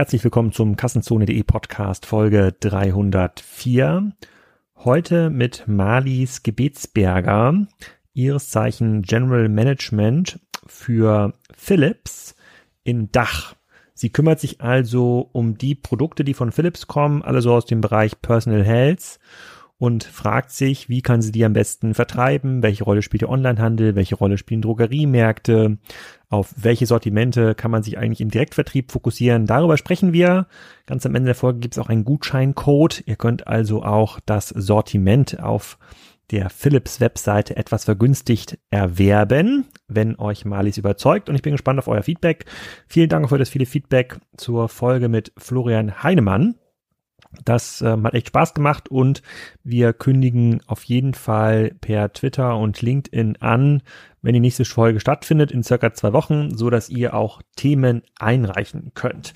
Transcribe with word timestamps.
Herzlich 0.00 0.24
willkommen 0.24 0.50
zum 0.50 0.76
Kassenzone.de 0.76 1.42
Podcast 1.42 2.06
Folge 2.06 2.54
304. 2.58 4.12
Heute 4.76 5.28
mit 5.28 5.64
Marlies 5.68 6.42
Gebetsberger, 6.42 7.66
ihres 8.14 8.48
Zeichen 8.48 9.02
General 9.02 9.50
Management 9.50 10.40
für 10.64 11.34
Philips 11.54 12.34
in 12.82 13.12
Dach. 13.12 13.54
Sie 13.92 14.08
kümmert 14.08 14.40
sich 14.40 14.62
also 14.62 15.28
um 15.32 15.58
die 15.58 15.74
Produkte, 15.74 16.24
die 16.24 16.32
von 16.32 16.50
Philips 16.50 16.86
kommen, 16.86 17.20
alle 17.20 17.42
so 17.42 17.52
aus 17.52 17.66
dem 17.66 17.82
Bereich 17.82 18.22
Personal 18.22 18.64
Health 18.64 19.18
und 19.80 20.04
fragt 20.04 20.50
sich, 20.50 20.90
wie 20.90 21.00
kann 21.00 21.22
sie 21.22 21.32
die 21.32 21.42
am 21.42 21.54
besten 21.54 21.94
vertreiben, 21.94 22.62
welche 22.62 22.84
Rolle 22.84 23.00
spielt 23.00 23.22
der 23.22 23.30
Onlinehandel, 23.30 23.94
welche 23.94 24.14
Rolle 24.14 24.36
spielen 24.36 24.60
Drogeriemärkte, 24.60 25.78
auf 26.28 26.52
welche 26.54 26.84
Sortimente 26.84 27.54
kann 27.54 27.70
man 27.70 27.82
sich 27.82 27.96
eigentlich 27.96 28.20
im 28.20 28.30
Direktvertrieb 28.30 28.92
fokussieren. 28.92 29.46
Darüber 29.46 29.78
sprechen 29.78 30.12
wir. 30.12 30.48
Ganz 30.84 31.06
am 31.06 31.14
Ende 31.14 31.28
der 31.28 31.34
Folge 31.34 31.60
gibt 31.60 31.74
es 31.74 31.78
auch 31.78 31.88
einen 31.88 32.04
Gutscheincode. 32.04 33.04
Ihr 33.06 33.16
könnt 33.16 33.46
also 33.46 33.82
auch 33.82 34.20
das 34.26 34.48
Sortiment 34.48 35.42
auf 35.42 35.78
der 36.30 36.50
Philips 36.50 37.00
Webseite 37.00 37.56
etwas 37.56 37.86
vergünstigt 37.86 38.58
erwerben, 38.68 39.64
wenn 39.88 40.18
euch 40.18 40.44
Malis 40.44 40.76
überzeugt. 40.76 41.30
Und 41.30 41.36
ich 41.36 41.42
bin 41.42 41.52
gespannt 41.52 41.78
auf 41.78 41.88
euer 41.88 42.02
Feedback. 42.02 42.44
Vielen 42.86 43.08
Dank 43.08 43.30
für 43.30 43.38
das 43.38 43.48
viele 43.48 43.64
Feedback 43.64 44.18
zur 44.36 44.68
Folge 44.68 45.08
mit 45.08 45.32
Florian 45.38 46.02
Heinemann. 46.02 46.56
Das 47.44 47.80
ähm, 47.80 48.04
hat 48.04 48.14
echt 48.14 48.28
Spaß 48.28 48.54
gemacht 48.54 48.88
und 48.88 49.22
wir 49.62 49.92
kündigen 49.92 50.60
auf 50.66 50.82
jeden 50.84 51.14
Fall 51.14 51.72
per 51.80 52.12
Twitter 52.12 52.56
und 52.56 52.82
LinkedIn 52.82 53.36
an, 53.40 53.82
wenn 54.20 54.34
die 54.34 54.40
nächste 54.40 54.64
Folge 54.64 55.00
stattfindet 55.00 55.52
in 55.52 55.62
circa 55.62 55.92
zwei 55.92 56.12
Wochen, 56.12 56.56
so 56.56 56.70
dass 56.70 56.90
ihr 56.90 57.14
auch 57.14 57.40
Themen 57.56 58.02
einreichen 58.18 58.92
könnt. 58.94 59.32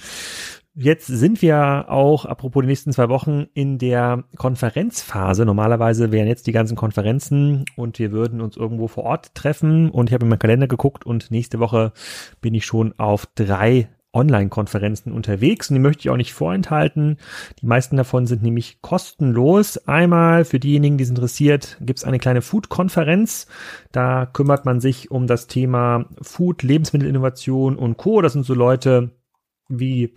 Jetzt 0.76 1.06
sind 1.06 1.40
wir 1.40 1.86
auch, 1.88 2.24
apropos 2.24 2.62
die 2.62 2.66
nächsten 2.66 2.92
zwei 2.92 3.08
Wochen, 3.08 3.46
in 3.54 3.78
der 3.78 4.24
Konferenzphase. 4.36 5.44
Normalerweise 5.44 6.10
wären 6.10 6.26
jetzt 6.26 6.48
die 6.48 6.52
ganzen 6.52 6.74
Konferenzen 6.76 7.64
und 7.76 8.00
wir 8.00 8.10
würden 8.10 8.40
uns 8.40 8.56
irgendwo 8.56 8.88
vor 8.88 9.04
Ort 9.04 9.36
treffen. 9.36 9.88
Und 9.88 10.10
ich 10.10 10.14
habe 10.14 10.24
in 10.24 10.30
meinen 10.30 10.40
Kalender 10.40 10.66
geguckt 10.66 11.06
und 11.06 11.30
nächste 11.30 11.60
Woche 11.60 11.92
bin 12.40 12.54
ich 12.54 12.66
schon 12.66 12.92
auf 12.98 13.26
drei 13.36 13.88
Online-Konferenzen 14.14 15.12
unterwegs 15.12 15.70
und 15.70 15.74
die 15.74 15.80
möchte 15.80 16.02
ich 16.02 16.10
auch 16.10 16.16
nicht 16.16 16.32
vorenthalten. 16.32 17.18
Die 17.60 17.66
meisten 17.66 17.96
davon 17.96 18.26
sind 18.26 18.42
nämlich 18.42 18.80
kostenlos. 18.80 19.78
Einmal 19.88 20.44
für 20.44 20.60
diejenigen, 20.60 20.98
die 20.98 21.04
es 21.04 21.10
interessiert, 21.10 21.76
gibt 21.80 21.98
es 21.98 22.04
eine 22.04 22.18
kleine 22.18 22.42
Food-Konferenz. 22.42 23.46
Da 23.92 24.26
kümmert 24.26 24.64
man 24.64 24.80
sich 24.80 25.10
um 25.10 25.26
das 25.26 25.46
Thema 25.46 26.06
Food, 26.22 26.62
Lebensmittelinnovation 26.62 27.76
und 27.76 27.96
Co. 27.96 28.22
Das 28.22 28.32
sind 28.32 28.46
so 28.46 28.54
Leute 28.54 29.10
wie 29.68 30.12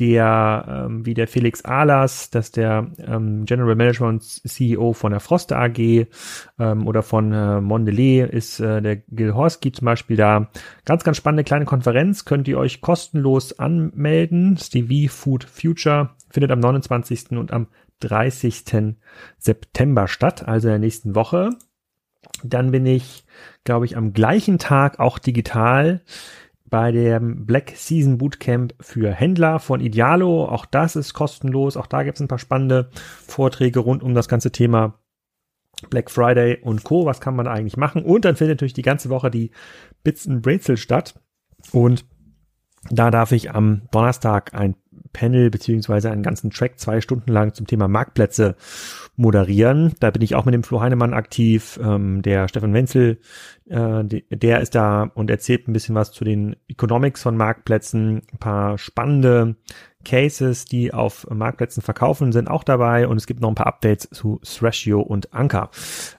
der, 0.00 0.86
ähm, 0.86 1.04
wie 1.04 1.12
der 1.12 1.28
Felix 1.28 1.64
Ahlers, 1.64 2.30
das 2.30 2.46
ist 2.46 2.56
der 2.56 2.90
ähm, 3.06 3.44
General 3.44 3.76
Manager 3.76 4.06
und 4.06 4.22
CEO 4.22 4.94
von 4.94 5.12
der 5.12 5.20
Froster 5.20 5.58
AG 5.58 6.06
ähm, 6.58 6.86
oder 6.86 7.02
von 7.02 7.32
äh, 7.32 7.60
Mondelez 7.60 8.30
ist 8.30 8.60
äh, 8.60 8.80
der 8.80 8.96
Gil 8.96 9.34
Horsky 9.34 9.72
zum 9.72 9.84
Beispiel 9.84 10.16
da. 10.16 10.48
Ganz, 10.86 11.04
ganz 11.04 11.18
spannende 11.18 11.44
kleine 11.44 11.66
Konferenz, 11.66 12.24
könnt 12.24 12.48
ihr 12.48 12.58
euch 12.58 12.80
kostenlos 12.80 13.58
anmelden. 13.58 14.56
Stevie 14.56 15.08
Food 15.08 15.44
Future 15.44 16.16
findet 16.30 16.50
am 16.50 16.60
29. 16.60 17.32
und 17.32 17.52
am 17.52 17.66
30. 18.00 18.96
September 19.38 20.08
statt, 20.08 20.48
also 20.48 20.68
in 20.68 20.72
der 20.72 20.78
nächsten 20.78 21.14
Woche. 21.14 21.50
Dann 22.42 22.70
bin 22.70 22.86
ich, 22.86 23.24
glaube 23.64 23.84
ich, 23.84 23.98
am 23.98 24.14
gleichen 24.14 24.58
Tag 24.58 24.98
auch 24.98 25.18
digital 25.18 26.00
bei 26.70 26.92
dem 26.92 27.46
Black 27.46 27.72
Season 27.74 28.18
Bootcamp 28.18 28.74
für 28.80 29.12
Händler 29.12 29.58
von 29.58 29.80
Idealo. 29.80 30.44
Auch 30.46 30.64
das 30.64 30.96
ist 30.96 31.12
kostenlos. 31.12 31.76
Auch 31.76 31.86
da 31.86 32.04
gibt 32.04 32.16
es 32.16 32.20
ein 32.20 32.28
paar 32.28 32.38
spannende 32.38 32.90
Vorträge 32.94 33.80
rund 33.80 34.02
um 34.02 34.14
das 34.14 34.28
ganze 34.28 34.52
Thema 34.52 35.00
Black 35.88 36.10
Friday 36.10 36.58
und 36.62 36.84
Co. 36.84 37.06
Was 37.06 37.20
kann 37.20 37.36
man 37.36 37.48
eigentlich 37.48 37.76
machen? 37.76 38.04
Und 38.04 38.24
dann 38.24 38.36
findet 38.36 38.58
natürlich 38.58 38.74
die 38.74 38.82
ganze 38.82 39.10
Woche 39.10 39.30
die 39.30 39.50
Bits 40.04 40.28
and 40.28 40.42
Brezel 40.42 40.76
statt. 40.76 41.20
Und 41.72 42.06
da 42.88 43.10
darf 43.10 43.32
ich 43.32 43.50
am 43.50 43.82
Donnerstag 43.90 44.54
ein 44.54 44.76
Panel 45.12 45.50
beziehungsweise 45.50 46.10
einen 46.10 46.22
ganzen 46.22 46.50
Track 46.50 46.78
zwei 46.78 47.00
Stunden 47.00 47.32
lang 47.32 47.54
zum 47.54 47.66
Thema 47.66 47.88
Marktplätze 47.88 48.56
moderieren. 49.16 49.92
Da 50.00 50.10
bin 50.10 50.22
ich 50.22 50.34
auch 50.34 50.44
mit 50.44 50.54
dem 50.54 50.62
Flo 50.62 50.80
Heinemann 50.80 51.14
aktiv. 51.14 51.78
Ähm, 51.82 52.22
der 52.22 52.48
Stefan 52.48 52.72
Wenzel, 52.72 53.18
äh, 53.68 54.04
der 54.30 54.60
ist 54.60 54.74
da 54.74 55.10
und 55.14 55.30
erzählt 55.30 55.68
ein 55.68 55.72
bisschen 55.72 55.94
was 55.94 56.12
zu 56.12 56.24
den 56.24 56.56
Economics 56.68 57.22
von 57.22 57.36
Marktplätzen, 57.36 58.22
ein 58.32 58.38
paar 58.38 58.78
spannende 58.78 59.56
Cases, 60.04 60.64
die 60.64 60.92
auf 60.92 61.26
Marktplätzen 61.30 61.82
verkaufen, 61.82 62.32
sind 62.32 62.48
auch 62.48 62.64
dabei 62.64 63.06
und 63.06 63.16
es 63.16 63.26
gibt 63.26 63.40
noch 63.40 63.48
ein 63.48 63.54
paar 63.54 63.66
Updates 63.66 64.08
zu 64.10 64.40
Thrashio 64.44 65.00
und 65.00 65.32
Anker. 65.32 65.70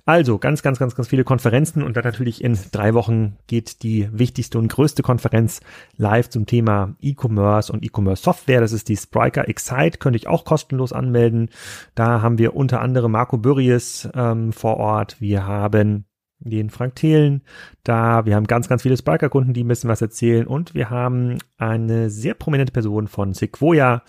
Also 0.06 0.38
ganz, 0.38 0.62
ganz, 0.62 0.80
ganz, 0.80 0.96
ganz 0.96 1.08
viele 1.08 1.24
Konferenzen 1.24 1.84
und 1.84 1.98
dann 1.98 2.04
natürlich 2.04 2.44
in 2.44 2.58
drei 2.72 2.94
Wochen 2.94 3.38
geht 3.48 3.84
die 3.84 4.08
wichtigste 4.12 4.60
und 4.60 4.68
größte 4.68 5.04
Konferenz 5.04 5.62
live 5.98 6.30
zum 6.30 6.46
Thema 6.46 6.96
E-Commerce 7.02 7.72
und 7.72 7.84
E-Commerce 7.84 8.24
Software. 8.24 8.62
Das 8.62 8.72
ist 8.72 8.90
die 8.90 8.98
Spriker 8.98 9.48
Excite, 9.48 9.98
könnte 9.98 10.18
ich 10.18 10.28
auch 10.28 10.46
kostenlos 10.46 10.94
anmelden. 10.94 11.50
Da 11.96 12.22
haben 12.22 12.38
wir 12.38 12.56
unter 12.56 12.82
anderem 12.82 13.12
Marco 13.12 13.38
Bürries 13.38 14.08
ähm, 14.14 14.54
vor 14.54 14.78
Ort. 14.78 15.20
Wir 15.20 15.48
haben 15.48 16.06
den 16.42 16.70
Frank 16.70 16.96
Thelen 16.96 17.42
da. 17.84 18.26
Wir 18.26 18.36
haben 18.36 18.48
ganz, 18.48 18.68
ganz 18.68 18.82
viele 18.82 18.98
Spiker-Kunden, 18.98 19.54
die 19.54 19.62
bisschen 19.68 19.90
was 19.90 20.02
erzählen. 20.02 20.48
Und 20.48 20.74
wir 20.74 20.90
haben 20.90 21.38
eine 21.58 22.10
sehr 22.10 22.34
prominente 22.34 22.74
Person 22.74 23.08
von 23.08 23.34
Sequoia 23.34 24.04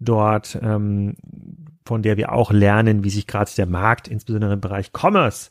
dort, 0.00 0.58
ähm, 0.62 1.14
von 1.84 2.02
der 2.02 2.16
wir 2.16 2.32
auch 2.32 2.50
lernen, 2.50 3.04
wie 3.04 3.10
sich 3.10 3.26
gerade 3.26 3.50
der 3.56 3.66
Markt, 3.66 4.08
insbesondere 4.08 4.54
im 4.54 4.60
Bereich 4.60 4.90
Commerce, 4.92 5.50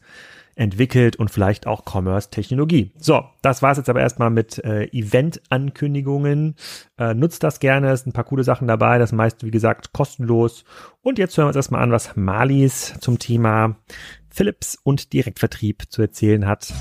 entwickelt 0.55 1.15
und 1.15 1.29
vielleicht 1.29 1.67
auch 1.67 1.83
Commerce-Technologie. 1.85 2.91
So, 2.97 3.23
das 3.41 3.61
war's 3.61 3.77
jetzt 3.77 3.89
aber 3.89 4.01
erstmal 4.01 4.29
mit 4.29 4.63
äh, 4.63 4.85
Event-Ankündigungen. 4.91 6.55
Äh, 6.97 7.13
nutzt 7.13 7.43
das 7.43 7.59
gerne, 7.59 7.91
es 7.91 8.01
sind 8.01 8.11
ein 8.11 8.13
paar 8.13 8.23
coole 8.25 8.43
Sachen 8.43 8.67
dabei, 8.67 8.97
das 8.99 9.11
meiste, 9.11 9.45
wie 9.45 9.51
gesagt, 9.51 9.93
kostenlos. 9.93 10.63
Und 11.01 11.19
jetzt 11.19 11.37
hören 11.37 11.45
wir 11.45 11.49
uns 11.49 11.55
erstmal 11.55 11.81
an, 11.81 11.91
was 11.91 12.15
Malis 12.15 12.95
zum 12.99 13.19
Thema 13.19 13.77
Philips 14.29 14.77
und 14.83 15.13
Direktvertrieb 15.13 15.83
zu 15.89 16.01
erzählen 16.01 16.47
hat. 16.47 16.73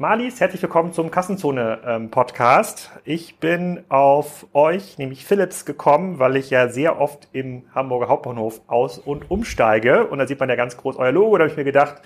Marlies, 0.00 0.40
herzlich 0.40 0.62
willkommen 0.62 0.94
zum 0.94 1.10
Kassenzone-Podcast. 1.10 2.90
Ähm, 2.94 3.00
ich 3.04 3.36
bin 3.36 3.84
auf 3.90 4.46
euch, 4.54 4.96
nämlich 4.96 5.26
Philips, 5.26 5.66
gekommen, 5.66 6.18
weil 6.18 6.36
ich 6.36 6.48
ja 6.48 6.68
sehr 6.68 6.98
oft 6.98 7.28
im 7.32 7.64
Hamburger 7.74 8.08
Hauptbahnhof 8.08 8.62
aus- 8.66 8.98
und 8.98 9.30
umsteige. 9.30 10.06
Und 10.06 10.18
da 10.18 10.26
sieht 10.26 10.40
man 10.40 10.48
ja 10.48 10.56
ganz 10.56 10.78
groß 10.78 10.96
euer 10.96 11.12
Logo. 11.12 11.36
Da 11.36 11.42
habe 11.42 11.50
ich 11.50 11.58
mir 11.58 11.64
gedacht, 11.64 11.96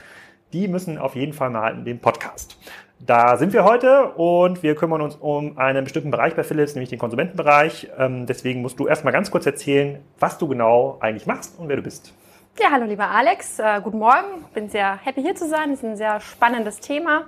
die 0.52 0.66
müssen 0.66 0.98
auf 0.98 1.14
jeden 1.14 1.34
Fall 1.34 1.50
mal 1.50 1.68
in 1.68 1.84
den 1.84 2.00
Podcast. 2.00 2.58
Da 2.98 3.36
sind 3.36 3.52
wir 3.52 3.62
heute 3.62 4.08
und 4.14 4.64
wir 4.64 4.74
kümmern 4.74 5.00
uns 5.00 5.14
um 5.14 5.56
einen 5.56 5.84
bestimmten 5.84 6.10
Bereich 6.10 6.34
bei 6.34 6.42
Philips, 6.42 6.74
nämlich 6.74 6.90
den 6.90 6.98
Konsumentenbereich. 6.98 7.90
Ähm, 7.96 8.26
deswegen 8.26 8.60
musst 8.60 8.80
du 8.80 8.88
erstmal 8.88 9.12
ganz 9.12 9.30
kurz 9.30 9.46
erzählen, 9.46 10.00
was 10.18 10.36
du 10.38 10.48
genau 10.48 10.96
eigentlich 10.98 11.26
machst 11.26 11.56
und 11.60 11.68
wer 11.68 11.76
du 11.76 11.82
bist. 11.82 12.12
Ja, 12.60 12.72
hallo 12.72 12.86
lieber 12.86 13.08
Alex, 13.08 13.60
äh, 13.60 13.80
guten 13.84 13.98
Morgen. 13.98 14.46
Bin 14.52 14.68
sehr 14.68 14.98
happy 15.04 15.22
hier 15.22 15.36
zu 15.36 15.48
sein. 15.48 15.70
Das 15.70 15.78
ist 15.78 15.84
ein 15.84 15.96
sehr 15.96 16.18
spannendes 16.18 16.80
Thema. 16.80 17.26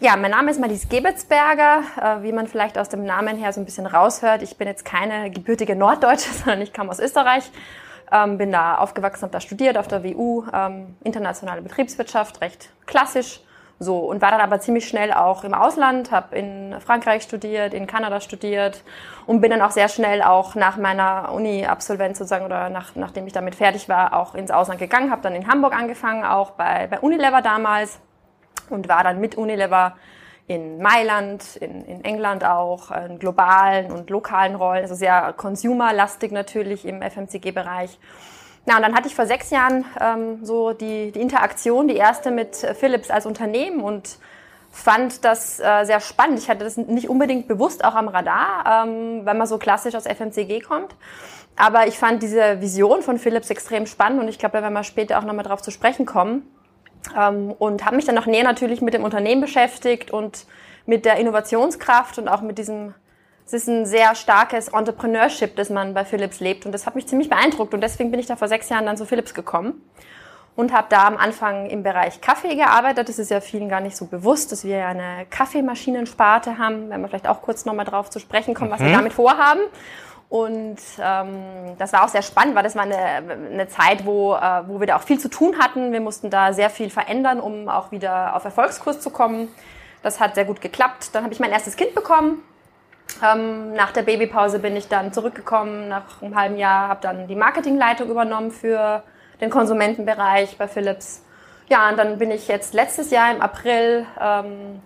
Ja, 0.00 0.14
mein 0.14 0.30
Name 0.30 0.52
ist 0.52 0.60
Marlies 0.60 0.88
Gebetsberger. 0.88 1.82
Äh, 2.00 2.22
wie 2.22 2.30
man 2.30 2.46
vielleicht 2.46 2.78
aus 2.78 2.88
dem 2.88 3.04
Namen 3.04 3.36
her 3.36 3.52
so 3.52 3.60
ein 3.60 3.64
bisschen 3.64 3.84
raushört, 3.84 4.42
ich 4.42 4.56
bin 4.56 4.68
jetzt 4.68 4.84
keine 4.84 5.28
gebürtige 5.28 5.74
Norddeutsche, 5.74 6.32
sondern 6.32 6.60
ich 6.60 6.72
kam 6.72 6.88
aus 6.88 7.00
Österreich. 7.00 7.50
Ähm, 8.12 8.38
bin 8.38 8.52
da 8.52 8.76
aufgewachsen, 8.78 9.22
habe 9.22 9.32
da 9.32 9.40
studiert 9.40 9.76
auf 9.76 9.88
der 9.88 10.04
WU, 10.04 10.44
ähm, 10.52 10.96
internationale 11.02 11.62
Betriebswirtschaft, 11.62 12.40
recht 12.40 12.70
klassisch 12.86 13.40
so, 13.80 13.98
und 13.98 14.22
war 14.22 14.30
dann 14.30 14.40
aber 14.40 14.60
ziemlich 14.60 14.88
schnell 14.88 15.12
auch 15.12 15.42
im 15.42 15.52
Ausland, 15.52 16.12
habe 16.12 16.36
in 16.36 16.76
Frankreich 16.80 17.24
studiert, 17.24 17.74
in 17.74 17.88
Kanada 17.88 18.20
studiert 18.20 18.82
und 19.26 19.40
bin 19.40 19.50
dann 19.50 19.62
auch 19.62 19.72
sehr 19.72 19.88
schnell 19.88 20.22
auch 20.22 20.54
nach 20.54 20.76
meiner 20.76 21.32
Uni-Absolvenz 21.32 22.18
sozusagen 22.18 22.44
oder 22.44 22.70
nach, 22.70 22.94
nachdem 22.94 23.26
ich 23.26 23.32
damit 23.32 23.56
fertig 23.56 23.88
war, 23.88 24.14
auch 24.14 24.36
ins 24.36 24.52
Ausland 24.52 24.78
gegangen, 24.78 25.10
habe 25.10 25.22
dann 25.22 25.34
in 25.34 25.48
Hamburg 25.48 25.74
angefangen, 25.74 26.24
auch 26.24 26.52
bei, 26.52 26.86
bei 26.86 27.00
Unilever 27.00 27.42
damals 27.42 28.00
und 28.70 28.88
war 28.88 29.04
dann 29.04 29.20
mit 29.20 29.36
Unilever 29.36 29.96
in 30.46 30.80
Mailand, 30.80 31.56
in, 31.56 31.84
in 31.84 32.04
England 32.04 32.44
auch, 32.44 32.90
in 32.90 33.18
globalen 33.18 33.92
und 33.92 34.08
lokalen 34.08 34.54
Rollen, 34.54 34.82
also 34.82 34.94
sehr 34.94 35.34
consumerlastig 35.36 36.32
natürlich 36.32 36.86
im 36.86 37.02
FMCG-Bereich. 37.02 37.98
Na, 38.64 38.76
und 38.76 38.82
dann 38.82 38.94
hatte 38.94 39.08
ich 39.08 39.14
vor 39.14 39.26
sechs 39.26 39.50
Jahren 39.50 39.84
ähm, 40.00 40.44
so 40.44 40.72
die, 40.72 41.12
die 41.12 41.20
Interaktion, 41.20 41.88
die 41.88 41.96
erste 41.96 42.30
mit 42.30 42.56
Philips 42.56 43.10
als 43.10 43.26
Unternehmen 43.26 43.80
und 43.80 44.18
fand 44.70 45.24
das 45.24 45.60
äh, 45.60 45.84
sehr 45.84 46.00
spannend. 46.00 46.38
Ich 46.38 46.48
hatte 46.48 46.64
das 46.64 46.76
nicht 46.76 47.08
unbedingt 47.08 47.48
bewusst 47.48 47.84
auch 47.84 47.94
am 47.94 48.08
Radar, 48.08 48.86
ähm, 48.86 49.24
weil 49.24 49.34
man 49.34 49.46
so 49.46 49.58
klassisch 49.58 49.94
aus 49.94 50.04
FMCG 50.04 50.60
kommt. 50.60 50.94
Aber 51.56 51.86
ich 51.88 51.98
fand 51.98 52.22
diese 52.22 52.60
Vision 52.60 53.02
von 53.02 53.18
Philips 53.18 53.50
extrem 53.50 53.86
spannend 53.86 54.20
und 54.20 54.28
ich 54.28 54.38
glaube, 54.38 54.58
da 54.58 54.62
werden 54.62 54.74
wir 54.74 54.84
später 54.84 55.18
auch 55.18 55.24
nochmal 55.24 55.44
drauf 55.44 55.60
zu 55.60 55.70
sprechen 55.70 56.06
kommen. 56.06 56.42
Ähm, 57.16 57.52
und 57.58 57.84
habe 57.84 57.96
mich 57.96 58.04
dann 58.04 58.14
noch 58.14 58.26
näher 58.26 58.44
natürlich 58.44 58.80
mit 58.80 58.94
dem 58.94 59.04
Unternehmen 59.04 59.40
beschäftigt 59.40 60.10
und 60.10 60.46
mit 60.86 61.04
der 61.04 61.16
Innovationskraft 61.16 62.18
und 62.18 62.28
auch 62.28 62.40
mit 62.40 62.58
diesem, 62.58 62.94
es 63.46 63.52
ist 63.52 63.68
ein 63.68 63.86
sehr 63.86 64.14
starkes 64.14 64.68
Entrepreneurship, 64.68 65.54
das 65.56 65.70
man 65.70 65.94
bei 65.94 66.04
Philips 66.04 66.40
lebt. 66.40 66.66
Und 66.66 66.72
das 66.72 66.86
hat 66.86 66.94
mich 66.94 67.06
ziemlich 67.06 67.28
beeindruckt. 67.28 67.74
Und 67.74 67.82
deswegen 67.82 68.10
bin 68.10 68.20
ich 68.20 68.26
da 68.26 68.36
vor 68.36 68.48
sechs 68.48 68.68
Jahren 68.68 68.86
dann 68.86 68.96
zu 68.96 69.04
Philips 69.04 69.34
gekommen 69.34 69.82
und 70.56 70.72
habe 70.72 70.88
da 70.90 71.06
am 71.06 71.16
Anfang 71.16 71.66
im 71.66 71.82
Bereich 71.82 72.20
Kaffee 72.20 72.56
gearbeitet. 72.56 73.08
Das 73.08 73.18
ist 73.18 73.30
ja 73.30 73.40
vielen 73.40 73.68
gar 73.68 73.80
nicht 73.80 73.96
so 73.96 74.06
bewusst, 74.06 74.50
dass 74.50 74.64
wir 74.64 74.78
ja 74.78 74.88
eine 74.88 75.24
Kaffeemaschinensparte 75.30 76.58
haben. 76.58 76.90
Wenn 76.90 77.00
wir 77.00 77.08
vielleicht 77.08 77.28
auch 77.28 77.42
kurz 77.42 77.64
nochmal 77.64 77.84
drauf 77.84 78.10
zu 78.10 78.18
sprechen 78.18 78.54
kommen, 78.54 78.70
was 78.70 78.80
wir 78.80 78.88
mhm. 78.88 78.94
damit 78.94 79.12
vorhaben. 79.12 79.60
Und 80.28 80.76
ähm, 81.00 81.76
das 81.78 81.92
war 81.94 82.04
auch 82.04 82.08
sehr 82.08 82.22
spannend, 82.22 82.54
weil 82.54 82.62
das 82.62 82.76
war 82.76 82.82
eine, 82.82 82.96
eine 82.96 83.68
Zeit, 83.68 84.04
wo, 84.04 84.34
äh, 84.34 84.68
wo 84.68 84.78
wir 84.78 84.86
da 84.86 84.96
auch 84.96 85.02
viel 85.02 85.18
zu 85.18 85.30
tun 85.30 85.58
hatten. 85.58 85.92
Wir 85.92 86.02
mussten 86.02 86.28
da 86.28 86.52
sehr 86.52 86.68
viel 86.68 86.90
verändern, 86.90 87.40
um 87.40 87.68
auch 87.68 87.92
wieder 87.92 88.36
auf 88.36 88.44
Erfolgskurs 88.44 89.00
zu 89.00 89.08
kommen. 89.10 89.48
Das 90.02 90.20
hat 90.20 90.34
sehr 90.34 90.44
gut 90.44 90.60
geklappt. 90.60 91.10
Dann 91.14 91.24
habe 91.24 91.32
ich 91.32 91.40
mein 91.40 91.50
erstes 91.50 91.76
Kind 91.76 91.94
bekommen. 91.94 92.42
Ähm, 93.24 93.72
nach 93.72 93.92
der 93.92 94.02
Babypause 94.02 94.58
bin 94.58 94.76
ich 94.76 94.88
dann 94.88 95.14
zurückgekommen. 95.14 95.88
Nach 95.88 96.20
einem 96.20 96.36
halben 96.36 96.58
Jahr 96.58 96.88
habe 96.88 97.00
dann 97.00 97.26
die 97.26 97.34
Marketingleitung 97.34 98.10
übernommen 98.10 98.50
für 98.50 99.02
den 99.40 99.48
Konsumentenbereich 99.48 100.58
bei 100.58 100.68
Philips. 100.68 101.24
Ja, 101.68 101.88
und 101.88 101.96
dann 101.98 102.18
bin 102.18 102.30
ich 102.30 102.48
jetzt 102.48 102.74
letztes 102.74 103.10
Jahr 103.10 103.30
im 103.30 103.40
April 103.40 104.06
ähm, 104.20 104.82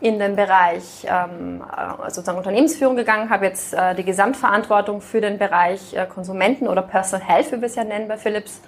in 0.00 0.18
den 0.18 0.34
Bereich 0.34 1.06
ähm, 1.06 1.62
äh, 1.62 2.10
sozusagen 2.10 2.38
Unternehmensführung 2.38 2.96
gegangen, 2.96 3.30
habe 3.30 3.46
jetzt 3.46 3.74
äh, 3.74 3.94
die 3.94 4.04
Gesamtverantwortung 4.04 5.00
für 5.00 5.20
den 5.20 5.38
Bereich 5.38 5.94
äh, 5.94 6.06
Konsumenten 6.06 6.66
oder 6.68 6.82
Personal 6.82 7.26
Health, 7.26 7.52
wie 7.52 7.60
wir 7.60 7.66
es 7.66 7.74
ja 7.74 7.84
nennen 7.84 8.08
bei 8.08 8.16
Philips. 8.16 8.62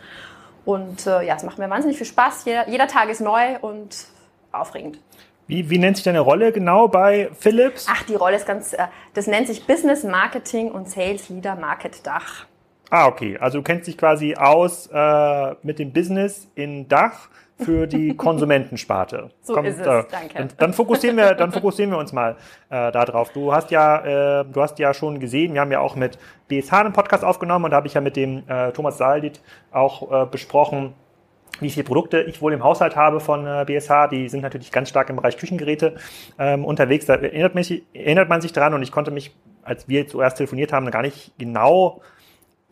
Und 0.64 1.06
äh, 1.06 1.26
ja, 1.26 1.34
es 1.36 1.42
macht 1.42 1.58
mir 1.58 1.68
wahnsinnig 1.70 1.96
viel 1.96 2.06
Spaß. 2.06 2.44
Jeder, 2.44 2.68
jeder 2.68 2.86
Tag 2.86 3.08
ist 3.08 3.20
neu 3.20 3.58
und 3.60 4.06
aufregend. 4.52 4.98
Wie, 5.46 5.68
wie 5.70 5.78
nennt 5.78 5.96
sich 5.96 6.04
deine 6.04 6.20
Rolle 6.20 6.52
genau 6.52 6.88
bei 6.88 7.30
Philips? 7.38 7.86
Ach, 7.90 8.02
die 8.04 8.14
Rolle 8.14 8.36
ist 8.36 8.46
ganz, 8.46 8.74
äh, 8.74 8.86
das 9.14 9.26
nennt 9.26 9.48
sich 9.48 9.66
Business 9.66 10.04
Marketing 10.04 10.70
und 10.70 10.88
Sales 10.88 11.28
Leader 11.30 11.56
Market 11.56 12.06
Dach. 12.06 12.46
Ah, 12.90 13.06
okay. 13.06 13.38
Also 13.40 13.58
du 13.58 13.64
kennst 13.64 13.86
dich 13.86 13.96
quasi 13.96 14.34
aus 14.34 14.88
äh, 14.92 15.54
mit 15.62 15.78
dem 15.78 15.92
Business 15.92 16.48
in 16.54 16.88
Dach 16.88 17.28
für 17.58 17.86
die 17.86 18.16
Konsumentensparte. 18.16 19.30
so 19.40 19.54
Komm, 19.54 19.66
ist 19.66 19.80
es, 19.80 19.86
äh, 19.86 20.04
danke. 20.10 20.34
Dann, 20.34 20.48
dann, 20.56 20.72
fokussieren 20.72 21.16
wir, 21.16 21.34
dann 21.34 21.52
fokussieren 21.52 21.90
wir 21.90 21.98
uns 21.98 22.12
mal 22.12 22.36
äh, 22.70 22.90
darauf. 22.92 23.30
Du 23.32 23.52
hast 23.52 23.70
ja, 23.70 24.40
äh, 24.40 24.44
du 24.44 24.62
hast 24.62 24.78
ja 24.78 24.94
schon 24.94 25.20
gesehen, 25.20 25.54
wir 25.54 25.60
haben 25.60 25.72
ja 25.72 25.80
auch 25.80 25.96
mit 25.96 26.18
BSH 26.48 26.72
einen 26.72 26.92
Podcast 26.92 27.24
aufgenommen 27.24 27.66
und 27.66 27.70
da 27.70 27.76
habe 27.76 27.86
ich 27.86 27.94
ja 27.94 28.00
mit 28.00 28.16
dem 28.16 28.42
äh, 28.48 28.72
Thomas 28.72 28.98
Saldit 28.98 29.40
auch 29.70 30.24
äh, 30.24 30.26
besprochen, 30.26 30.94
wie 31.60 31.70
viele 31.70 31.84
Produkte 31.84 32.22
ich 32.22 32.42
wohl 32.42 32.52
im 32.52 32.64
Haushalt 32.64 32.96
habe 32.96 33.20
von 33.20 33.46
äh, 33.46 33.64
BSH. 33.66 34.08
Die 34.10 34.28
sind 34.28 34.40
natürlich 34.40 34.72
ganz 34.72 34.88
stark 34.88 35.10
im 35.10 35.16
Bereich 35.16 35.36
Küchengeräte 35.36 35.96
ähm, 36.38 36.64
unterwegs. 36.64 37.06
Da 37.06 37.14
erinnert, 37.14 37.54
mich, 37.54 37.82
erinnert 37.92 38.28
man 38.28 38.40
sich 38.40 38.52
dran 38.52 38.74
und 38.74 38.82
ich 38.82 38.90
konnte 38.90 39.10
mich, 39.10 39.34
als 39.62 39.88
wir 39.88 40.06
zuerst 40.08 40.38
telefoniert 40.38 40.72
haben, 40.72 40.90
gar 40.90 41.02
nicht 41.02 41.32
genau 41.38 42.00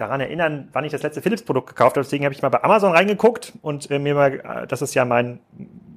daran 0.00 0.20
erinnern, 0.20 0.68
wann 0.72 0.84
ich 0.84 0.92
das 0.92 1.02
letzte 1.02 1.20
Philips-Produkt 1.20 1.68
gekauft 1.68 1.96
habe. 1.96 2.04
Deswegen 2.04 2.24
habe 2.24 2.34
ich 2.34 2.40
mal 2.40 2.48
bei 2.48 2.64
Amazon 2.64 2.92
reingeguckt 2.92 3.52
und 3.60 3.90
äh, 3.90 3.98
mir 3.98 4.14
mal, 4.14 4.32
äh, 4.32 4.66
das 4.66 4.80
ist 4.80 4.94
ja 4.94 5.04
mein, 5.04 5.40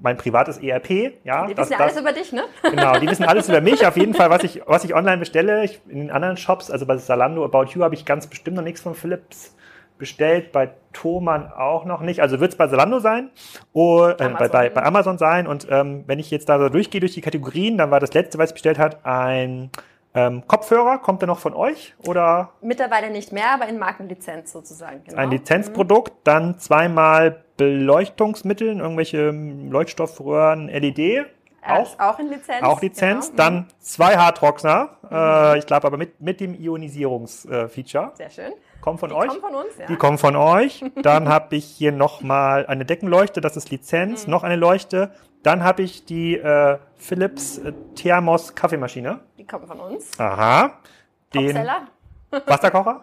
mein 0.02 0.18
privates 0.18 0.58
ERP. 0.58 1.14
Ja, 1.24 1.48
die 1.48 1.58
wissen 1.58 1.72
das, 1.72 1.80
alles 1.80 2.00
über 2.00 2.12
dich, 2.12 2.34
ne? 2.34 2.44
Genau, 2.64 3.00
die 3.00 3.08
wissen 3.08 3.24
alles 3.24 3.48
über 3.48 3.62
mich. 3.62 3.88
Auf 3.88 3.96
jeden 3.96 4.14
Fall, 4.14 4.30
was 4.30 4.44
ich, 4.44 4.62
was 4.66 4.84
ich 4.84 4.94
online 4.94 5.18
bestelle. 5.18 5.64
Ich, 5.64 5.80
in 5.88 6.00
den 6.00 6.12
anderen 6.12 6.36
Shops, 6.36 6.70
also 6.70 6.86
bei 6.86 6.98
Zalando, 6.98 7.46
About 7.46 7.72
You, 7.74 7.84
habe 7.84 7.96
ich 7.96 8.06
ganz 8.06 8.28
bestimmt 8.28 8.58
noch 8.58 8.64
nichts 8.64 8.82
von 8.82 8.94
Philips 8.94 9.56
bestellt. 9.98 10.52
Bei 10.52 10.72
Thomann 10.92 11.50
auch 11.50 11.86
noch 11.86 12.02
nicht. 12.02 12.20
Also 12.22 12.42
wird 12.42 12.52
es 12.52 12.58
bei 12.58 12.68
Zalando 12.68 13.00
sein, 13.00 13.30
oder, 13.72 14.20
äh, 14.20 14.30
bei, 14.38 14.50
bei, 14.50 14.70
bei 14.70 14.84
Amazon 14.84 15.18
sein. 15.18 15.48
Und 15.48 15.66
ähm, 15.70 16.04
wenn 16.08 16.20
ich 16.20 16.30
jetzt 16.30 16.50
da 16.50 16.60
so 16.60 16.68
durchgehe 16.68 17.00
durch 17.00 17.14
die 17.14 17.22
Kategorien, 17.22 17.78
dann 17.78 17.90
war 17.90 18.02
das 18.02 18.14
letzte, 18.14 18.38
was 18.38 18.50
ich 18.50 18.56
bestellt 18.56 18.80
hat, 18.80 19.06
ein 19.06 19.70
ähm, 20.16 20.44
Kopfhörer, 20.48 21.00
kommt 21.00 21.22
der 21.22 21.28
noch 21.28 21.40
von 21.40 21.54
euch 21.54 21.96
oder? 22.08 22.52
Mittlerweile 22.62 23.10
nicht 23.10 23.32
mehr, 23.32 23.52
aber 23.54 23.68
in 23.68 23.80
Markenlizenz 23.80 24.52
sozusagen. 24.52 25.04
Genau. 25.04 25.18
Ein 25.18 25.32
Lizenzprodukt, 25.32 26.14
mhm. 26.14 26.20
dann 26.24 26.60
zweimal 26.60 27.44
Beleuchtungsmittel, 27.58 28.80
irgendwelche 28.80 29.32
Leuchtstoffröhren, 29.32 30.68
LED. 30.68 31.26
Auch, 31.66 31.98
auch 32.00 32.20
in 32.20 32.30
Lizenz. 32.30 32.62
Auch 32.62 32.82
Lizenz. 32.82 33.32
Genau. 33.32 33.38
Dann 33.44 33.68
zwei 33.80 34.18
Hardroxner. 34.18 34.98
Mhm. 35.04 35.16
Äh, 35.16 35.58
ich 35.60 35.66
glaube 35.66 35.88
aber 35.88 35.98
mit, 35.98 36.20
mit 36.20 36.42
dem 36.42 36.54
Ionisierungsfeature. 36.54 38.12
Sehr 38.16 38.30
schön. 38.30 38.54
Kommen 38.82 38.98
von 38.98 39.10
Die 39.10 39.16
euch? 39.16 39.30
Kommen 39.30 39.42
von 39.42 39.56
uns, 39.56 39.78
ja. 39.80 39.86
Die 39.86 39.96
kommen 39.96 40.18
von 40.18 40.36
euch. 40.36 40.84
Dann 41.02 41.30
habe 41.30 41.56
ich 41.56 41.66
hier 41.66 41.94
nochmal 41.94 42.66
eine 42.66 42.84
Deckenleuchte, 42.84 43.40
das 43.40 43.56
ist 43.56 43.72
Lizenz. 43.72 44.26
Mhm. 44.26 44.32
Noch 44.32 44.44
eine 44.44 44.58
Leuchte. 44.58 45.12
Dann 45.44 45.64
habe 45.64 45.84
ich 45.84 46.06
die 46.06 46.38
äh, 46.38 46.78
Philips 46.98 47.58
äh, 47.58 47.74
Thermos 47.96 48.56
Kaffeemaschine. 48.56 49.20
Die 49.38 49.46
kommen 49.46 49.68
von 49.68 49.80
uns. 49.80 50.18
Aha. 50.20 50.80
Den 51.34 51.58
Wasserkocher. 52.46 53.02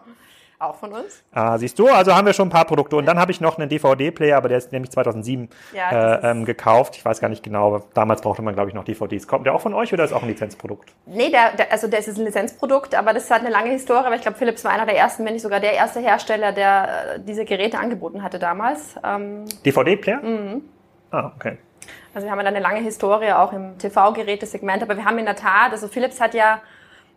Auch 0.57 0.75
von 0.75 0.93
uns. 0.93 1.23
Ah, 1.31 1.57
siehst 1.57 1.79
du, 1.79 1.87
also 1.87 2.15
haben 2.15 2.27
wir 2.27 2.33
schon 2.33 2.47
ein 2.47 2.51
paar 2.51 2.65
Produkte. 2.65 2.95
Und 2.95 3.07
dann 3.07 3.17
habe 3.17 3.31
ich 3.31 3.41
noch 3.41 3.57
einen 3.57 3.67
DVD-Player, 3.67 4.37
aber 4.37 4.47
der 4.47 4.59
ist 4.59 4.71
nämlich 4.71 4.91
2007 4.91 5.49
ja, 5.73 6.17
äh, 6.17 6.31
ähm, 6.31 6.45
gekauft. 6.45 6.95
Ich 6.95 7.03
weiß 7.03 7.19
gar 7.19 7.29
nicht 7.29 7.41
genau, 7.41 7.79
damals 7.95 8.21
brauchte 8.21 8.43
man, 8.43 8.53
glaube 8.53 8.69
ich, 8.69 8.75
noch 8.75 8.83
DVDs. 8.83 9.27
Kommt 9.27 9.47
der 9.47 9.55
auch 9.55 9.61
von 9.61 9.73
euch 9.73 9.91
oder 9.91 10.03
ist 10.03 10.13
auch 10.13 10.21
ein 10.21 10.27
Lizenzprodukt? 10.27 10.93
Nee, 11.07 11.31
der, 11.31 11.55
der, 11.55 11.71
also 11.71 11.87
das 11.87 12.07
ist 12.07 12.19
ein 12.19 12.25
Lizenzprodukt, 12.25 12.93
aber 12.93 13.11
das 13.13 13.31
hat 13.31 13.39
eine 13.39 13.49
lange 13.49 13.71
Historie. 13.71 14.05
Aber 14.05 14.13
ich 14.13 14.21
glaube, 14.21 14.37
Philips 14.37 14.63
war 14.63 14.71
einer 14.71 14.85
der 14.85 14.97
ersten, 14.97 15.25
wenn 15.25 15.33
nicht 15.33 15.41
sogar 15.41 15.61
der 15.61 15.73
erste 15.73 15.99
Hersteller, 15.99 16.51
der 16.51 17.15
äh, 17.15 17.19
diese 17.19 17.43
Geräte 17.43 17.79
angeboten 17.79 18.21
hatte 18.21 18.37
damals. 18.37 18.95
Ähm, 19.03 19.45
DVD-Player? 19.65 20.21
Mhm. 20.21 20.61
Ah, 21.09 21.31
okay. 21.35 21.57
Also 22.13 22.27
wir 22.27 22.31
haben 22.31 22.39
dann 22.39 22.47
eine 22.47 22.59
lange 22.59 22.79
Historie 22.79 23.31
auch 23.31 23.53
im 23.53 23.77
TV-Gerätesegment, 23.77 24.83
aber 24.83 24.97
wir 24.97 25.05
haben 25.05 25.17
in 25.17 25.25
der 25.25 25.35
Tat, 25.35 25.71
also 25.71 25.87
Philips 25.87 26.19
hat 26.19 26.33
ja 26.33 26.61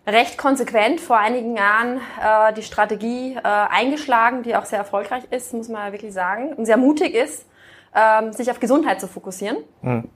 recht 0.06 0.38
konsequent 0.38 1.00
vor 1.00 1.18
einigen 1.18 1.56
Jahren 1.56 2.00
äh, 2.22 2.52
die 2.52 2.62
Strategie 2.62 3.36
äh, 3.36 3.40
eingeschlagen, 3.42 4.42
die 4.42 4.54
auch 4.54 4.66
sehr 4.66 4.78
erfolgreich 4.78 5.24
ist, 5.30 5.54
muss 5.54 5.68
man 5.68 5.86
ja 5.86 5.92
wirklich 5.92 6.12
sagen, 6.12 6.52
und 6.52 6.66
sehr 6.66 6.76
mutig 6.76 7.14
ist, 7.14 7.46
ähm, 7.94 8.32
sich 8.32 8.50
auf 8.50 8.60
Gesundheit 8.60 9.00
zu 9.00 9.08
fokussieren. 9.08 9.58
Mhm. 9.82 10.08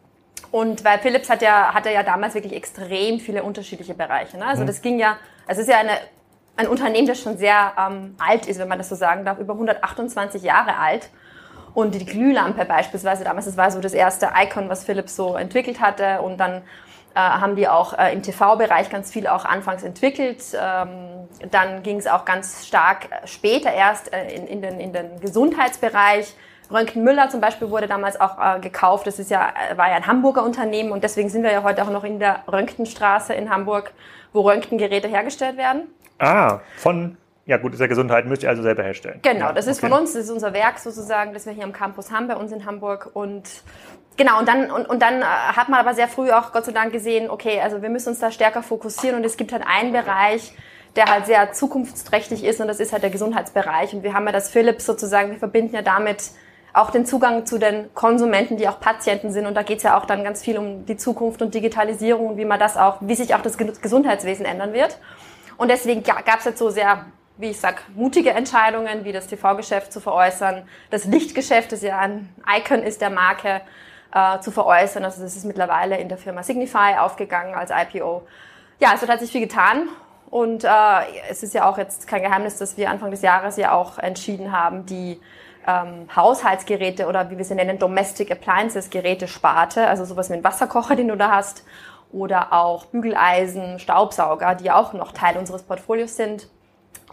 Und 0.51 0.85
weil 0.85 0.99
Philips 0.99 1.29
hat 1.29 1.43
ja, 1.43 1.75
hatte 1.75 1.91
ja 1.91 2.03
damals 2.03 2.35
wirklich 2.35 2.55
extrem 2.55 3.21
viele 3.21 3.43
unterschiedliche 3.43 3.95
Bereiche. 3.95 4.39
Ne? 4.39 4.47
Also 4.47 4.63
mhm. 4.63 4.67
das 4.67 4.83
ging 4.83 4.99
ja, 4.99 5.17
es 5.47 5.59
ist 5.59 5.69
ja 5.69 5.79
eine, 5.79 5.93
ein 6.57 6.69
Unternehmen, 6.69 7.07
das 7.07 7.21
schon 7.21 7.37
sehr 7.37 7.73
ähm, 7.79 8.15
alt 8.19 8.47
ist, 8.47 8.59
wenn 8.59 8.69
man 8.69 8.79
das 8.79 8.89
so 8.89 8.95
sagen 8.95 9.25
darf, 9.25 9.39
über 9.39 9.55
128 9.55 10.43
Jahre 10.43 10.77
alt. 10.77 11.11
Und 11.79 11.95
die 11.95 12.05
Glühlampe 12.05 12.65
beispielsweise, 12.65 13.23
damals, 13.23 13.45
das 13.45 13.57
war 13.57 13.71
so 13.71 13.81
das 13.81 13.95
erste 13.95 14.31
Icon, 14.37 14.69
was 14.69 14.83
Philips 14.83 15.15
so 15.15 15.37
entwickelt 15.37 15.81
hatte. 15.81 16.23
Und 16.23 16.39
dann 16.39 16.63
äh, 17.15 17.21
haben 17.21 17.55
die 17.55 17.69
auch 17.69 17.97
äh, 17.97 18.13
im 18.13 18.21
TV-Bereich 18.21 18.91
ganz 18.91 19.13
viel 19.13 19.29
auch 19.29 19.45
anfangs 19.45 19.85
entwickelt. 19.85 20.43
Ähm, 20.61 21.29
dann 21.53 21.85
ging 21.85 21.99
es 21.99 22.09
auch 22.09 22.25
ganz 22.25 22.67
stark 22.67 23.05
äh, 23.05 23.29
später 23.29 23.73
erst 23.73 24.13
äh, 24.13 24.29
in, 24.35 24.49
in, 24.49 24.61
den, 24.61 24.81
in 24.81 24.93
den 24.93 25.21
Gesundheitsbereich. 25.21 26.35
Röntgen 26.69 27.05
Müller 27.05 27.29
zum 27.29 27.41
Beispiel 27.41 27.71
wurde 27.71 27.87
damals 27.87 28.21
auch 28.21 28.57
äh, 28.57 28.59
gekauft. 28.59 29.07
Das 29.07 29.21
ist 29.21 29.31
ja, 29.31 29.53
äh, 29.71 29.79
war 29.79 29.89
ja 29.89 29.95
ein 29.95 30.09
Hamburger 30.09 30.43
Unternehmen 30.43 30.91
und 30.91 31.05
deswegen 31.05 31.29
sind 31.29 31.45
wir 31.45 31.53
ja 31.53 31.63
heute 31.63 31.85
auch 31.85 31.91
noch 31.91 32.03
in 32.03 32.19
der 32.19 32.43
Röntgenstraße 32.51 33.35
in 33.35 33.51
Hamburg, 33.51 33.93
wo 34.33 34.41
Röntgengeräte 34.41 35.07
hergestellt 35.07 35.57
werden. 35.57 35.83
Ah, 36.19 36.59
von 36.77 37.17
ja 37.49 37.57
gut, 37.57 37.73
ist 37.73 37.81
ja 37.81 37.87
Gesundheit, 37.87 38.27
müsst 38.27 38.43
ihr 38.43 38.51
also 38.51 38.63
selber 38.63 38.83
herstellen. 38.83 39.21
Genau, 39.23 39.47
ja, 39.47 39.53
das 39.53 39.67
ist 39.67 39.79
okay. 39.79 39.91
von 39.91 40.01
uns, 40.01 40.13
das 40.13 40.25
ist 40.25 40.31
unser 40.31 40.53
Werk 40.53 40.79
sozusagen, 40.79 41.33
das 41.33 41.47
wir 41.47 41.55
hier 41.55 41.65
am 41.65 41.73
Campus 41.73 42.11
haben, 42.11 42.29
bei 42.29 42.37
uns 42.37 42.53
in 42.53 42.67
Hamburg. 42.67 43.11
Und 43.15 43.45
genau, 44.19 44.39
und 44.39 44.47
dann, 44.47 44.71
und, 44.71 44.87
und 44.87 45.01
dann 45.01 45.23
äh, 45.23 45.25
hat 45.25 45.71
man 45.71 45.81
aber 45.81 45.95
sehr 45.95 46.09
früh 46.09 46.31
auch 46.31 46.53
Gott 46.53 46.67
sei 46.67 46.73
Dank 46.73 46.93
gesehen, 46.93 47.31
okay, 47.31 47.59
also 47.63 47.81
wir 47.81 47.89
müssen 47.89 48.11
uns 48.11 48.19
da 48.19 48.31
stärker 48.31 48.63
fokussieren 48.63 49.17
und 49.17 49.25
es 49.25 49.39
gibt 49.39 49.53
halt 49.53 49.65
einen 49.67 49.93
Bereich, 49.93 50.53
der 50.95 51.07
halt 51.07 51.25
sehr 51.25 51.51
zukunftsträchtig 51.53 52.45
ist 52.45 52.61
und 52.61 52.69
das 52.69 52.81
ist 52.81 52.93
halt 52.93 53.03
der 53.03 53.11
Gesundheitsbereich. 53.11 53.95
Und 53.95 54.03
wir 54.03 54.13
haben 54.13 54.27
ja 54.27 54.33
das 54.33 54.51
Philips 54.51 54.85
sozusagen, 54.85 55.31
wir 55.31 55.39
verbinden 55.39 55.75
ja 55.75 55.81
damit 55.81 56.33
auch 56.75 56.91
den 56.91 57.07
Zugang 57.07 57.47
zu 57.47 57.57
den 57.57 57.95
Konsumenten, 57.95 58.59
die 58.59 58.69
auch 58.69 58.79
Patienten 58.79 59.33
sind. 59.33 59.47
Und 59.47 59.55
da 59.55 59.63
geht 59.63 59.79
es 59.79 59.85
ja 59.85 59.99
auch 59.99 60.05
dann 60.05 60.23
ganz 60.23 60.43
viel 60.43 60.59
um 60.59 60.85
die 60.85 60.99
Zukunft 60.99 61.41
und 61.41 61.55
Digitalisierung 61.55 62.27
und 62.29 62.37
wie 62.37 62.45
man 62.45 62.61
das 62.61 62.77
auch, 62.77 62.99
wie 63.01 63.15
sich 63.15 63.35
auch 63.35 63.41
das 63.41 63.57
Gesundheitswesen 63.57 64.45
ändern 64.45 64.75
wird. 64.75 64.99
Und 65.57 65.71
deswegen 65.71 66.03
gab 66.03 66.39
es 66.39 66.45
jetzt 66.45 66.59
so 66.59 66.69
sehr 66.69 67.07
wie 67.39 67.51
ich 67.51 67.61
sag, 67.61 67.83
mutige 67.95 68.31
Entscheidungen, 68.31 69.05
wie 69.05 69.13
das 69.13 69.29
TV-Geschäft 69.29 69.93
zu 69.93 70.01
veräußern, 70.01 70.69
das 70.91 71.05
Lichtgeschäft, 71.05 71.73
das 71.73 71.83
ja 71.83 71.99
ein 71.99 72.29
Icon 72.59 72.83
ist 72.83 73.01
der 73.01 73.11
Marke, 73.11 73.63
äh, 74.13 74.41
zu 74.41 74.51
veräußern. 74.51 75.05
Also 75.05 75.23
das 75.23 75.37
ist 75.37 75.45
mittlerweile 75.45 75.99
in 75.99 76.09
der 76.09 76.19
Firma 76.19 76.43
Signify 76.43 76.97
aufgegangen 76.99 77.55
als 77.55 77.71
IPO. 77.71 78.27
Ja, 78.81 78.93
es 78.95 79.07
hat 79.07 79.21
sich 79.21 79.31
viel 79.31 79.41
getan 79.41 79.89
und 80.31 80.65
äh, 80.65 80.69
es 81.31 81.43
ist 81.43 81.55
ja 81.55 81.69
auch 81.69 81.79
jetzt 81.79 82.07
kein 82.07 82.23
Geheimnis, 82.23 82.59
dass 82.59 82.77
wir 82.77 82.91
Anfang 82.91 83.11
des 83.11 83.23
Jahres 83.23 83.57
ja 83.57 83.73
auch 83.73 83.99
entschieden 83.99 84.53
haben, 84.53 84.87
die 84.87 85.21
ähm, 85.67 86.09
Haushaltsgeräte 86.15 87.07
oder 87.07 87.31
wie 87.31 87.39
wir 87.39 87.45
sie 87.45 87.55
nennen, 87.55 87.79
Domestic 87.79 88.31
Appliances 88.31 88.91
Geräte 88.91 89.29
Sparte, 89.29 89.87
also 89.87 90.05
sowas 90.05 90.31
wie 90.31 90.35
ein 90.35 90.45
Wasserkocher, 90.45 90.97
den 90.97 91.09
du 91.09 91.17
da 91.17 91.31
hast, 91.31 91.65
oder 92.11 92.53
auch 92.53 92.87
Bügeleisen, 92.87 93.79
Staubsauger, 93.79 94.55
die 94.55 94.71
auch 94.71 94.95
noch 94.95 95.13
Teil 95.13 95.37
unseres 95.37 95.63
Portfolios 95.63 96.17
sind, 96.17 96.49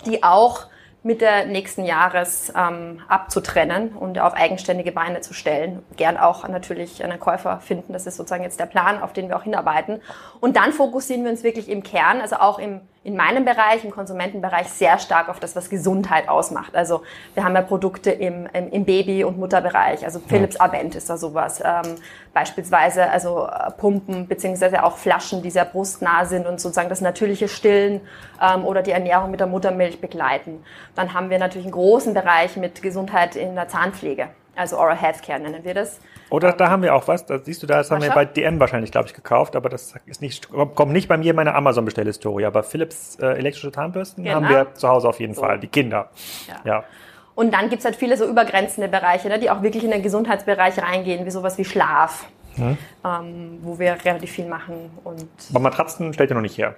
die 0.06 0.24
auch 0.24 0.68
Mitte 1.06 1.46
nächsten 1.48 1.86
Jahres 1.86 2.52
ähm, 2.56 3.00
abzutrennen 3.08 3.90
und 3.90 4.18
auf 4.18 4.34
eigenständige 4.34 4.92
Beine 4.92 5.22
zu 5.22 5.36
stellen. 5.36 5.84
Gern 5.98 6.18
auch 6.18 6.48
natürlich 6.48 7.04
einen 7.04 7.20
Käufer 7.20 7.60
finden. 7.60 7.94
Das 7.94 8.08
ist 8.08 8.18
sozusagen 8.18 8.44
jetzt 8.44 8.60
der 8.60 8.66
Plan, 8.66 9.02
auf 9.04 9.14
den 9.14 9.30
wir 9.30 9.38
auch 9.38 9.44
hinarbeiten. 9.44 10.02
Und 10.40 10.58
dann 10.58 10.74
fokussieren 10.74 11.24
wir 11.24 11.30
uns 11.30 11.44
wirklich 11.44 11.70
im 11.70 11.84
Kern, 11.84 12.22
also 12.22 12.38
auch 12.38 12.58
im 12.58 12.82
in 13.06 13.16
meinem 13.16 13.46
Bereich, 13.46 13.86
im 13.86 13.92
Konsumentenbereich, 13.92 14.68
sehr 14.68 14.98
stark 14.98 15.30
auf 15.30 15.40
das, 15.40 15.56
was 15.56 15.70
Gesundheit 15.70 16.28
ausmacht. 16.28 16.76
Also 16.76 17.04
wir 17.36 17.44
haben 17.44 17.54
ja 17.54 17.62
Produkte 17.62 18.10
im, 18.10 18.48
im, 18.52 18.72
im 18.72 18.84
Baby- 18.84 19.24
und 19.24 19.38
Mutterbereich. 19.38 20.04
Also 20.04 20.20
Philips 20.20 20.60
Avent 20.60 20.96
ist 20.96 21.08
da 21.08 21.16
sowas. 21.16 21.62
Ähm, 21.64 21.96
beispielsweise 22.34 23.08
also 23.08 23.48
äh, 23.48 23.70
Pumpen 23.78 24.28
beziehungsweise 24.28 24.84
auch 24.84 24.98
Flaschen, 24.98 25.44
die 25.44 25.52
sehr 25.52 25.66
brustnah 25.66 26.26
sind 26.26 26.48
und 26.48 26.60
sozusagen 26.60 26.90
das 26.90 27.00
natürliche 27.00 27.48
Stillen 27.48 28.02
ähm, 28.42 28.66
oder 28.66 28.82
die 28.82 28.92
Ernährung 28.92 29.30
mit 29.30 29.40
der 29.40 29.48
Muttermilch 29.48 30.02
begleiten. 30.02 30.64
Dann 30.96 31.14
haben 31.14 31.30
wir 31.30 31.38
natürlich 31.38 31.66
einen 31.66 31.74
großen 31.74 32.16
Bereich 32.16 32.58
mit 32.58 32.82
Gesundheit 32.82 33.36
in 33.36 33.54
der 33.54 33.68
Zahnpflege. 33.68 34.30
Also 34.56 34.78
Oral 34.78 34.96
Healthcare 34.96 35.40
nennen 35.40 35.64
wir 35.64 35.74
das. 35.74 36.00
Oder 36.30 36.54
da 36.54 36.70
haben 36.70 36.82
wir 36.82 36.96
auch 36.96 37.08
was, 37.08 37.26
da 37.26 37.38
siehst 37.38 37.62
du, 37.62 37.68
das 37.68 37.92
haben 37.92 38.02
wir 38.02 38.12
bei 38.12 38.26
DM 38.26 38.60
wahrscheinlich, 38.60 38.92
glaube 38.92 39.08
ich, 39.08 39.14
gekauft, 39.14 39.56
aber 39.56 39.70
das 39.70 39.94
ist 40.06 40.22
nicht, 40.22 40.50
kommt 40.50 40.92
nicht 40.92 41.08
bei 41.08 41.18
mir 41.18 41.32
in 41.32 41.36
meine 41.36 41.54
Amazon-Bestellhistorie. 41.54 42.46
Aber 42.46 42.64
Philips 42.64 43.18
äh, 43.22 43.28
elektrische 43.38 43.72
Zahnbürsten 43.72 44.24
genau. 44.24 44.38
haben 44.38 44.50
wir 44.50 44.74
zu 44.74 44.88
Hause 44.88 45.08
auf 45.08 45.20
jeden 45.20 45.36
so. 45.36 45.42
Fall, 45.42 45.60
die 45.60 45.68
Kinder. 45.68 46.10
Ja. 46.48 46.56
ja. 46.64 46.84
Und 47.36 47.54
dann 47.54 47.70
gibt's 47.70 47.86
halt 47.86 47.96
viele 47.96 48.18
so 48.18 48.26
übergrenzende 48.26 48.88
Bereiche, 48.88 49.28
ne, 49.28 49.40
die 49.40 49.50
auch 49.50 49.62
wirklich 49.62 49.84
in 49.84 49.92
den 49.92 50.02
Gesundheitsbereich 50.02 50.82
reingehen, 50.82 51.26
wie 51.26 51.32
sowas 51.32 51.58
wie 51.58 51.66
Schlaf, 51.66 52.28
hm. 52.56 52.78
ähm, 53.04 53.60
wo 53.62 53.78
wir 53.78 53.98
relativ 54.04 54.32
viel 54.32 54.48
machen. 54.48 54.90
Und 55.04 55.30
aber 55.52 55.60
Matratzen 55.60 56.14
stellt 56.14 56.32
ihr 56.32 56.36
noch 56.36 56.42
nicht 56.42 56.58
her? 56.58 56.76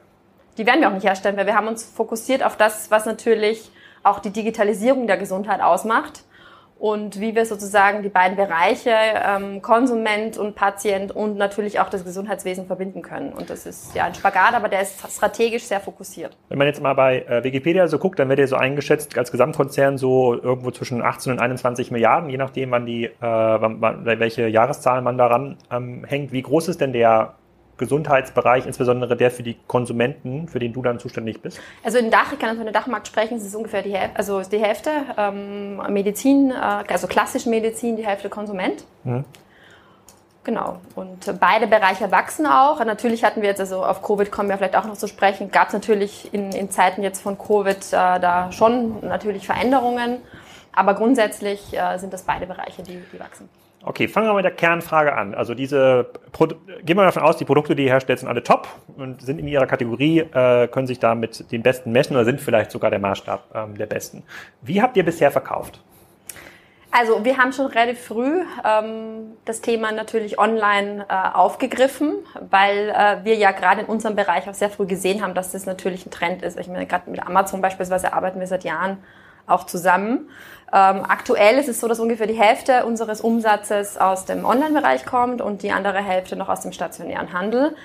Die 0.57 0.65
werden 0.65 0.81
wir 0.81 0.89
auch 0.89 0.93
nicht 0.93 1.05
herstellen, 1.05 1.37
weil 1.37 1.45
wir 1.45 1.55
haben 1.55 1.67
uns 1.67 1.85
fokussiert 1.85 2.43
auf 2.43 2.57
das, 2.57 2.89
was 2.89 3.05
natürlich 3.05 3.71
auch 4.03 4.19
die 4.19 4.31
Digitalisierung 4.31 5.05
der 5.05 5.17
Gesundheit 5.17 5.61
ausmacht 5.61 6.23
und 6.79 7.19
wie 7.19 7.35
wir 7.35 7.45
sozusagen 7.45 8.03
die 8.03 8.09
beiden 8.09 8.37
Bereiche 8.37 8.91
ähm, 8.91 9.61
Konsument 9.61 10.37
und 10.37 10.55
Patient 10.55 11.11
und 11.11 11.37
natürlich 11.37 11.79
auch 11.79 11.89
das 11.89 12.03
Gesundheitswesen 12.03 12.67
verbinden 12.67 13.01
können. 13.01 13.33
Und 13.33 13.49
das 13.49 13.65
ist 13.65 13.95
ja 13.95 14.05
ein 14.05 14.13
Spagat, 14.13 14.53
aber 14.53 14.69
der 14.69 14.81
ist 14.81 14.99
strategisch 15.11 15.63
sehr 15.63 15.79
fokussiert. 15.79 16.37
Wenn 16.49 16.57
man 16.57 16.67
jetzt 16.67 16.81
mal 16.81 16.93
bei 16.93 17.21
äh, 17.21 17.43
Wikipedia 17.43 17.87
so 17.87 17.97
guckt, 17.97 18.19
dann 18.19 18.29
wird 18.29 18.39
er 18.39 18.47
so 18.47 18.55
eingeschätzt 18.55 19.17
als 19.17 19.31
Gesamtkonzern 19.31 19.97
so 19.97 20.33
irgendwo 20.35 20.71
zwischen 20.71 21.01
18 21.01 21.33
und 21.33 21.39
21 21.39 21.91
Milliarden, 21.91 22.29
je 22.29 22.37
nachdem, 22.37 22.71
wann 22.71 22.85
die, 22.85 23.05
äh, 23.05 23.11
wann, 23.21 23.81
wann, 23.81 24.05
welche 24.05 24.47
Jahreszahlen 24.47 25.03
man 25.03 25.17
daran 25.17 25.57
ähm, 25.71 26.03
hängt. 26.05 26.31
Wie 26.31 26.41
groß 26.41 26.67
ist 26.67 26.81
denn 26.81 26.93
der 26.93 27.33
Gesundheitsbereich, 27.77 28.65
insbesondere 28.65 29.15
der 29.15 29.31
für 29.31 29.43
die 29.43 29.57
Konsumenten, 29.67 30.47
für 30.47 30.59
den 30.59 30.73
du 30.73 30.81
dann 30.81 30.99
zuständig 30.99 31.41
bist? 31.41 31.59
Also 31.83 31.97
in 31.97 32.11
Dach, 32.11 32.33
ich 32.33 32.39
kann 32.39 32.55
von 32.55 32.65
der 32.65 32.73
Dachmarkt 32.73 33.07
sprechen, 33.07 33.37
es 33.37 33.45
ist 33.45 33.55
ungefähr 33.55 33.81
die 33.81 33.93
Hälfte, 33.93 34.17
also 34.17 34.41
die 34.41 34.59
Hälfte 34.59 34.91
ähm, 35.17 35.77
Medizin, 35.93 36.51
äh, 36.51 36.83
also 36.87 37.07
klassische 37.07 37.49
Medizin, 37.49 37.95
die 37.95 38.05
Hälfte 38.05 38.29
Konsument. 38.29 38.83
Mhm. 39.03 39.25
Genau. 40.43 40.79
Und 40.95 41.39
beide 41.41 41.67
Bereiche 41.67 42.09
wachsen 42.09 42.45
auch. 42.45 42.83
Natürlich 42.85 43.25
hatten 43.25 43.41
wir 43.41 43.49
jetzt, 43.49 43.59
also 43.59 43.83
auf 43.83 44.01
Covid 44.01 44.31
kommen 44.31 44.47
wir 44.47 44.57
vielleicht 44.57 44.77
auch 44.77 44.85
noch 44.85 44.95
zu 44.95 45.07
sprechen, 45.07 45.51
gab 45.51 45.67
es 45.67 45.73
natürlich 45.73 46.33
in, 46.33 46.53
in 46.53 46.71
Zeiten 46.71 47.03
jetzt 47.03 47.21
von 47.21 47.37
Covid 47.37 47.85
äh, 47.87 47.91
da 47.91 48.49
schon 48.53 49.05
natürlich 49.05 49.45
Veränderungen. 49.45 50.19
Aber 50.71 50.93
grundsätzlich 50.93 51.77
äh, 51.77 51.97
sind 51.97 52.13
das 52.13 52.23
beide 52.23 52.47
Bereiche, 52.47 52.81
die, 52.81 53.01
die 53.11 53.19
wachsen. 53.19 53.49
Okay, 53.83 54.07
fangen 54.07 54.27
wir 54.27 54.33
mit 54.33 54.43
der 54.43 54.51
Kernfrage 54.51 55.15
an. 55.15 55.33
Also 55.33 55.53
diese, 55.53 56.07
Pro 56.31 56.47
gehen 56.47 56.97
wir 56.97 57.05
davon 57.05 57.23
aus, 57.23 57.37
die 57.37 57.45
Produkte, 57.45 57.75
die 57.75 57.83
ihr 57.83 57.91
herstellt, 57.91 58.19
sind 58.19 58.27
alle 58.27 58.43
top 58.43 58.67
und 58.97 59.21
sind 59.21 59.39
in 59.39 59.47
ihrer 59.47 59.67
Kategorie, 59.67 60.19
äh, 60.19 60.67
können 60.67 60.87
sich 60.87 60.99
da 60.99 61.15
mit 61.15 61.51
den 61.51 61.63
Besten 61.63 61.91
messen 61.91 62.15
oder 62.15 62.25
sind 62.25 62.41
vielleicht 62.41 62.71
sogar 62.71 62.89
der 62.89 62.99
Maßstab 62.99 63.43
ähm, 63.53 63.77
der 63.77 63.85
Besten. 63.85 64.23
Wie 64.61 64.81
habt 64.81 64.97
ihr 64.97 65.05
bisher 65.05 65.31
verkauft? 65.31 65.81
Also 66.89 67.23
wir 67.23 67.37
haben 67.37 67.51
schon 67.53 67.67
relativ 67.67 67.99
früh 67.99 68.43
ähm, 68.65 69.37
das 69.45 69.61
Thema 69.61 69.91
natürlich 69.91 70.39
online 70.39 71.05
äh, 71.09 71.35
aufgegriffen, 71.35 72.13
weil 72.49 72.89
äh, 72.89 73.23
wir 73.23 73.35
ja 73.35 73.51
gerade 73.51 73.81
in 73.81 73.87
unserem 73.87 74.15
Bereich 74.15 74.49
auch 74.49 74.53
sehr 74.53 74.69
früh 74.69 74.87
gesehen 74.87 75.21
haben, 75.21 75.33
dass 75.33 75.51
das 75.51 75.65
natürlich 75.65 76.05
ein 76.05 76.11
Trend 76.11 76.41
ist. 76.41 76.57
Ich 76.57 76.67
meine, 76.67 76.87
gerade 76.87 77.09
mit 77.09 77.21
Amazon 77.21 77.61
beispielsweise 77.61 78.13
arbeiten 78.13 78.39
wir 78.39 78.47
seit 78.47 78.63
Jahren 78.63 78.97
auch 79.47 79.65
zusammen. 79.65 80.29
Ähm, 80.73 81.05
aktuell 81.07 81.57
ist 81.57 81.69
es 81.69 81.79
so, 81.79 81.87
dass 81.87 81.99
ungefähr 81.99 82.27
die 82.27 82.37
Hälfte 82.37 82.85
unseres 82.85 83.21
Umsatzes 83.21 83.97
aus 83.97 84.25
dem 84.25 84.45
Online-Bereich 84.45 85.05
kommt 85.05 85.41
und 85.41 85.63
die 85.63 85.71
andere 85.71 85.99
Hälfte 85.99 86.35
noch 86.35 86.49
aus 86.49 86.61
dem 86.61 86.73
stationären 86.73 87.31
Handel. 87.33 87.75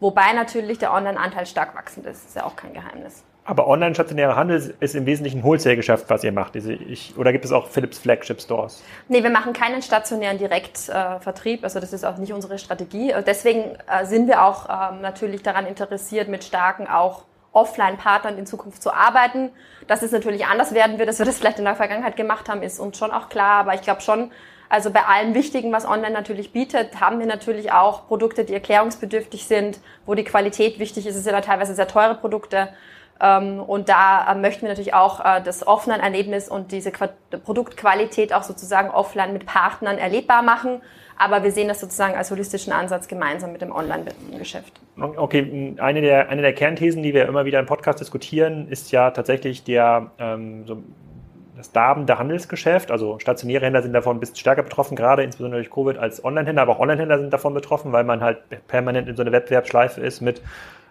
Wobei 0.00 0.32
natürlich 0.32 0.78
der 0.78 0.92
Online-Anteil 0.92 1.46
stark 1.46 1.76
wachsend 1.76 2.06
ist. 2.06 2.26
Ist 2.26 2.36
ja 2.36 2.44
auch 2.44 2.56
kein 2.56 2.74
Geheimnis. 2.74 3.22
Aber 3.46 3.68
online-stationärer 3.68 4.36
Handel 4.36 4.74
ist 4.80 4.94
im 4.94 5.04
Wesentlichen 5.04 5.44
Wholesale-Geschäft, 5.44 6.06
was 6.08 6.24
ihr 6.24 6.32
macht. 6.32 6.56
Ich, 6.56 7.14
oder 7.18 7.30
gibt 7.30 7.44
es 7.44 7.52
auch 7.52 7.68
Philips 7.68 7.98
Flagship 7.98 8.40
Stores? 8.40 8.82
Nee, 9.08 9.22
wir 9.22 9.30
machen 9.30 9.52
keinen 9.52 9.82
stationären 9.82 10.38
Direktvertrieb. 10.38 11.60
Äh, 11.60 11.64
also 11.64 11.78
das 11.78 11.92
ist 11.92 12.04
auch 12.04 12.16
nicht 12.16 12.32
unsere 12.32 12.58
Strategie. 12.58 13.14
Deswegen 13.26 13.76
äh, 13.86 14.06
sind 14.06 14.28
wir 14.28 14.44
auch 14.44 14.68
ähm, 14.68 15.02
natürlich 15.02 15.42
daran 15.42 15.66
interessiert, 15.66 16.28
mit 16.28 16.42
starken 16.42 16.86
auch 16.86 17.24
Offline-Partnern 17.54 18.36
in 18.36 18.46
Zukunft 18.46 18.82
zu 18.82 18.92
arbeiten. 18.92 19.50
Dass 19.86 20.02
es 20.02 20.12
natürlich 20.12 20.46
anders 20.46 20.74
werden 20.74 20.98
wird, 20.98 21.08
dass 21.08 21.18
wir 21.18 21.26
das 21.26 21.38
vielleicht 21.38 21.58
in 21.58 21.64
der 21.64 21.76
Vergangenheit 21.76 22.16
gemacht 22.16 22.48
haben, 22.48 22.62
ist 22.62 22.78
uns 22.78 22.98
schon 22.98 23.10
auch 23.10 23.28
klar. 23.28 23.60
Aber 23.60 23.74
ich 23.74 23.82
glaube 23.82 24.00
schon, 24.02 24.30
also 24.68 24.90
bei 24.90 25.04
allem 25.04 25.34
Wichtigen, 25.34 25.72
was 25.72 25.86
online 25.86 26.12
natürlich 26.12 26.52
bietet, 26.52 27.00
haben 27.00 27.18
wir 27.18 27.26
natürlich 27.26 27.72
auch 27.72 28.08
Produkte, 28.08 28.44
die 28.44 28.54
erklärungsbedürftig 28.54 29.46
sind, 29.46 29.78
wo 30.04 30.14
die 30.14 30.24
Qualität 30.24 30.78
wichtig 30.78 31.06
ist. 31.06 31.16
Es 31.16 31.24
sind 31.24 31.32
ja 31.32 31.40
teilweise 31.40 31.74
sehr 31.74 31.86
teure 31.86 32.14
Produkte. 32.16 32.68
Ähm, 33.20 33.60
und 33.60 33.88
da 33.88 34.32
äh, 34.32 34.34
möchten 34.34 34.62
wir 34.62 34.70
natürlich 34.70 34.94
auch 34.94 35.24
äh, 35.24 35.40
das 35.42 35.66
Offline-Erlebnis 35.66 36.48
und 36.48 36.72
diese 36.72 36.90
Produktqualität 36.90 38.32
auch 38.32 38.42
sozusagen 38.42 38.90
offline 38.90 39.32
mit 39.32 39.46
Partnern 39.46 39.98
erlebbar 39.98 40.42
machen. 40.42 40.82
Aber 41.16 41.42
wir 41.42 41.52
sehen 41.52 41.68
das 41.68 41.80
sozusagen 41.80 42.14
als 42.14 42.30
holistischen 42.30 42.72
Ansatz 42.72 43.08
gemeinsam 43.08 43.52
mit 43.52 43.62
dem 43.62 43.72
Online-Geschäft. 43.72 44.80
Okay, 44.96 45.74
eine 45.78 46.00
der, 46.00 46.28
eine 46.28 46.42
der 46.42 46.52
Kernthesen, 46.52 47.02
die 47.02 47.14
wir 47.14 47.26
immer 47.26 47.44
wieder 47.44 47.60
im 47.60 47.66
Podcast 47.66 48.00
diskutieren, 48.00 48.68
ist 48.68 48.92
ja 48.92 49.10
tatsächlich 49.10 49.64
der, 49.64 50.10
ähm, 50.18 50.66
so 50.66 50.82
das 51.56 51.72
darbende 51.72 52.18
Handelsgeschäft. 52.18 52.90
Also 52.90 53.18
stationäre 53.18 53.64
Händler 53.64 53.82
sind 53.82 53.92
davon 53.92 54.16
ein 54.16 54.20
bisschen 54.20 54.36
stärker 54.36 54.62
betroffen, 54.62 54.96
gerade 54.96 55.22
insbesondere 55.22 55.62
durch 55.62 55.70
Covid 55.70 55.98
als 55.98 56.24
Online-Händler, 56.24 56.62
aber 56.62 56.72
auch 56.72 56.80
Online-Händler 56.80 57.18
sind 57.18 57.32
davon 57.32 57.54
betroffen, 57.54 57.92
weil 57.92 58.04
man 58.04 58.20
halt 58.20 58.38
permanent 58.66 59.08
in 59.08 59.16
so 59.16 59.22
einer 59.22 59.32
Wettbewerbsschleife 59.32 60.00
ist 60.00 60.20
mit 60.20 60.42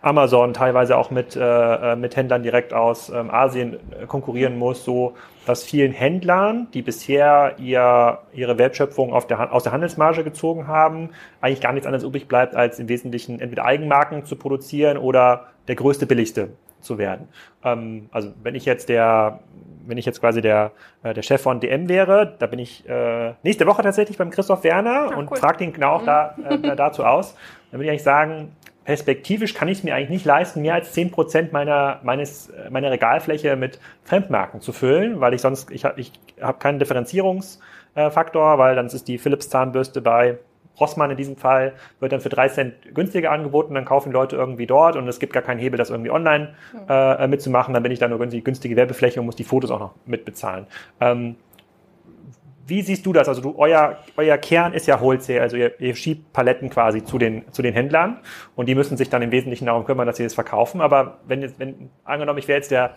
Amazon, 0.03 0.53
teilweise 0.53 0.97
auch 0.97 1.11
mit, 1.11 1.35
äh, 1.35 1.39
äh, 1.39 1.95
mit 1.95 2.15
Händlern 2.17 2.43
direkt 2.43 2.73
aus 2.73 3.09
ähm, 3.09 3.31
Asien 3.31 3.75
äh, 3.75 4.05
konkurrieren 4.05 4.57
muss, 4.57 4.83
so 4.83 5.13
dass 5.45 5.63
vielen 5.63 5.93
Händlern, 5.93 6.67
die 6.73 6.81
bisher 6.81 7.55
ihr, 7.57 8.19
ihre 8.33 8.57
Wertschöpfung 8.57 9.13
auf 9.13 9.27
der, 9.27 9.53
aus 9.53 9.63
der 9.63 9.71
Handelsmarge 9.71 10.25
gezogen 10.25 10.67
haben, 10.67 11.09
eigentlich 11.39 11.61
gar 11.61 11.71
nichts 11.71 11.87
anderes 11.87 12.03
übrig 12.03 12.27
bleibt, 12.27 12.53
als 12.53 12.79
im 12.79 12.89
Wesentlichen 12.89 13.39
entweder 13.39 13.63
Eigenmarken 13.63 14.25
zu 14.25 14.35
produzieren 14.35 14.97
oder 14.97 15.47
der 15.69 15.75
größte, 15.75 16.05
billigste 16.05 16.49
zu 16.81 16.97
werden. 16.97 17.29
Ähm, 17.63 18.09
also 18.11 18.33
wenn 18.43 18.55
ich 18.55 18.65
jetzt 18.65 18.89
der 18.89 19.39
wenn 19.85 19.97
ich 19.97 20.05
jetzt 20.05 20.21
quasi 20.21 20.41
der, 20.41 20.71
äh, 21.03 21.13
der 21.13 21.21
Chef 21.23 21.41
von 21.41 21.59
DM 21.59 21.89
wäre, 21.89 22.35
da 22.39 22.47
bin 22.47 22.59
ich 22.59 22.87
äh, 22.87 23.33
nächste 23.43 23.67
Woche 23.67 23.83
tatsächlich 23.83 24.17
beim 24.17 24.29
Christoph 24.29 24.63
Werner 24.63 25.09
ja, 25.11 25.17
und 25.17 25.29
cool. 25.29 25.37
frage 25.37 25.63
ihn 25.63 25.73
genau 25.73 25.95
auch 25.95 26.01
mhm. 26.01 26.05
da, 26.05 26.35
äh, 26.49 26.75
dazu 26.75 27.03
aus. 27.03 27.35
Dann 27.69 27.79
würde 27.79 27.85
ich 27.85 27.89
eigentlich 27.89 28.03
sagen, 28.03 28.55
perspektivisch 28.85 29.53
kann 29.53 29.67
ich 29.67 29.79
es 29.79 29.83
mir 29.83 29.95
eigentlich 29.95 30.09
nicht 30.09 30.25
leisten, 30.25 30.61
mehr 30.61 30.73
als 30.75 30.91
zehn 30.91 31.11
Prozent 31.11 31.53
meiner, 31.53 31.99
meines, 32.03 32.51
meiner 32.69 32.91
Regalfläche 32.91 33.55
mit 33.55 33.79
Fremdmarken 34.03 34.61
zu 34.61 34.73
füllen, 34.73 35.19
weil 35.19 35.33
ich 35.33 35.41
sonst, 35.41 35.71
ich, 35.71 35.85
ich 35.95 36.11
habe 36.41 36.59
keinen 36.59 36.79
Differenzierungsfaktor, 36.79 38.57
weil 38.57 38.75
dann 38.75 38.87
ist 38.87 39.07
die 39.07 39.17
Philips 39.17 39.49
Zahnbürste 39.49 40.01
bei 40.01 40.37
Rossmann 40.79 41.11
in 41.11 41.17
diesem 41.17 41.37
Fall, 41.37 41.73
wird 41.99 42.11
dann 42.11 42.21
für 42.21 42.29
drei 42.29 42.47
Cent 42.49 42.73
günstiger 42.95 43.31
angeboten, 43.31 43.75
dann 43.75 43.85
kaufen 43.85 44.11
Leute 44.11 44.35
irgendwie 44.35 44.65
dort 44.65 44.95
und 44.95 45.07
es 45.07 45.19
gibt 45.19 45.33
gar 45.33 45.43
keinen 45.43 45.59
Hebel, 45.59 45.77
das 45.77 45.89
irgendwie 45.89 46.09
online 46.09 46.55
äh, 46.89 47.27
mitzumachen, 47.27 47.73
dann 47.73 47.83
bin 47.83 47.91
ich 47.91 47.99
da 47.99 48.07
nur 48.07 48.19
günstige, 48.19 48.43
günstige 48.43 48.75
Werbefläche 48.75 49.19
und 49.19 49.27
muss 49.27 49.35
die 49.35 49.43
Fotos 49.43 49.69
auch 49.71 49.79
noch 49.79 49.93
mitbezahlen. 50.05 50.65
Ähm, 50.99 51.35
wie 52.65 52.81
siehst 52.81 53.05
du 53.05 53.13
das? 53.13 53.27
Also 53.27 53.41
du, 53.41 53.55
euer, 53.57 53.97
euer 54.15 54.37
Kern 54.37 54.73
ist 54.73 54.87
ja 54.87 55.01
Wholesale, 55.01 55.41
also 55.41 55.57
ihr, 55.57 55.79
ihr 55.79 55.95
schiebt 55.95 56.33
Paletten 56.33 56.69
quasi 56.69 57.03
zu 57.03 57.17
den, 57.17 57.51
zu 57.51 57.61
den 57.61 57.73
Händlern 57.73 58.19
und 58.55 58.67
die 58.67 58.75
müssen 58.75 58.97
sich 58.97 59.09
dann 59.09 59.21
im 59.21 59.31
Wesentlichen 59.31 59.65
darum 59.65 59.85
kümmern, 59.85 60.07
dass 60.07 60.17
sie 60.17 60.23
das 60.23 60.33
verkaufen. 60.33 60.81
Aber 60.81 61.19
wenn, 61.27 61.41
jetzt, 61.41 61.59
wenn 61.59 61.89
angenommen, 62.03 62.39
ich 62.39 62.47
wäre 62.47 62.57
jetzt 62.57 62.71
der, 62.71 62.95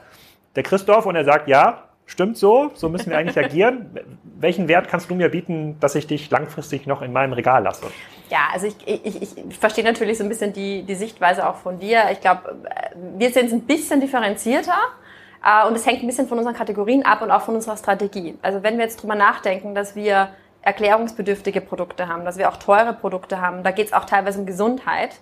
der 0.55 0.63
Christoph 0.63 1.07
und 1.07 1.17
er 1.17 1.25
sagt, 1.25 1.49
ja, 1.49 1.85
stimmt 2.07 2.39
so, 2.39 2.71
so 2.75 2.89
müssen 2.89 3.11
wir 3.11 3.19
eigentlich 3.19 3.39
agieren. 3.39 3.91
Welchen 4.39 4.69
Wert 4.69 4.89
kannst 4.89 5.11
du 5.11 5.15
mir 5.15 5.29
bieten, 5.29 5.79
dass 5.81 5.95
ich 5.95 6.07
dich 6.07 6.31
langfristig 6.31 6.87
noch 6.87 7.03
in 7.03 7.13
meinem 7.13 7.33
Regal 7.33 7.65
lasse? 7.65 7.87
Ja, 8.31 8.49
also 8.53 8.67
ich, 8.67 8.77
ich, 8.87 9.23
ich, 9.23 9.59
verstehe 9.59 9.85
natürlich 9.85 10.19
so 10.19 10.25
ein 10.25 10.29
bisschen 10.29 10.53
die, 10.53 10.83
die 10.83 10.95
Sichtweise 10.95 11.49
auch 11.49 11.57
von 11.57 11.79
dir. 11.79 12.05
Ich 12.13 12.21
glaube, 12.21 12.57
wir 13.17 13.31
sind 13.31 13.53
ein 13.53 13.63
bisschen 13.63 14.01
differenzierter. 14.01 14.77
Äh, 15.47 15.67
und 15.67 15.77
es 15.77 15.87
hängt 15.87 16.03
ein 16.03 16.07
bisschen 16.07 16.29
von 16.29 16.39
unseren 16.39 16.55
Kategorien 16.55 17.05
ab 17.05 17.23
und 17.23 17.31
auch 17.31 17.43
von 17.43 17.55
unserer 17.55 17.77
Strategie. 17.77 18.37
Also 18.43 18.63
wenn 18.63 18.77
wir 18.77 18.85
jetzt 18.85 19.03
drüber 19.03 19.15
nachdenken, 19.15 19.75
dass 19.75 19.95
wir 19.95 20.31
erklärungsbedürftige 20.63 21.61
Produkte 21.61 22.09
haben, 22.09 22.25
dass 22.25 22.37
wir 22.37 22.49
auch 22.49 22.57
teure 22.57 22.93
Produkte 22.93 23.41
haben, 23.41 23.63
da 23.63 23.71
geht 23.71 23.87
es 23.87 23.93
auch 23.93 24.05
teilweise 24.05 24.41
um 24.41 24.47
Gesundheit, 24.47 25.21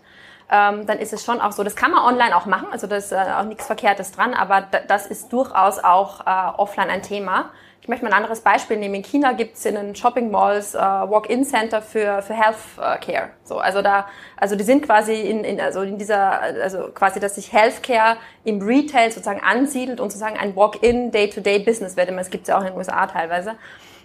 ähm, 0.50 0.86
dann 0.86 0.98
ist 0.98 1.12
es 1.12 1.24
schon 1.24 1.40
auch 1.40 1.52
so, 1.52 1.62
das 1.62 1.76
kann 1.76 1.90
man 1.90 2.02
online 2.02 2.34
auch 2.34 2.46
machen, 2.46 2.68
also 2.70 2.86
da 2.86 2.96
ist 2.96 3.12
äh, 3.12 3.16
auch 3.16 3.44
nichts 3.44 3.66
Verkehrtes 3.66 4.12
dran, 4.12 4.32
aber 4.32 4.66
das 4.88 5.06
ist 5.06 5.32
durchaus 5.32 5.78
auch 5.82 6.20
äh, 6.26 6.56
offline 6.56 6.88
ein 6.88 7.02
Thema. 7.02 7.50
Ich 7.84 7.88
möchte 7.88 8.02
mal 8.06 8.12
ein 8.12 8.16
anderes 8.16 8.40
Beispiel 8.40 8.78
nehmen. 8.78 8.94
In 8.94 9.02
China 9.02 9.32
gibt 9.32 9.58
es 9.58 9.66
in 9.66 9.74
den 9.74 9.94
Shopping 9.94 10.30
Malls 10.30 10.74
äh, 10.74 10.78
Walk-in-Center 10.78 11.82
für, 11.82 12.22
für 12.22 12.32
Healthcare. 12.32 13.32
So, 13.44 13.58
also 13.58 13.82
da, 13.82 14.08
also 14.38 14.56
die 14.56 14.64
sind 14.64 14.86
quasi 14.86 15.12
in, 15.12 15.44
in, 15.44 15.60
also 15.60 15.82
in 15.82 15.98
dieser, 15.98 16.40
also 16.40 16.88
quasi, 16.94 17.20
dass 17.20 17.34
sich 17.34 17.52
Healthcare 17.52 18.16
im 18.42 18.62
Retail 18.62 19.10
sozusagen 19.10 19.42
ansiedelt 19.42 20.00
und 20.00 20.10
sozusagen 20.10 20.38
ein 20.38 20.56
Walk-in 20.56 21.10
Day-to-Day-Business 21.10 21.94
wird. 21.98 22.08
Es 22.08 22.30
gibt 22.30 22.44
es 22.44 22.48
ja 22.48 22.56
auch 22.56 22.62
in 22.62 22.68
den 22.68 22.76
USA 22.78 23.06
teilweise. 23.06 23.56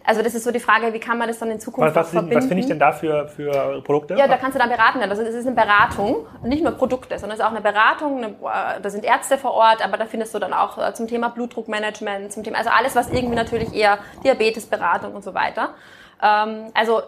Also 0.03 0.21
das 0.21 0.33
ist 0.33 0.43
so 0.43 0.51
die 0.51 0.59
Frage, 0.59 0.93
wie 0.93 0.99
kann 0.99 1.17
man 1.17 1.27
das 1.27 1.39
dann 1.39 1.51
in 1.51 1.59
Zukunft 1.59 1.95
was, 1.95 1.95
was 1.95 2.11
verbinden? 2.11 2.35
Was 2.37 2.45
finde 2.45 2.61
ich 2.61 2.67
denn 2.67 2.79
da 2.79 2.91
für, 2.91 3.27
für 3.27 3.81
Produkte? 3.83 4.15
Ja, 4.15 4.27
da 4.27 4.37
kannst 4.37 4.55
du 4.55 4.59
dann 4.59 4.69
beraten 4.69 4.99
werden. 4.99 5.11
Also 5.11 5.23
es 5.23 5.35
ist 5.35 5.45
eine 5.45 5.55
Beratung, 5.55 6.25
nicht 6.43 6.63
nur 6.63 6.73
Produkte, 6.73 7.17
sondern 7.19 7.37
es 7.37 7.39
ist 7.39 7.45
auch 7.45 7.51
eine 7.51 7.61
Beratung. 7.61 8.17
Eine, 8.17 8.27
äh, 8.27 8.81
da 8.81 8.89
sind 8.89 9.05
Ärzte 9.05 9.37
vor 9.37 9.51
Ort, 9.51 9.83
aber 9.83 9.97
da 9.97 10.05
findest 10.05 10.33
du 10.33 10.39
dann 10.39 10.53
auch 10.53 10.77
äh, 10.77 10.93
zum 10.93 11.07
Thema 11.07 11.29
Blutdruckmanagement, 11.29 12.31
zum 12.31 12.43
Thema, 12.43 12.57
also 12.57 12.69
alles, 12.69 12.95
was 12.95 13.09
irgendwie 13.09 13.35
natürlich 13.35 13.73
eher 13.73 13.99
Diabetesberatung 14.23 15.13
und 15.13 15.23
so 15.23 15.33
weiter. 15.33 15.75
Ähm, 16.21 16.71
also 16.73 17.01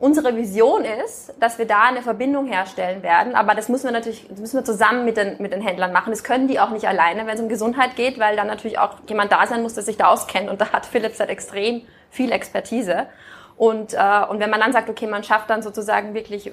Unsere 0.00 0.36
Vision 0.36 0.84
ist, 0.84 1.34
dass 1.40 1.58
wir 1.58 1.66
da 1.66 1.82
eine 1.82 2.02
Verbindung 2.02 2.46
herstellen 2.46 3.02
werden, 3.02 3.34
aber 3.34 3.56
das 3.56 3.68
müssen 3.68 3.86
wir 3.86 3.90
natürlich, 3.90 4.28
das 4.28 4.38
müssen 4.38 4.56
wir 4.56 4.64
zusammen 4.64 5.04
mit 5.04 5.16
den, 5.16 5.42
mit 5.42 5.52
den 5.52 5.60
Händlern 5.60 5.92
machen. 5.92 6.10
Das 6.10 6.22
können 6.22 6.46
die 6.46 6.60
auch 6.60 6.70
nicht 6.70 6.86
alleine, 6.86 7.26
wenn 7.26 7.34
es 7.34 7.40
um 7.40 7.48
Gesundheit 7.48 7.96
geht, 7.96 8.16
weil 8.20 8.36
dann 8.36 8.46
natürlich 8.46 8.78
auch 8.78 8.94
jemand 9.08 9.32
da 9.32 9.44
sein 9.48 9.60
muss, 9.60 9.74
der 9.74 9.82
sich 9.82 9.96
da 9.96 10.06
auskennt. 10.06 10.48
Und 10.48 10.60
da 10.60 10.70
hat 10.70 10.86
Philips 10.86 11.18
halt 11.18 11.30
extrem 11.30 11.82
viel 12.10 12.32
Expertise. 12.32 13.06
Und, 13.56 13.94
äh, 13.94 13.98
und 14.28 14.40
wenn 14.40 14.50
man 14.50 14.60
dann 14.60 14.72
sagt, 14.72 14.88
okay, 14.88 15.06
man 15.06 15.24
schafft 15.24 15.50
dann 15.50 15.62
sozusagen 15.62 16.14
wirklich 16.14 16.52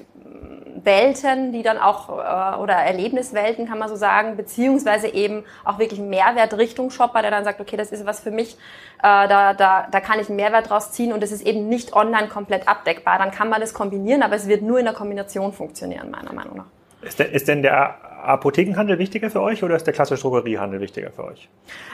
Welten, 0.82 1.52
die 1.52 1.62
dann 1.62 1.78
auch, 1.78 2.08
äh, 2.08 2.58
oder 2.58 2.74
Erlebniswelten 2.74 3.68
kann 3.68 3.78
man 3.78 3.88
so 3.88 3.96
sagen, 3.96 4.36
beziehungsweise 4.36 5.08
eben 5.08 5.44
auch 5.64 5.78
wirklich 5.78 6.00
Mehrwert 6.00 6.54
Richtung 6.54 6.90
Shopper, 6.90 7.22
der 7.22 7.30
dann 7.30 7.44
sagt, 7.44 7.60
okay, 7.60 7.76
das 7.76 7.92
ist 7.92 8.06
was 8.06 8.20
für 8.20 8.30
mich, 8.30 8.54
äh, 8.98 9.28
da, 9.28 9.54
da, 9.54 9.86
da 9.90 10.00
kann 10.00 10.20
ich 10.20 10.28
einen 10.28 10.36
Mehrwert 10.36 10.70
draus 10.70 10.92
ziehen 10.92 11.12
und 11.12 11.22
es 11.22 11.32
ist 11.32 11.46
eben 11.46 11.68
nicht 11.68 11.92
online 11.94 12.28
komplett 12.28 12.68
abdeckbar. 12.68 13.18
Dann 13.18 13.30
kann 13.30 13.48
man 13.48 13.60
das 13.60 13.74
kombinieren, 13.74 14.22
aber 14.22 14.36
es 14.36 14.48
wird 14.48 14.62
nur 14.62 14.78
in 14.78 14.84
der 14.84 14.94
Kombination 14.94 15.52
funktionieren, 15.52 16.10
meiner 16.10 16.32
Meinung 16.32 16.58
nach. 16.58 16.66
Ist, 17.02 17.18
der, 17.18 17.32
ist 17.32 17.46
denn 17.46 17.62
der 17.62 17.96
Apothekenhandel 18.24 18.98
wichtiger 18.98 19.30
für 19.30 19.42
euch 19.42 19.62
oder 19.62 19.76
ist 19.76 19.86
der 19.86 19.94
klassische 19.94 20.22
Drogeriehandel 20.22 20.80
wichtiger 20.80 21.10
für 21.10 21.24
euch? 21.24 21.48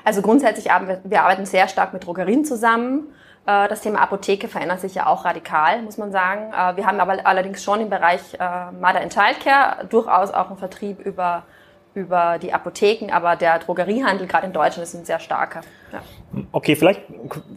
Also 0.04 0.23
grundsätzlich 0.23 0.71
arbeiten 0.71 1.02
wir, 1.04 1.11
wir 1.11 1.23
arbeiten 1.23 1.45
sehr 1.45 1.69
stark 1.69 1.92
mit 1.92 2.07
Drogerien 2.07 2.45
zusammen. 2.45 3.09
Äh, 3.46 3.68
das 3.68 3.80
Thema 3.80 4.00
Apotheke 4.00 4.49
verändert 4.49 4.80
sich 4.80 4.94
ja 4.94 5.06
auch 5.06 5.25
radikal, 5.25 5.82
muss 5.82 5.99
man 5.99 6.12
sagen. 6.12 6.52
Äh, 6.52 6.76
wir 6.76 6.87
haben 6.87 7.00
aber 7.00 7.18
allerdings 7.25 7.62
schon 7.62 7.80
im 7.80 7.90
Bereich 7.90 8.20
äh, 8.34 8.70
Mother 8.72 9.00
and 9.00 9.12
Childcare 9.12 9.87
durchaus 9.87 10.30
auch 10.32 10.49
einen 10.49 10.58
Vertrieb 10.58 11.00
über, 11.00 11.42
über 11.94 12.38
die 12.38 12.52
Apotheken, 12.52 13.12
aber 13.12 13.37
der 13.37 13.58
Drogeriehandel 13.58 14.26
gerade 14.26 14.46
in 14.46 14.52
Deutschland 14.52 14.87
ist 14.87 14.94
ein 14.94 15.04
sehr 15.04 15.18
starker. 15.18 15.62
Ja. 15.92 16.00
Okay, 16.52 16.76
vielleicht 16.76 17.02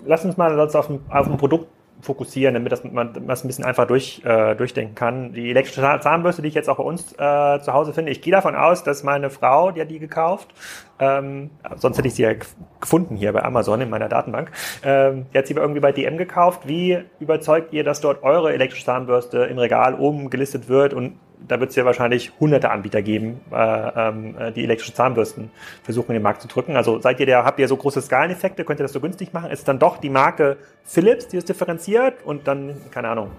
lass 0.05 0.25
uns 0.25 0.37
mal 0.37 0.59
auf 0.59 0.89
ein, 0.89 1.05
auf 1.09 1.27
ein 1.27 1.37
Produkt 1.37 1.67
fokussieren, 2.01 2.53
damit 2.53 2.71
das, 2.71 2.83
man 2.83 3.13
das 3.27 3.43
ein 3.43 3.47
bisschen 3.47 3.65
einfach 3.65 3.87
durch, 3.87 4.21
äh, 4.23 4.55
durchdenken 4.55 4.95
kann. 4.95 5.33
Die 5.33 5.49
elektrische 5.49 5.81
Zahnbürste, 6.01 6.41
die 6.41 6.49
ich 6.49 6.53
jetzt 6.53 6.69
auch 6.69 6.77
bei 6.77 6.83
uns 6.83 7.13
äh, 7.13 7.59
zu 7.61 7.73
Hause 7.73 7.93
finde, 7.93 8.11
ich 8.11 8.21
gehe 8.21 8.31
davon 8.31 8.55
aus, 8.55 8.83
dass 8.83 9.03
meine 9.03 9.29
Frau, 9.29 9.71
die 9.71 9.81
hat 9.81 9.89
die 9.89 9.99
gekauft, 9.99 10.53
ähm, 10.99 11.49
sonst 11.75 11.97
hätte 11.97 12.07
ich 12.07 12.15
sie 12.15 12.23
ja 12.23 12.33
gefunden 12.79 13.15
hier 13.15 13.33
bei 13.33 13.43
Amazon 13.43 13.81
in 13.81 13.89
meiner 13.89 14.09
Datenbank, 14.09 14.51
ähm, 14.83 15.25
die 15.33 15.37
hat 15.37 15.47
sie 15.47 15.53
irgendwie 15.53 15.81
bei 15.81 15.91
DM 15.91 16.17
gekauft. 16.17 16.67
Wie 16.67 16.99
überzeugt 17.19 17.73
ihr, 17.73 17.83
dass 17.83 18.01
dort 18.01 18.23
eure 18.23 18.53
elektrische 18.53 18.85
Zahnbürste 18.85 19.39
im 19.45 19.57
Regal 19.57 19.95
oben 19.95 20.29
gelistet 20.29 20.69
wird 20.69 20.93
und 20.93 21.17
da 21.47 21.59
wird 21.59 21.71
es 21.71 21.75
ja 21.75 21.85
wahrscheinlich 21.85 22.31
hunderte 22.39 22.69
Anbieter 22.69 23.01
geben, 23.01 23.41
äh, 23.51 23.55
ähm, 23.55 24.35
äh, 24.37 24.51
die 24.51 24.63
elektrische 24.63 24.93
Zahnbürsten 24.93 25.51
versuchen 25.83 26.11
in 26.11 26.15
den 26.15 26.23
Markt 26.23 26.41
zu 26.41 26.47
drücken. 26.47 26.75
Also 26.75 26.99
seid 26.99 27.19
ihr 27.19 27.25
der, 27.25 27.45
habt 27.45 27.59
ihr 27.59 27.67
so 27.67 27.77
große 27.77 28.01
Skaleneffekte, 28.01 28.63
könnt 28.65 28.79
ihr 28.79 28.83
das 28.83 28.93
so 28.93 28.99
günstig 28.99 29.33
machen? 29.33 29.51
Ist 29.51 29.67
dann 29.67 29.79
doch 29.79 29.97
die 29.97 30.09
Marke 30.09 30.57
Philips, 30.83 31.27
die 31.27 31.37
es 31.37 31.45
differenziert 31.45 32.23
und 32.23 32.47
dann, 32.47 32.75
keine 32.91 33.09
Ahnung, 33.09 33.31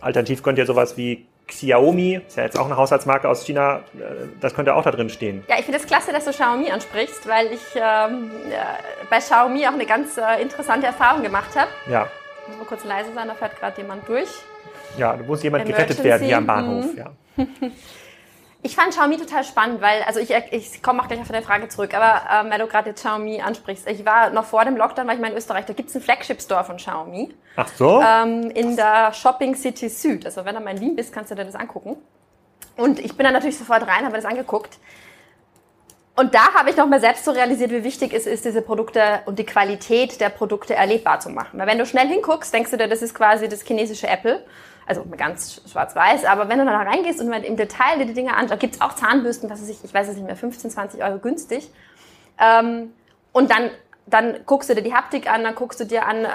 alternativ 0.00 0.42
könnt 0.42 0.58
ihr 0.58 0.66
sowas 0.66 0.96
wie 0.96 1.26
Xiaomi, 1.48 2.20
ist 2.26 2.36
ja 2.36 2.44
jetzt 2.44 2.58
auch 2.58 2.66
eine 2.66 2.76
Haushaltsmarke 2.76 3.28
aus 3.28 3.44
China, 3.44 3.80
äh, 3.98 4.26
das 4.40 4.54
könnte 4.54 4.74
auch 4.74 4.82
da 4.82 4.90
drin 4.90 5.08
stehen. 5.08 5.44
Ja, 5.48 5.56
ich 5.58 5.64
finde 5.64 5.78
es 5.78 5.84
das 5.84 5.90
klasse, 5.90 6.12
dass 6.12 6.24
du 6.24 6.30
Xiaomi 6.30 6.70
ansprichst, 6.70 7.26
weil 7.26 7.52
ich 7.52 7.62
ähm, 7.74 8.30
bei 9.10 9.18
Xiaomi 9.18 9.66
auch 9.66 9.72
eine 9.72 9.86
ganz 9.86 10.16
äh, 10.18 10.42
interessante 10.42 10.86
Erfahrung 10.86 11.22
gemacht 11.22 11.56
habe. 11.56 11.70
Ja. 11.90 12.06
Ich 12.42 12.48
muss 12.48 12.58
mal 12.58 12.66
kurz 12.66 12.84
leise 12.84 13.12
sein, 13.14 13.28
da 13.28 13.34
fährt 13.34 13.58
gerade 13.58 13.80
jemand 13.80 14.08
durch. 14.08 14.28
Ja, 14.96 15.16
du 15.16 15.24
musst 15.24 15.42
jemand 15.42 15.64
Emergency. 15.64 15.86
gerettet 15.86 16.04
werden 16.04 16.26
hier 16.26 16.36
am 16.38 16.46
Bahnhof. 16.46 16.92
Mhm. 16.92 16.98
Ja. 16.98 17.10
Ich 18.60 18.74
fand 18.74 18.90
Xiaomi 18.90 19.16
total 19.16 19.44
spannend, 19.44 19.80
weil, 19.80 20.02
also 20.02 20.18
ich, 20.18 20.34
ich 20.50 20.82
komme 20.82 21.00
auch 21.00 21.06
gleich 21.06 21.20
auf 21.20 21.28
deine 21.28 21.44
Frage 21.44 21.68
zurück, 21.68 21.94
aber 21.94 22.22
ähm, 22.28 22.50
weil 22.50 22.58
du 22.58 22.66
gerade 22.66 22.92
Xiaomi 22.92 23.40
ansprichst. 23.40 23.88
Ich 23.88 24.04
war 24.04 24.30
noch 24.30 24.44
vor 24.44 24.64
dem 24.64 24.76
Lockdown, 24.76 25.06
war 25.06 25.14
ich 25.14 25.20
mal 25.20 25.30
in 25.30 25.36
Österreich, 25.36 25.64
da 25.66 25.74
gibt's 25.74 25.94
einen 25.94 26.02
Flagship-Store 26.02 26.64
von 26.64 26.76
Xiaomi. 26.76 27.32
Ach 27.54 27.68
so? 27.68 28.02
Ähm, 28.02 28.50
in 28.50 28.74
der 28.74 29.12
Shopping 29.12 29.54
City 29.54 29.88
Süd. 29.88 30.26
Also 30.26 30.44
wenn 30.44 30.56
du 30.56 30.60
mal 30.60 30.72
in 30.72 30.80
Wien 30.80 30.96
bist, 30.96 31.12
kannst 31.12 31.30
du 31.30 31.36
dir 31.36 31.44
das 31.44 31.54
angucken. 31.54 31.96
Und 32.76 32.98
ich 32.98 33.16
bin 33.16 33.24
dann 33.24 33.32
natürlich 33.32 33.58
sofort 33.58 33.86
rein, 33.86 34.04
habe 34.04 34.16
das 34.16 34.24
angeguckt. 34.24 34.78
Und 36.16 36.34
da 36.34 36.52
habe 36.52 36.70
ich 36.70 36.76
noch 36.76 36.88
mal 36.88 36.98
selbst 36.98 37.24
so 37.24 37.30
realisiert, 37.30 37.70
wie 37.70 37.84
wichtig 37.84 38.12
es 38.12 38.26
ist, 38.26 38.44
diese 38.44 38.60
Produkte 38.60 39.20
und 39.26 39.38
die 39.38 39.46
Qualität 39.46 40.20
der 40.20 40.30
Produkte 40.30 40.74
erlebbar 40.74 41.20
zu 41.20 41.30
machen. 41.30 41.60
Weil 41.60 41.68
wenn 41.68 41.78
du 41.78 41.86
schnell 41.86 42.08
hinguckst, 42.08 42.52
denkst 42.52 42.72
du 42.72 42.76
dir, 42.76 42.88
das 42.88 43.02
ist 43.02 43.14
quasi 43.14 43.48
das 43.48 43.62
chinesische 43.62 44.08
Apple 44.08 44.44
also 44.88 45.04
ganz 45.16 45.60
schwarz-weiß, 45.70 46.24
aber 46.24 46.48
wenn 46.48 46.58
du 46.58 46.64
da 46.64 46.76
reingehst 46.78 47.20
und 47.20 47.30
im 47.30 47.56
Detail 47.56 47.98
dir 47.98 48.06
die 48.06 48.14
Dinge 48.14 48.34
anschaust, 48.34 48.60
gibt 48.60 48.76
es 48.76 48.80
auch 48.80 48.94
Zahnbürsten, 48.94 49.50
was 49.50 49.60
weiß 49.60 49.68
ich, 49.68 49.84
ich 49.84 49.92
weiß 49.92 50.08
es 50.08 50.16
nicht 50.16 50.26
mehr, 50.26 50.36
15, 50.36 50.70
20 50.70 51.02
Euro 51.02 51.18
günstig. 51.18 51.70
Ähm, 52.40 52.94
und 53.32 53.50
dann, 53.50 53.70
dann 54.06 54.40
guckst 54.46 54.70
du 54.70 54.74
dir 54.74 54.82
die 54.82 54.94
Haptik 54.94 55.30
an, 55.30 55.44
dann 55.44 55.54
guckst 55.54 55.78
du 55.78 55.84
dir 55.84 56.06
an, 56.06 56.24
äh, 56.24 56.28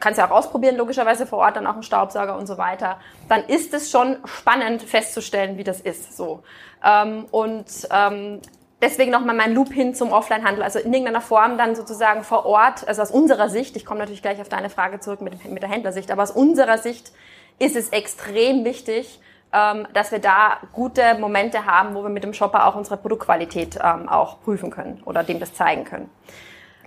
kannst 0.00 0.18
ja 0.18 0.26
auch 0.26 0.32
ausprobieren, 0.32 0.76
logischerweise 0.76 1.26
vor 1.26 1.38
Ort 1.38 1.56
dann 1.56 1.66
auch 1.66 1.74
einen 1.74 1.84
Staubsauger 1.84 2.36
und 2.36 2.46
so 2.46 2.58
weiter. 2.58 2.98
Dann 3.28 3.44
ist 3.44 3.72
es 3.74 3.90
schon 3.90 4.16
spannend 4.24 4.82
festzustellen, 4.82 5.56
wie 5.56 5.64
das 5.64 5.80
ist. 5.80 6.16
So. 6.16 6.42
Ähm, 6.84 7.26
und 7.30 7.66
ähm, 7.92 8.40
deswegen 8.80 9.10
nochmal 9.10 9.34
mein 9.34 9.54
Loop 9.54 9.72
hin 9.72 9.94
zum 9.94 10.12
Offline-Handel. 10.12 10.62
Also 10.62 10.78
in 10.78 10.92
irgendeiner 10.92 11.20
Form 11.20 11.58
dann 11.58 11.74
sozusagen 11.74 12.22
vor 12.22 12.46
Ort, 12.46 12.86
also 12.86 13.02
aus 13.02 13.10
unserer 13.10 13.48
Sicht, 13.48 13.76
ich 13.76 13.84
komme 13.84 14.00
natürlich 14.00 14.22
gleich 14.22 14.40
auf 14.40 14.48
deine 14.48 14.70
Frage 14.70 15.00
zurück 15.00 15.20
mit, 15.20 15.44
mit 15.44 15.62
der 15.62 15.70
Händlersicht, 15.70 16.10
aber 16.10 16.22
aus 16.22 16.30
unserer 16.30 16.78
Sicht 16.78 17.12
ist 17.58 17.76
es 17.76 17.90
extrem 17.90 18.64
wichtig, 18.64 19.20
ähm, 19.52 19.86
dass 19.92 20.12
wir 20.12 20.18
da 20.18 20.58
gute 20.72 21.14
Momente 21.18 21.66
haben, 21.66 21.94
wo 21.94 22.02
wir 22.02 22.10
mit 22.10 22.24
dem 22.24 22.34
Shopper 22.34 22.66
auch 22.66 22.74
unsere 22.74 22.96
Produktqualität 22.96 23.78
ähm, 23.82 24.08
auch 24.08 24.40
prüfen 24.42 24.70
können 24.70 25.02
oder 25.04 25.22
dem 25.22 25.40
das 25.40 25.54
zeigen 25.54 25.84
können. 25.84 26.10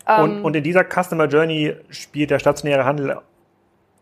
Und, 0.05 0.38
ähm, 0.38 0.45
und 0.45 0.55
in 0.55 0.63
dieser 0.63 0.84
Customer 0.84 1.25
Journey 1.25 1.75
spielt 1.89 2.32
der 2.32 2.39
stationäre 2.39 2.86
Handel 2.86 3.19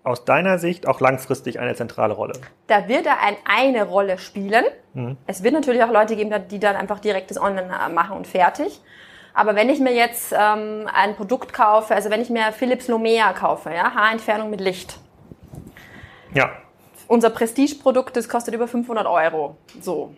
aus 0.04 0.24
deiner 0.26 0.58
Sicht 0.58 0.88
auch 0.88 1.02
langfristig 1.02 1.60
eine 1.60 1.76
zentrale 1.76 2.14
Rolle? 2.14 2.34
Da 2.68 2.88
wird 2.88 3.06
er 3.06 3.22
ein, 3.22 3.36
eine 3.46 3.84
Rolle 3.84 4.18
spielen. 4.18 4.64
Mhm. 4.94 5.18
Es 5.28 5.44
wird 5.44 5.54
natürlich 5.54 5.84
auch 5.84 5.92
Leute 5.92 6.16
geben, 6.16 6.34
die 6.50 6.60
dann 6.60 6.76
einfach 6.76 7.00
direkt 7.00 7.30
das 7.30 7.40
Online 7.40 7.70
äh, 7.70 7.92
machen 7.92 8.16
und 8.16 8.26
fertig. 8.26 8.82
Aber 9.34 9.56
wenn 9.56 9.70
ich 9.70 9.80
mir 9.80 9.94
jetzt 9.94 10.34
ähm, 10.34 10.90
ein 10.92 11.16
Produkt 11.16 11.54
kaufe, 11.54 11.94
also 11.94 12.10
wenn 12.10 12.22
ich 12.22 12.30
mir 12.30 12.52
Philips 12.54 12.88
Lumea 12.88 13.34
kaufe, 13.34 13.70
ja, 13.70 13.94
Haarentfernung 13.94 14.50
mit 14.50 14.62
Licht, 14.62 14.98
ja. 16.38 16.52
Unser 17.08 17.30
Prestige-Produkt, 17.30 18.16
das 18.18 18.30
kostet 18.30 18.54
über 18.54 18.68
500 18.68 19.06
Euro. 19.08 19.56
So. 19.82 20.14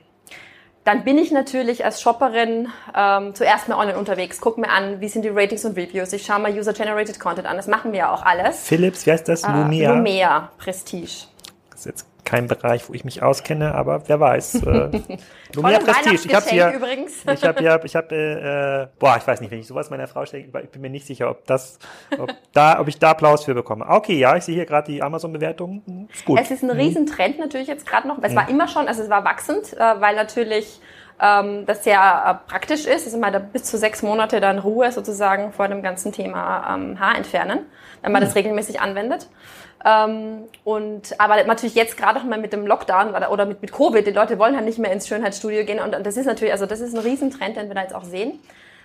Dann 0.84 1.04
bin 1.04 1.18
ich 1.18 1.32
natürlich 1.32 1.86
als 1.86 2.02
Shopperin 2.02 2.68
ähm, 2.96 3.36
zuerst 3.36 3.68
mal 3.68 3.78
online 3.78 3.98
unterwegs, 3.98 4.42
gucke 4.42 4.60
mir 4.60 4.70
an, 4.70 5.02
wie 5.02 5.08
sind 5.08 5.24
die 5.24 5.30
Ratings 5.30 5.66
und 5.66 5.78
Reviews. 5.78 6.14
Ich 6.14 6.26
schaue 6.26 6.40
mal 6.40 6.52
User-Generated 6.52 7.20
Content 7.20 7.48
an. 7.48 7.58
Das 7.58 7.68
machen 7.68 7.92
wir 7.92 8.00
ja 8.00 8.14
auch 8.14 8.24
alles. 8.24 8.64
Philips, 8.64 9.06
wie 9.06 9.12
heißt 9.12 9.28
das? 9.28 9.48
Lumea? 9.48 9.92
Äh, 9.92 9.96
Lumea 9.96 10.52
Prestige. 10.58 11.28
Das 11.70 11.82
ist 11.82 11.86
jetzt 11.86 12.06
kein 12.26 12.48
Bereich, 12.48 12.88
wo 12.90 12.94
ich 12.94 13.04
mich 13.06 13.24
auskenne, 13.24 13.74
aber 13.76 14.08
wer 14.08 14.20
weiß. 14.20 14.64
Äh, 14.64 14.90
Lumia 15.56 15.80
Prestige. 15.80 16.16
Ich 16.16 16.62
habe 16.62 16.76
übrigens. 16.76 17.14
ich 17.34 17.44
habe 17.44 17.64
ja, 17.64 17.84
ich 17.84 17.96
habe, 17.96 18.16
äh, 18.16 19.00
boah, 19.00 19.18
ich 19.18 19.26
weiß 19.26 19.42
nicht, 19.42 19.52
wenn 19.52 19.60
ich 19.60 19.68
sowas 19.68 19.90
meiner 19.90 20.08
Frau 20.08 20.26
stelle, 20.26 20.44
ich 20.44 20.70
bin 20.70 20.82
mir 20.82 20.90
nicht 20.90 21.06
sicher, 21.06 21.30
ob 21.30 21.46
das, 21.46 21.80
ob 22.18 22.32
da, 22.54 22.80
ob 22.80 22.88
ich 22.88 23.00
da 23.00 23.12
Applaus 23.12 23.46
für 23.46 23.54
bekomme. 23.54 23.86
Okay, 23.88 24.18
ja, 24.18 24.36
ich 24.36 24.44
sehe 24.44 24.56
hier 24.56 24.66
gerade 24.66 24.92
die 24.92 25.02
Amazon-Bewertung. 25.02 26.08
Ist 26.12 26.26
gut. 26.26 26.40
Es 26.40 26.52
ist 26.52 26.64
ein 26.64 26.68
mhm. 26.68 26.80
Riesentrend 26.80 27.40
natürlich 27.40 27.68
jetzt 27.68 27.86
gerade 27.86 28.08
noch. 28.08 28.18
Es 28.22 28.32
mhm. 28.32 28.38
war 28.38 28.50
immer 28.50 28.68
schon, 28.68 28.88
also 28.88 29.02
es 29.02 29.10
war 29.10 29.24
wachsend, 29.26 29.74
äh, 29.74 29.80
weil 29.80 30.16
natürlich 30.16 30.80
ähm, 31.22 31.66
das 31.66 31.84
sehr 31.84 32.00
äh, 32.00 32.50
praktisch 32.50 32.82
ist. 32.82 33.02
Es 33.02 33.08
ist 33.08 33.14
immer 33.14 33.32
da 33.32 33.40
bis 33.40 33.64
zu 33.64 33.78
sechs 33.78 34.02
Monate 34.02 34.40
dann 34.40 34.60
Ruhe 34.60 34.92
sozusagen 34.92 35.52
vor 35.52 35.68
dem 35.68 35.82
ganzen 35.82 36.12
Thema 36.12 36.76
ähm, 36.76 37.00
Haar 37.00 37.16
entfernen, 37.16 37.66
wenn 38.02 38.12
man 38.12 38.22
mhm. 38.22 38.28
das 38.28 38.36
regelmäßig 38.36 38.80
anwendet. 38.82 39.28
Ähm, 39.86 40.44
und 40.64 41.20
aber 41.20 41.44
natürlich 41.46 41.76
jetzt 41.76 41.98
gerade 41.98 42.20
auch 42.20 42.24
mal 42.24 42.40
mit 42.40 42.52
dem 42.52 42.68
Lockdown 42.68 43.16
oder, 43.16 43.32
oder 43.32 43.46
mit, 43.46 43.62
mit 43.62 43.72
Covid, 43.72 44.06
die 44.06 44.12
Leute 44.12 44.38
wollen 44.38 44.56
halt 44.56 44.66
nicht 44.66 44.78
mehr 44.78 44.92
ins 44.92 45.08
Schönheitsstudio 45.08 45.64
gehen 45.64 45.80
und, 45.80 45.96
und 45.96 46.06
das 46.06 46.18
ist 46.18 46.26
natürlich, 46.26 46.52
also 46.52 46.66
das 46.66 46.82
ist 46.82 46.94
ein 46.94 47.00
Riesentrend, 47.00 47.56
den 47.56 47.68
wir 47.70 47.76
da 47.76 47.84
jetzt 47.84 47.96
auch 47.96 48.04
sehen. 48.04 48.40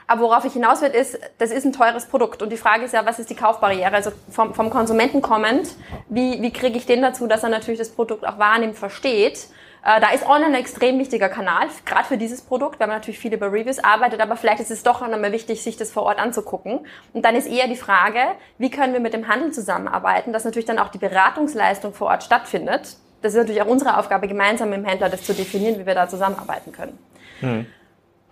Aber 0.07 0.23
worauf 0.23 0.45
ich 0.45 0.53
hinaus 0.53 0.83
will, 0.83 0.91
ist, 0.91 1.19
das 1.39 1.51
ist 1.51 1.65
ein 1.65 1.73
teures 1.73 2.07
Produkt. 2.07 2.43
Und 2.43 2.51
die 2.51 2.59
Frage 2.59 2.85
ist 2.85 2.93
ja, 2.93 3.07
was 3.07 3.19
ist 3.19 3.31
die 3.31 3.35
Kaufbarriere? 3.35 3.95
Also 3.95 4.13
vom, 4.31 4.55
vom 4.55 4.69
Konsumenten 4.69 5.23
kommend, 5.23 5.69
wie, 6.09 6.43
wie 6.43 6.53
kriege 6.53 6.77
ich 6.77 6.85
den 6.85 7.01
dazu, 7.01 7.27
dass 7.27 7.43
er 7.43 7.49
natürlich 7.49 7.79
das 7.79 7.89
Produkt 7.89 8.27
auch 8.27 8.39
wahrnimmt, 8.39 8.77
versteht 8.77 9.49
Äh, 9.85 10.01
da 10.01 10.11
ist 10.11 10.25
Online 10.27 10.47
ein 10.47 10.61
extrem 10.61 10.99
wichtiger 10.99 11.29
Kanal, 11.29 11.69
gerade 11.85 12.05
für 12.05 12.17
dieses 12.17 12.41
Produkt, 12.41 12.81
weil 12.81 12.87
man 12.87 12.97
natürlich 12.97 13.19
viel 13.19 13.35
über 13.35 13.53
Reviews 13.53 13.79
arbeitet, 13.79 14.21
aber 14.21 14.37
vielleicht 14.37 14.61
ist 14.61 14.71
es 14.71 14.83
doch 14.83 15.07
nochmal 15.07 15.33
wichtig, 15.33 15.63
sich 15.63 15.77
das 15.77 15.93
vor 15.93 16.05
Ort 16.05 16.19
anzugucken. 16.19 16.87
Und 17.13 17.25
dann 17.25 17.37
ist 17.37 17.47
eher 17.47 17.69
die 17.69 17.77
Frage, 17.77 18.21
wie 18.57 18.71
können 18.71 18.95
wir 18.95 19.01
mit 19.01 19.13
dem 19.13 19.29
Handel 19.29 19.53
zusammenarbeiten, 19.53 20.33
dass 20.33 20.45
natürlich 20.45 20.65
dann 20.65 20.79
auch 20.79 20.89
die 20.89 20.99
Beratungsleistung 20.99 21.93
vor 21.93 22.09
Ort 22.09 22.23
stattfindet. 22.23 22.97
Das 23.21 23.33
ist 23.35 23.39
natürlich 23.39 23.61
auch 23.61 23.67
unsere 23.67 23.99
Aufgabe, 23.99 24.27
gemeinsam 24.27 24.71
mit 24.71 24.79
dem 24.79 24.87
Händler 24.87 25.11
das 25.11 25.23
zu 25.23 25.35
definieren, 25.35 25.79
wie 25.79 25.87
wir 25.87 25.95
da 25.95 26.09
zusammenarbeiten 26.09 26.73
können. 26.73 26.99
Hm. 27.41 27.67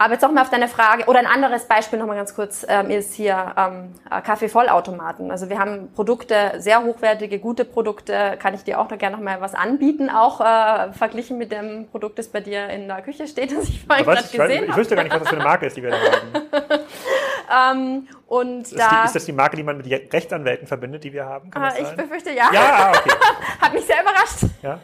Aber 0.02 0.14
jetzt 0.14 0.22
nochmal 0.22 0.42
auf 0.42 0.50
deine 0.50 0.66
Frage, 0.66 1.04
oder 1.04 1.20
ein 1.20 1.26
anderes 1.26 1.66
Beispiel 1.66 1.96
nochmal 1.96 2.16
ganz 2.16 2.34
kurz, 2.34 2.66
ähm, 2.68 2.90
ist 2.90 3.14
hier 3.14 3.54
ähm, 3.56 3.92
Kaffeevollautomaten. 4.24 5.30
Also 5.30 5.48
wir 5.48 5.60
haben 5.60 5.92
Produkte, 5.94 6.54
sehr 6.58 6.82
hochwertige, 6.82 7.38
gute 7.38 7.64
Produkte, 7.64 8.36
kann 8.40 8.52
ich 8.52 8.64
dir 8.64 8.80
auch 8.80 8.90
noch 8.90 8.98
gerne 8.98 9.16
nochmal 9.16 9.40
was 9.40 9.54
anbieten, 9.54 10.10
auch 10.10 10.40
äh, 10.40 10.92
verglichen 10.92 11.38
mit 11.38 11.52
dem 11.52 11.86
Produkt, 11.88 12.18
das 12.18 12.26
bei 12.26 12.40
dir 12.40 12.68
in 12.68 12.88
der 12.88 13.00
Küche 13.02 13.28
steht, 13.28 13.56
das 13.56 13.68
ich 13.68 13.84
vorhin 13.86 14.04
gerade 14.04 14.22
gesehen 14.22 14.40
habe. 14.40 14.64
Ich 14.66 14.76
wüsste 14.76 14.96
gar 14.96 15.04
nicht, 15.04 15.12
was 15.12 15.20
das 15.20 15.28
für 15.28 15.36
eine 15.36 15.44
Marke 15.44 15.66
ist, 15.66 15.76
die 15.76 15.82
wir 15.84 15.90
da 15.90 15.96
haben. 15.96 17.78
ähm, 17.78 18.08
und 18.26 18.62
ist, 18.62 18.76
da, 18.76 18.88
die, 18.88 19.06
ist 19.06 19.14
das 19.14 19.24
die 19.24 19.32
Marke, 19.32 19.56
die 19.56 19.62
man 19.62 19.76
mit 19.76 19.86
Rechtsanwälten 19.86 20.66
verbindet, 20.66 21.04
die 21.04 21.12
wir 21.12 21.26
haben? 21.26 21.48
Äh, 21.54 21.80
ich 21.80 21.88
befürchte 21.90 22.30
ja. 22.30 22.50
Ja, 22.52 22.90
okay. 22.90 23.10
Hat 23.60 23.72
mich 23.72 23.84
sehr 23.84 24.02
überrascht. 24.02 24.50
Ja. 24.62 24.80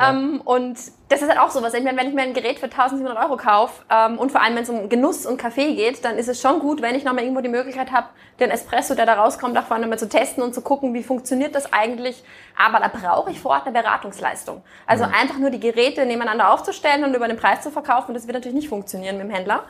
Ähm, 0.00 0.40
und 0.44 0.78
das 1.08 1.20
ist 1.20 1.28
halt 1.28 1.38
auch 1.38 1.50
sowas. 1.50 1.74
Ich 1.74 1.82
meine, 1.82 1.98
wenn 1.98 2.08
ich 2.08 2.14
mir 2.14 2.22
ein 2.22 2.32
Gerät 2.32 2.58
für 2.58 2.66
1700 2.66 3.22
Euro 3.24 3.36
kaufe 3.36 3.84
ähm, 3.90 4.18
und 4.18 4.32
vor 4.32 4.40
allem, 4.40 4.56
wenn 4.56 4.62
es 4.62 4.70
um 4.70 4.88
Genuss 4.88 5.26
und 5.26 5.36
Kaffee 5.36 5.74
geht, 5.74 6.04
dann 6.04 6.16
ist 6.16 6.28
es 6.28 6.40
schon 6.40 6.60
gut, 6.60 6.80
wenn 6.80 6.94
ich 6.94 7.04
nochmal 7.04 7.24
irgendwo 7.24 7.42
die 7.42 7.48
Möglichkeit 7.48 7.92
habe, 7.92 8.08
den 8.40 8.50
Espresso, 8.50 8.94
der 8.94 9.06
da 9.06 9.14
rauskommt, 9.14 9.56
auch 9.58 9.64
vorne 9.64 9.86
mal 9.86 9.98
zu 9.98 10.08
testen 10.08 10.42
und 10.42 10.54
zu 10.54 10.62
gucken, 10.62 10.94
wie 10.94 11.02
funktioniert 11.02 11.54
das 11.54 11.72
eigentlich. 11.72 12.24
Aber 12.56 12.80
da 12.80 12.88
brauche 12.88 13.30
ich 13.30 13.40
vor 13.40 13.52
Ort 13.52 13.66
eine 13.66 13.78
Beratungsleistung. 13.78 14.62
Also 14.86 15.04
mhm. 15.04 15.12
einfach 15.12 15.38
nur 15.38 15.50
die 15.50 15.60
Geräte 15.60 16.06
nebeneinander 16.06 16.52
aufzustellen 16.52 17.04
und 17.04 17.14
über 17.14 17.28
den 17.28 17.36
Preis 17.36 17.60
zu 17.60 17.70
verkaufen, 17.70 18.14
das 18.14 18.26
wird 18.26 18.34
natürlich 18.34 18.56
nicht 18.56 18.68
funktionieren 18.68 19.18
mit 19.18 19.26
dem 19.26 19.34
Händler. 19.34 19.64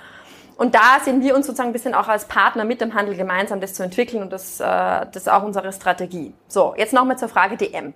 Und 0.56 0.74
da 0.74 1.00
sehen 1.02 1.22
wir 1.22 1.34
uns 1.34 1.46
sozusagen 1.46 1.70
ein 1.70 1.72
bisschen 1.72 1.94
auch 1.94 2.08
als 2.08 2.26
Partner 2.26 2.64
mit 2.64 2.80
dem 2.80 2.94
Handel 2.94 3.16
gemeinsam, 3.16 3.60
das 3.60 3.74
zu 3.74 3.82
entwickeln 3.82 4.22
und 4.22 4.32
das, 4.32 4.60
äh, 4.60 4.64
das 4.64 5.16
ist 5.16 5.28
auch 5.28 5.42
unsere 5.42 5.72
Strategie. 5.72 6.34
So, 6.46 6.74
jetzt 6.76 6.92
nochmal 6.92 7.18
zur 7.18 7.28
Frage 7.28 7.56
DM. 7.56 7.94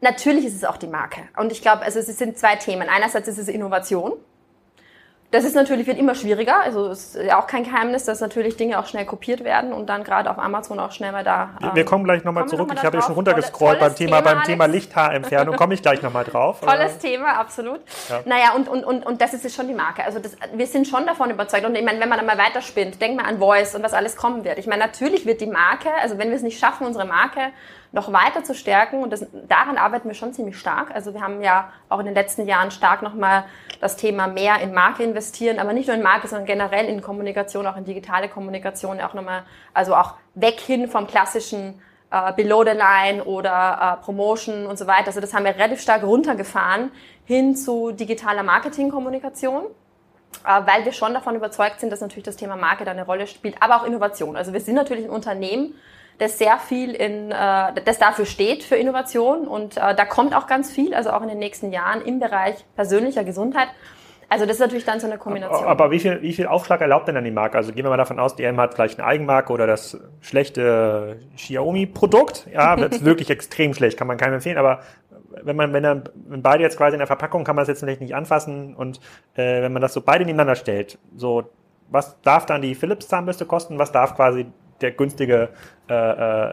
Natürlich 0.00 0.46
ist 0.46 0.56
es 0.56 0.64
auch 0.64 0.76
die 0.76 0.86
Marke. 0.86 1.20
Und 1.36 1.52
ich 1.52 1.60
glaube, 1.60 1.82
also 1.82 1.98
es 1.98 2.06
sind 2.06 2.38
zwei 2.38 2.56
Themen. 2.56 2.88
Einerseits 2.88 3.28
ist 3.28 3.38
es 3.38 3.48
Innovation. 3.48 4.12
Das 5.32 5.44
ist 5.44 5.54
natürlich, 5.54 5.86
wird 5.86 5.96
immer 5.96 6.16
schwieriger. 6.16 6.60
Also 6.60 6.88
es 6.88 7.14
ist 7.14 7.24
ja 7.24 7.40
auch 7.40 7.46
kein 7.46 7.62
Geheimnis, 7.62 8.04
dass 8.04 8.20
natürlich 8.20 8.56
Dinge 8.56 8.80
auch 8.80 8.86
schnell 8.86 9.04
kopiert 9.04 9.44
werden 9.44 9.72
und 9.72 9.86
dann 9.86 10.02
gerade 10.02 10.28
auf 10.28 10.40
Amazon 10.40 10.80
auch 10.80 10.90
schnell 10.90 11.12
mal 11.12 11.22
da. 11.22 11.50
Ähm, 11.62 11.70
wir 11.74 11.84
kommen 11.84 12.02
gleich 12.02 12.24
nochmal 12.24 12.48
zurück. 12.48 12.66
Noch 12.66 12.74
mal 12.74 12.80
ich 12.80 12.84
habe 12.84 12.96
hier 12.98 13.06
schon 13.06 13.14
runtergescrollt 13.14 13.78
beim 13.78 13.94
Thema, 13.94 14.16
Thema, 14.16 14.34
beim 14.34 14.42
Thema 14.42 14.64
Lichthaarentfernung. 14.66 15.54
komme 15.54 15.74
ich 15.74 15.82
gleich 15.82 16.02
nochmal 16.02 16.24
drauf. 16.24 16.60
Tolles 16.66 16.98
Thema, 16.98 17.34
absolut. 17.38 17.78
Ja. 18.08 18.22
Naja, 18.24 18.54
und, 18.56 18.68
und, 18.68 18.82
und, 18.82 19.06
und 19.06 19.20
das 19.20 19.32
ist 19.32 19.54
schon 19.54 19.68
die 19.68 19.74
Marke. 19.74 20.02
Also 20.02 20.18
das, 20.18 20.36
wir 20.52 20.66
sind 20.66 20.88
schon 20.88 21.06
davon 21.06 21.30
überzeugt. 21.30 21.64
Und 21.64 21.76
ich 21.76 21.84
meine, 21.84 22.00
wenn 22.00 22.08
man 22.08 22.18
dann 22.18 22.26
mal 22.26 22.38
weiterspinnt, 22.38 23.00
denk 23.00 23.16
mal 23.16 23.26
an 23.26 23.38
Voice 23.38 23.76
und 23.76 23.84
was 23.84 23.92
alles 23.92 24.16
kommen 24.16 24.42
wird. 24.42 24.58
Ich 24.58 24.66
meine, 24.66 24.82
natürlich 24.82 25.26
wird 25.26 25.40
die 25.40 25.46
Marke, 25.46 25.90
also 26.02 26.18
wenn 26.18 26.30
wir 26.30 26.36
es 26.36 26.42
nicht 26.42 26.58
schaffen, 26.58 26.88
unsere 26.88 27.04
Marke 27.04 27.52
noch 27.92 28.12
weiter 28.12 28.44
zu 28.44 28.54
stärken. 28.54 29.02
Und 29.02 29.12
das, 29.12 29.26
daran 29.48 29.76
arbeiten 29.76 30.08
wir 30.08 30.14
schon 30.14 30.32
ziemlich 30.32 30.58
stark. 30.58 30.94
Also 30.94 31.14
wir 31.14 31.20
haben 31.20 31.42
ja 31.42 31.72
auch 31.88 31.98
in 31.98 32.06
den 32.06 32.14
letzten 32.14 32.46
Jahren 32.46 32.70
stark 32.70 33.02
nochmal 33.02 33.44
das 33.80 33.96
Thema 33.96 34.26
mehr 34.26 34.60
in 34.60 34.72
Marke 34.72 35.02
investieren, 35.02 35.58
aber 35.58 35.72
nicht 35.72 35.86
nur 35.86 35.96
in 35.96 36.02
Marke, 36.02 36.28
sondern 36.28 36.46
generell 36.46 36.86
in 36.86 37.02
Kommunikation, 37.02 37.66
auch 37.66 37.76
in 37.76 37.84
digitale 37.84 38.28
Kommunikation, 38.28 39.00
auch 39.00 39.14
nochmal, 39.14 39.42
also 39.74 39.94
auch 39.94 40.14
weg 40.34 40.60
hin 40.60 40.88
vom 40.88 41.06
klassischen 41.06 41.80
äh, 42.10 42.32
Below 42.34 42.64
the 42.64 42.76
Line 42.76 43.24
oder 43.24 43.98
äh, 44.00 44.04
Promotion 44.04 44.66
und 44.66 44.78
so 44.78 44.86
weiter. 44.86 45.08
Also 45.08 45.20
das 45.20 45.34
haben 45.34 45.44
wir 45.44 45.54
relativ 45.54 45.80
stark 45.80 46.02
runtergefahren 46.02 46.90
hin 47.24 47.56
zu 47.56 47.92
digitaler 47.92 48.42
Marketingkommunikation 48.42 49.64
weil 50.44 50.84
wir 50.84 50.92
schon 50.92 51.14
davon 51.14 51.36
überzeugt 51.36 51.80
sind, 51.80 51.90
dass 51.90 52.00
natürlich 52.00 52.24
das 52.24 52.36
Thema 52.36 52.56
Marke 52.56 52.84
da 52.84 52.90
eine 52.90 53.04
Rolle 53.04 53.26
spielt, 53.26 53.56
aber 53.60 53.76
auch 53.76 53.84
Innovation. 53.84 54.36
Also 54.36 54.52
wir 54.52 54.60
sind 54.60 54.74
natürlich 54.74 55.04
ein 55.04 55.10
Unternehmen, 55.10 55.74
das 56.18 56.38
sehr 56.38 56.58
viel 56.58 56.94
in, 56.94 57.30
äh, 57.30 57.72
das 57.84 57.98
dafür 57.98 58.26
steht 58.26 58.62
für 58.62 58.76
Innovation 58.76 59.48
und 59.48 59.76
äh, 59.76 59.94
da 59.94 60.04
kommt 60.04 60.34
auch 60.34 60.46
ganz 60.46 60.70
viel, 60.70 60.94
also 60.94 61.10
auch 61.10 61.22
in 61.22 61.28
den 61.28 61.38
nächsten 61.38 61.72
Jahren 61.72 62.02
im 62.02 62.20
Bereich 62.20 62.56
persönlicher 62.76 63.24
Gesundheit. 63.24 63.68
Also 64.28 64.46
das 64.46 64.56
ist 64.56 64.60
natürlich 64.60 64.84
dann 64.84 65.00
so 65.00 65.08
eine 65.08 65.18
Kombination. 65.18 65.64
Aber 65.66 65.90
wie 65.90 65.98
viel, 65.98 66.22
wie 66.22 66.32
viel 66.32 66.46
Aufschlag 66.46 66.80
erlaubt 66.80 67.08
denn 67.08 67.16
dann 67.16 67.24
die 67.24 67.32
Marke? 67.32 67.56
Also 67.58 67.72
gehen 67.72 67.84
wir 67.84 67.90
mal 67.90 67.96
davon 67.96 68.20
aus, 68.20 68.36
DM 68.36 68.60
hat 68.60 68.74
vielleicht 68.74 69.00
eine 69.00 69.08
Eigenmarke 69.08 69.52
oder 69.52 69.66
das 69.66 69.98
schlechte 70.20 71.16
Xiaomi-Produkt. 71.36 72.46
Ja, 72.52 72.76
das 72.76 72.98
ist 72.98 73.04
wirklich 73.04 73.28
extrem 73.28 73.74
schlecht, 73.74 73.98
kann 73.98 74.06
man 74.06 74.18
keinem 74.18 74.34
empfehlen. 74.34 74.56
Aber 74.56 74.82
wenn 75.42 75.56
man, 75.56 75.72
wenn, 75.72 75.82
dann, 75.82 76.04
wenn 76.14 76.42
beide 76.42 76.62
jetzt 76.62 76.76
quasi 76.76 76.94
in 76.94 76.98
der 76.98 77.06
Verpackung, 77.06 77.44
kann 77.44 77.56
man 77.56 77.62
das 77.62 77.68
jetzt 77.68 77.80
vielleicht 77.80 78.00
nicht 78.00 78.14
anfassen. 78.14 78.74
Und 78.74 78.98
äh, 79.34 79.62
wenn 79.62 79.72
man 79.72 79.82
das 79.82 79.92
so 79.92 80.00
beide 80.00 80.24
nebeneinander 80.24 80.56
stellt, 80.56 80.98
so 81.16 81.50
was 81.88 82.20
darf 82.22 82.46
dann 82.46 82.62
die 82.62 82.74
Philips 82.74 83.08
Zahnbürste 83.08 83.46
kosten? 83.46 83.78
Was 83.78 83.90
darf 83.90 84.14
quasi 84.14 84.46
der 84.80 84.92
günstige, 84.92 85.50
äh, 85.88 85.94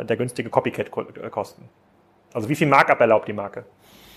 äh, 0.02 0.06
der 0.06 0.18
günstige 0.18 0.50
Copycat 0.50 0.88
äh, 0.88 1.30
kosten. 1.30 1.70
Also 2.34 2.50
wie 2.50 2.56
viel 2.56 2.68
Markup 2.68 3.00
erlaubt 3.00 3.28
die 3.28 3.34
Marke? 3.34 3.66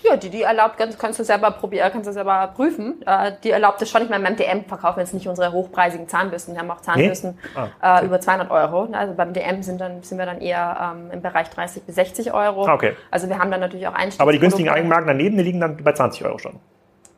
Ja, 0.03 0.17
die, 0.17 0.29
die 0.29 0.41
erlaubt, 0.41 0.77
kannst, 0.77 0.97
kannst 0.97 1.19
du 1.19 1.23
selber 1.23 1.51
probieren, 1.51 1.91
kannst 1.91 2.07
du 2.07 2.13
selber 2.13 2.51
prüfen. 2.55 3.01
Äh, 3.05 3.33
die 3.43 3.51
erlaubt 3.51 3.81
es 3.81 3.89
schon. 3.89 4.01
Ich 4.01 4.09
meine, 4.09 4.23
beim 4.23 4.35
DM 4.35 4.65
verkaufen 4.65 4.97
wir 4.97 5.03
jetzt 5.03 5.13
nicht 5.13 5.27
unsere 5.27 5.51
hochpreisigen 5.51 6.07
Zahnbürsten. 6.07 6.55
Wir 6.55 6.61
haben 6.61 6.71
auch 6.71 6.81
Zahnbürsten 6.81 7.37
nee? 7.41 7.49
ah, 7.55 7.65
äh, 7.65 7.97
okay. 7.97 8.03
äh, 8.03 8.05
über 8.07 8.19
200 8.19 8.51
Euro. 8.51 8.87
Also 8.91 9.13
beim 9.13 9.33
DM 9.33 9.61
sind, 9.63 9.79
dann, 9.79 10.01
sind 10.03 10.17
wir 10.17 10.25
dann 10.25 10.41
eher 10.41 10.95
ähm, 10.95 11.11
im 11.11 11.21
Bereich 11.21 11.49
30 11.49 11.83
bis 11.83 11.95
60 11.95 12.33
Euro. 12.33 12.65
Ah, 12.65 12.73
okay. 12.73 12.95
Also 13.11 13.29
wir 13.29 13.37
haben 13.37 13.51
dann 13.51 13.59
natürlich 13.59 13.87
auch 13.87 13.93
Einstiegs 13.93 14.19
Aber 14.19 14.31
die 14.31 14.39
günstigen 14.39 14.69
Eigenmarken 14.69 15.07
daneben, 15.07 15.37
die 15.37 15.43
liegen 15.43 15.59
dann 15.59 15.77
bei 15.77 15.93
20 15.93 16.25
Euro 16.25 16.39
schon. 16.39 16.59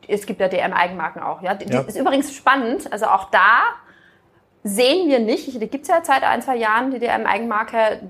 Es 0.06 0.26
gibt 0.26 0.40
ja 0.40 0.48
DM-Eigenmarken 0.48 1.22
auch. 1.22 1.40
Ja, 1.40 1.54
die, 1.54 1.72
ja. 1.72 1.80
ist 1.80 1.96
übrigens 1.96 2.34
spannend. 2.34 2.92
Also 2.92 3.06
auch 3.06 3.30
da 3.30 3.62
sehen 4.62 5.08
wir 5.08 5.20
nicht. 5.20 5.60
Die 5.60 5.68
gibt 5.68 5.82
es 5.82 5.88
ja 5.88 6.00
seit 6.02 6.22
ein, 6.22 6.42
zwei 6.42 6.56
Jahren, 6.56 6.90
die 6.90 6.98
DM-Eigenmarke. 6.98 8.00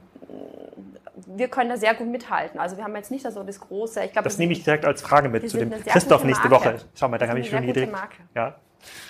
Wir 1.27 1.49
können 1.49 1.71
da 1.71 1.77
sehr 1.77 1.95
gut 1.95 2.09
mithalten. 2.09 2.61
Also 2.61 2.77
wir 2.77 2.85
haben 2.85 2.95
jetzt 2.97 3.11
nicht 3.11 3.25
so 3.25 3.43
das 3.43 3.61
große. 3.61 4.05
Ich 4.05 4.13
glaub, 4.13 4.25
das 4.25 4.39
nehme 4.39 4.53
ich 4.53 4.65
direkt 4.65 4.85
als 4.85 5.03
Frage 5.03 5.29
mit 5.29 5.49
zu 5.49 5.59
dem 5.59 5.71
Christoph 5.71 6.25
nächste 6.25 6.51
Woche. 6.51 6.77
Schau 6.95 7.09
mal, 7.09 7.19
da 7.19 7.29
habe 7.29 7.41
ich 7.41 7.51
schon 7.51 7.63
die 7.63 7.71
Idee. 7.71 7.89
Ja. 8.35 8.57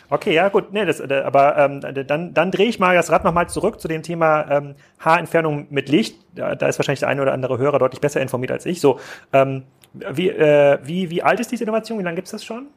Okay, 0.09 0.33
ja 0.35 0.49
gut, 0.51 0.73
nee, 0.73 0.85
das, 0.85 1.01
äh, 1.01 1.23
aber 1.25 1.57
ähm, 1.59 1.81
dann, 2.07 2.33
dann 2.33 2.51
drehe 2.51 2.69
ich 2.69 2.79
mal 2.79 2.95
das 2.95 3.11
Rad 3.11 3.25
nochmal 3.25 3.49
zurück 3.49 3.81
zu 3.81 3.89
dem 3.89 4.03
Thema 4.03 4.49
ähm, 4.51 4.75
Haarentfernung 5.01 5.67
mit 5.71 5.89
Licht. 5.89 6.21
Da, 6.35 6.55
da 6.55 6.69
ist 6.69 6.79
wahrscheinlich 6.79 7.01
der 7.01 7.09
eine 7.09 7.23
oder 7.23 7.33
andere 7.33 7.59
Hörer 7.59 7.79
deutlich 7.79 8.01
besser 8.01 8.21
informiert 8.21 8.53
als 8.53 8.67
ich. 8.67 8.81
So, 8.81 9.01
ähm, 9.33 9.65
wie, 9.93 10.29
äh, 10.29 10.79
wie, 10.83 11.11
wie 11.11 11.23
alt 11.23 11.41
ist 11.41 11.51
diese 11.51 11.65
Innovation? 11.65 11.99
Wie 11.99 12.03
lange 12.03 12.17
gibt 12.17 12.27
es 12.27 12.33
das 12.33 12.45
schon? 12.45 12.69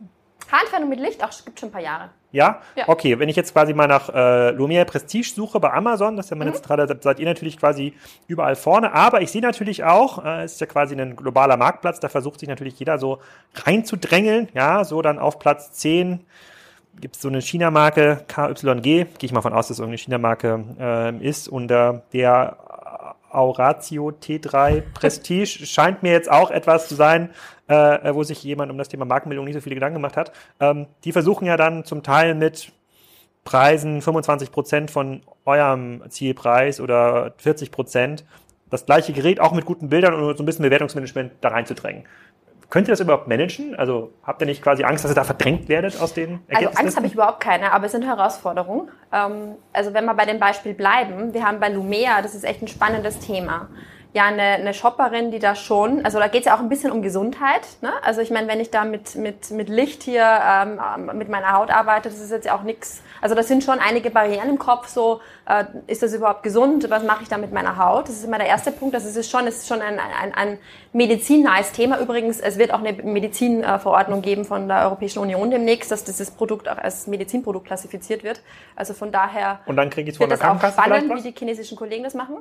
Haarentfernung 0.52 0.90
mit 0.90 1.00
Licht, 1.00 1.24
auch 1.24 1.32
gibt 1.44 1.60
schon 1.60 1.70
ein 1.70 1.72
paar 1.72 1.82
Jahre. 1.82 2.10
Ja? 2.32 2.62
ja? 2.76 2.84
Okay, 2.88 3.20
wenn 3.20 3.30
ich 3.30 3.36
jetzt 3.36 3.54
quasi 3.54 3.74
mal 3.74 3.88
nach 3.88 4.10
äh, 4.14 4.52
Lumiere 4.52 4.86
Prestige 4.86 5.30
suche 5.34 5.60
bei 5.60 5.72
Amazon, 5.72 6.16
das 6.16 6.28
ist 6.28 6.30
ja 6.32 6.38
meine 6.38 6.52
mhm. 6.52 6.56
Zentrale, 6.56 6.88
seid 7.02 7.20
ihr 7.20 7.26
natürlich 7.26 7.58
quasi 7.58 7.94
überall 8.28 8.56
vorne. 8.56 8.94
Aber 8.94 9.22
ich 9.22 9.32
sehe 9.32 9.42
natürlich 9.42 9.84
auch, 9.84 10.24
äh, 10.24 10.44
es 10.44 10.54
ist 10.54 10.62
ja 10.62 10.68
quasi 10.68 10.96
ein 10.96 11.16
globaler 11.16 11.58
Marktplatz, 11.58 12.00
da 12.00 12.10
versucht 12.10 12.40
sich 12.40 12.50
natürlich 12.50 12.78
jeder 12.80 12.98
so 12.98 13.20
reinzudrängeln. 13.56 14.50
Ja, 14.54 14.84
so 14.84 15.02
dann 15.02 15.20
auf 15.20 15.40
Platz 15.40 15.72
10 15.74 16.20
gibt 17.00 17.16
es 17.16 17.22
so 17.22 17.28
eine 17.28 17.42
China-Marke, 17.42 18.26
KYG, 18.28 18.82
gehe 18.82 19.08
ich 19.22 19.32
mal 19.32 19.42
von 19.42 19.54
aus, 19.54 19.68
dass 19.68 19.76
es 19.76 19.80
irgendeine 19.80 20.00
China-Marke 20.00 20.64
äh, 20.80 21.28
ist. 21.28 21.48
Und 21.48 21.72
äh, 21.72 22.00
der 22.14 22.58
Auratio 23.30 24.10
T3 24.10 24.82
Prestige 24.94 25.66
scheint 25.66 26.04
mir 26.04 26.12
jetzt 26.12 26.30
auch 26.32 26.52
etwas 26.52 26.88
zu 26.88 26.96
sein, 26.96 27.32
äh, 27.68 28.14
wo 28.14 28.24
sich 28.24 28.44
jemand 28.44 28.72
um 28.72 28.78
das 28.78 28.90
Thema 28.90 29.06
Markenbildung 29.06 29.46
nicht 29.46 29.56
so 29.56 29.62
viele 29.62 29.76
Gedanken 29.76 29.96
gemacht 29.96 30.18
hat. 30.18 30.32
Ähm, 30.60 30.88
die 31.04 31.12
versuchen 31.12 31.46
ja 31.46 31.58
dann 31.58 31.84
zum 31.84 32.04
Teil 32.04 32.36
mit 32.36 32.72
Preisen 33.44 34.02
25 34.02 34.52
Prozent 34.52 34.92
von 34.92 35.22
eurem 35.46 36.04
Zielpreis 36.10 36.82
oder 36.82 37.34
40 37.38 37.72
Prozent 37.72 38.26
das 38.70 38.86
gleiche 38.86 39.14
Gerät 39.14 39.40
auch 39.40 39.54
mit 39.54 39.66
guten 39.66 39.90
Bildern 39.90 40.14
und 40.14 40.38
so 40.38 40.44
ein 40.44 40.46
bisschen 40.46 40.64
Bewertungsmanagement 40.64 41.32
da 41.42 41.50
reinzudrängen. 41.50 42.04
Könnt 42.70 42.88
ihr 42.88 42.92
das 42.92 43.00
überhaupt 43.00 43.28
managen? 43.28 43.76
Also 43.76 44.12
habt 44.24 44.42
ihr 44.42 44.46
nicht 44.46 44.62
quasi 44.62 44.84
Angst, 44.84 45.04
dass 45.04 45.12
ihr 45.12 45.16
da 45.16 45.24
verdrängt 45.24 45.70
werdet 45.70 46.02
aus 46.02 46.14
den 46.14 46.40
Ergebnissen? 46.48 46.68
Also 46.68 46.80
Angst 46.80 46.98
habe 46.98 47.08
ich 47.08 47.14
überhaupt 47.14 47.40
keine, 47.40 47.72
aber 47.72 47.86
es 47.86 47.94
sind 47.94 48.04
Herausforderungen. 48.04 48.90
Ähm, 49.14 49.56
also 49.72 49.94
wenn 49.94 50.06
wir 50.06 50.14
bei 50.14 50.26
dem 50.26 50.40
Beispiel 50.40 50.74
bleiben, 50.74 51.34
wir 51.34 51.46
haben 51.46 51.60
bei 51.60 51.70
Lumea, 51.70 52.22
das 52.22 52.36
ist 52.36 52.44
echt 52.44 52.62
ein 52.62 52.68
spannendes 52.68 53.20
Thema 53.20 53.70
ja 54.18 54.26
eine, 54.26 54.42
eine 54.42 54.74
Shopperin, 54.74 55.32
die 55.32 55.40
da 55.40 55.56
schon, 55.56 56.04
also 56.04 56.20
da 56.20 56.28
geht 56.28 56.42
es 56.42 56.46
ja 56.48 56.56
auch 56.56 56.60
ein 56.60 56.70
bisschen 56.70 56.92
um 56.92 57.02
Gesundheit. 57.02 57.62
Ne? 57.82 57.92
Also 58.04 58.22
ich 58.22 58.32
meine, 58.32 58.48
wenn 58.48 58.60
ich 58.60 58.72
da 58.72 58.84
mit, 58.84 59.16
mit, 59.16 59.52
mit 59.52 59.70
Licht 59.70 60.04
hier 60.04 60.26
ähm, 60.26 60.80
mit 61.14 61.30
meiner 61.30 61.54
Haut 61.54 61.70
arbeite, 61.70 62.10
das 62.10 62.20
ist 62.20 62.32
jetzt 62.32 62.46
ja 62.46 62.58
auch 62.58 62.64
nichts. 62.64 63.02
Also 63.22 63.36
das 63.36 63.48
sind 63.48 63.64
schon 63.64 63.80
einige 63.80 64.10
Barrieren 64.10 64.50
im 64.50 64.58
Kopf, 64.58 64.88
so 64.88 65.22
äh, 65.48 65.66
ist 65.86 66.02
das 66.04 66.14
überhaupt 66.14 66.44
gesund, 66.44 66.90
was 66.90 67.04
mache 67.04 67.24
ich 67.24 67.30
da 67.30 67.38
mit 67.38 67.54
meiner 67.54 67.78
Haut? 67.78 68.10
Das 68.10 68.16
ist 68.16 68.26
immer 68.26 68.38
der 68.38 68.48
erste 68.48 68.72
Punkt, 68.72 68.96
das 68.96 69.06
ist 69.06 69.30
schon, 69.30 69.46
das 69.46 69.58
ist 69.58 69.68
schon 69.68 69.82
ein, 69.82 70.00
ein, 70.00 70.34
ein 70.34 70.58
medizinnahes 70.94 71.72
Thema. 71.72 72.00
Übrigens, 72.00 72.40
es 72.40 72.58
wird 72.58 72.74
auch 72.74 72.84
eine 72.84 72.94
Medizinverordnung 72.94 74.22
geben 74.22 74.46
von 74.46 74.68
der 74.68 74.84
Europäischen 74.86 75.20
Union 75.20 75.52
demnächst, 75.52 75.92
dass 75.92 76.04
dieses 76.04 76.32
Produkt 76.32 76.68
auch 76.68 76.78
als 76.78 77.08
Medizinprodukt 77.08 77.68
klassifiziert 77.68 78.24
wird. 78.24 78.42
Also 78.76 78.94
von 78.94 79.12
daher 79.12 79.60
Und 79.68 79.76
dann 79.76 79.90
kriege 79.90 80.10
ich 80.10 80.18
von 80.18 80.30
wird 80.30 80.42
das 80.42 80.48
auch 80.48 80.60
spannend, 80.60 81.16
wie 81.16 81.22
die 81.22 81.38
chinesischen 81.38 81.78
Kollegen 81.78 82.04
das 82.04 82.16
machen. 82.16 82.38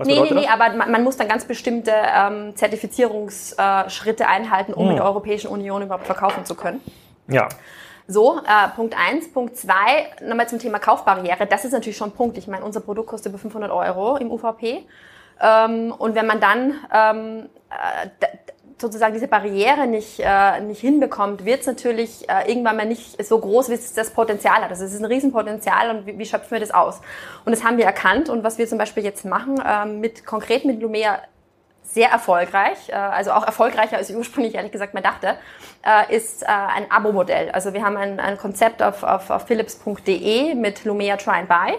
Was 0.00 0.08
nee, 0.08 0.18
nee, 0.18 0.32
nee, 0.32 0.46
aber 0.46 0.74
man, 0.76 0.90
man, 0.90 1.04
muss 1.04 1.18
dann 1.18 1.28
ganz 1.28 1.44
bestimmte 1.44 1.92
ähm, 1.92 2.56
Zertifizierungsschritte 2.56 4.26
einhalten, 4.26 4.72
um 4.72 4.84
hm. 4.84 4.90
in 4.92 4.96
der 4.96 5.04
Europäischen 5.04 5.48
Union 5.48 5.82
überhaupt 5.82 6.06
verkaufen 6.06 6.46
zu 6.46 6.54
können. 6.54 6.80
Ja. 7.28 7.48
So, 8.06 8.38
äh, 8.38 8.68
Punkt 8.74 8.96
eins. 8.98 9.30
Punkt 9.30 9.58
zwei, 9.58 10.06
nochmal 10.22 10.48
zum 10.48 10.58
Thema 10.58 10.78
Kaufbarriere. 10.78 11.46
Das 11.46 11.66
ist 11.66 11.72
natürlich 11.72 11.98
schon 11.98 12.08
ein 12.08 12.14
Punkt. 12.14 12.38
Ich 12.38 12.48
meine, 12.48 12.64
unser 12.64 12.80
Produkt 12.80 13.08
kostet 13.10 13.30
über 13.30 13.38
500 13.38 13.70
Euro 13.70 14.16
im 14.16 14.30
UVP. 14.30 14.86
Ähm, 15.38 15.92
und 15.92 16.14
wenn 16.14 16.26
man 16.26 16.40
dann 16.40 16.74
ähm, 16.92 17.50
äh, 17.68 18.08
sozusagen 18.80 19.14
diese 19.14 19.28
Barriere 19.28 19.86
nicht, 19.86 20.20
äh, 20.20 20.60
nicht 20.60 20.80
hinbekommt, 20.80 21.44
wird 21.44 21.60
es 21.60 21.66
natürlich 21.66 22.28
äh, 22.28 22.48
irgendwann 22.48 22.76
mal 22.76 22.86
nicht 22.86 23.24
so 23.24 23.38
groß, 23.38 23.68
wie 23.68 23.74
es 23.74 23.94
das 23.94 24.10
Potenzial 24.10 24.62
hat. 24.62 24.70
Also 24.70 24.84
es 24.84 24.94
ist 24.94 25.00
ein 25.00 25.06
Riesenpotenzial 25.06 25.90
und 25.90 26.06
wie, 26.06 26.18
wie 26.18 26.26
schöpfen 26.26 26.52
wir 26.52 26.60
das 26.60 26.70
aus? 26.70 27.00
Und 27.44 27.52
das 27.52 27.64
haben 27.64 27.76
wir 27.76 27.84
erkannt 27.84 28.28
und 28.28 28.44
was 28.44 28.58
wir 28.58 28.66
zum 28.66 28.78
Beispiel 28.78 29.04
jetzt 29.04 29.24
machen, 29.24 29.60
äh, 29.60 29.86
mit 29.86 30.24
konkret 30.26 30.64
mit 30.64 30.80
Lumea 30.80 31.20
sehr 31.92 32.10
erfolgreich, 32.10 32.88
äh, 32.88 32.94
also 32.94 33.32
auch 33.32 33.44
erfolgreicher 33.44 33.96
als 33.96 34.10
ich 34.10 34.16
ursprünglich 34.16 34.54
ehrlich 34.54 34.72
gesagt 34.72 34.94
mal 34.94 35.00
dachte, 35.00 35.36
äh, 35.84 36.14
ist 36.14 36.42
äh, 36.42 36.46
ein 36.46 36.90
Abo-Modell. 36.90 37.50
Also 37.50 37.74
wir 37.74 37.84
haben 37.84 37.96
ein, 37.96 38.20
ein 38.20 38.38
Konzept 38.38 38.82
auf, 38.82 39.02
auf, 39.02 39.30
auf 39.30 39.46
philips.de 39.46 40.54
mit 40.54 40.84
Lumea 40.84 41.16
Try 41.16 41.40
and 41.40 41.48
Buy 41.48 41.74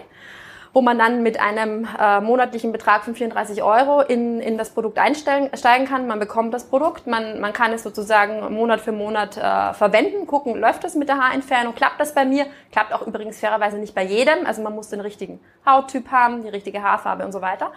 wo 0.72 0.80
man 0.80 0.98
dann 0.98 1.22
mit 1.22 1.38
einem 1.38 1.86
äh, 2.00 2.20
monatlichen 2.20 2.72
Betrag 2.72 3.04
von 3.04 3.14
34 3.14 3.62
Euro 3.62 4.00
in, 4.00 4.40
in 4.40 4.56
das 4.56 4.70
Produkt 4.70 4.98
einsteigen 4.98 5.86
kann. 5.86 6.06
Man 6.06 6.18
bekommt 6.18 6.54
das 6.54 6.64
Produkt, 6.64 7.06
man, 7.06 7.40
man 7.40 7.52
kann 7.52 7.72
es 7.72 7.82
sozusagen 7.82 8.52
Monat 8.54 8.80
für 8.80 8.92
Monat 8.92 9.36
äh, 9.36 9.74
verwenden, 9.74 10.26
gucken, 10.26 10.58
läuft 10.58 10.84
das 10.84 10.94
mit 10.94 11.08
der 11.08 11.18
Haarentfernung, 11.18 11.74
klappt 11.74 12.00
das 12.00 12.14
bei 12.14 12.24
mir, 12.24 12.46
klappt 12.70 12.92
auch 12.94 13.06
übrigens 13.06 13.38
fairerweise 13.38 13.76
nicht 13.76 13.94
bei 13.94 14.04
jedem, 14.04 14.46
also 14.46 14.62
man 14.62 14.74
muss 14.74 14.88
den 14.88 15.00
richtigen 15.00 15.40
Hauttyp 15.66 16.10
haben, 16.10 16.42
die 16.42 16.48
richtige 16.48 16.82
Haarfarbe 16.82 17.24
und 17.24 17.32
so 17.32 17.42
weiter. 17.42 17.72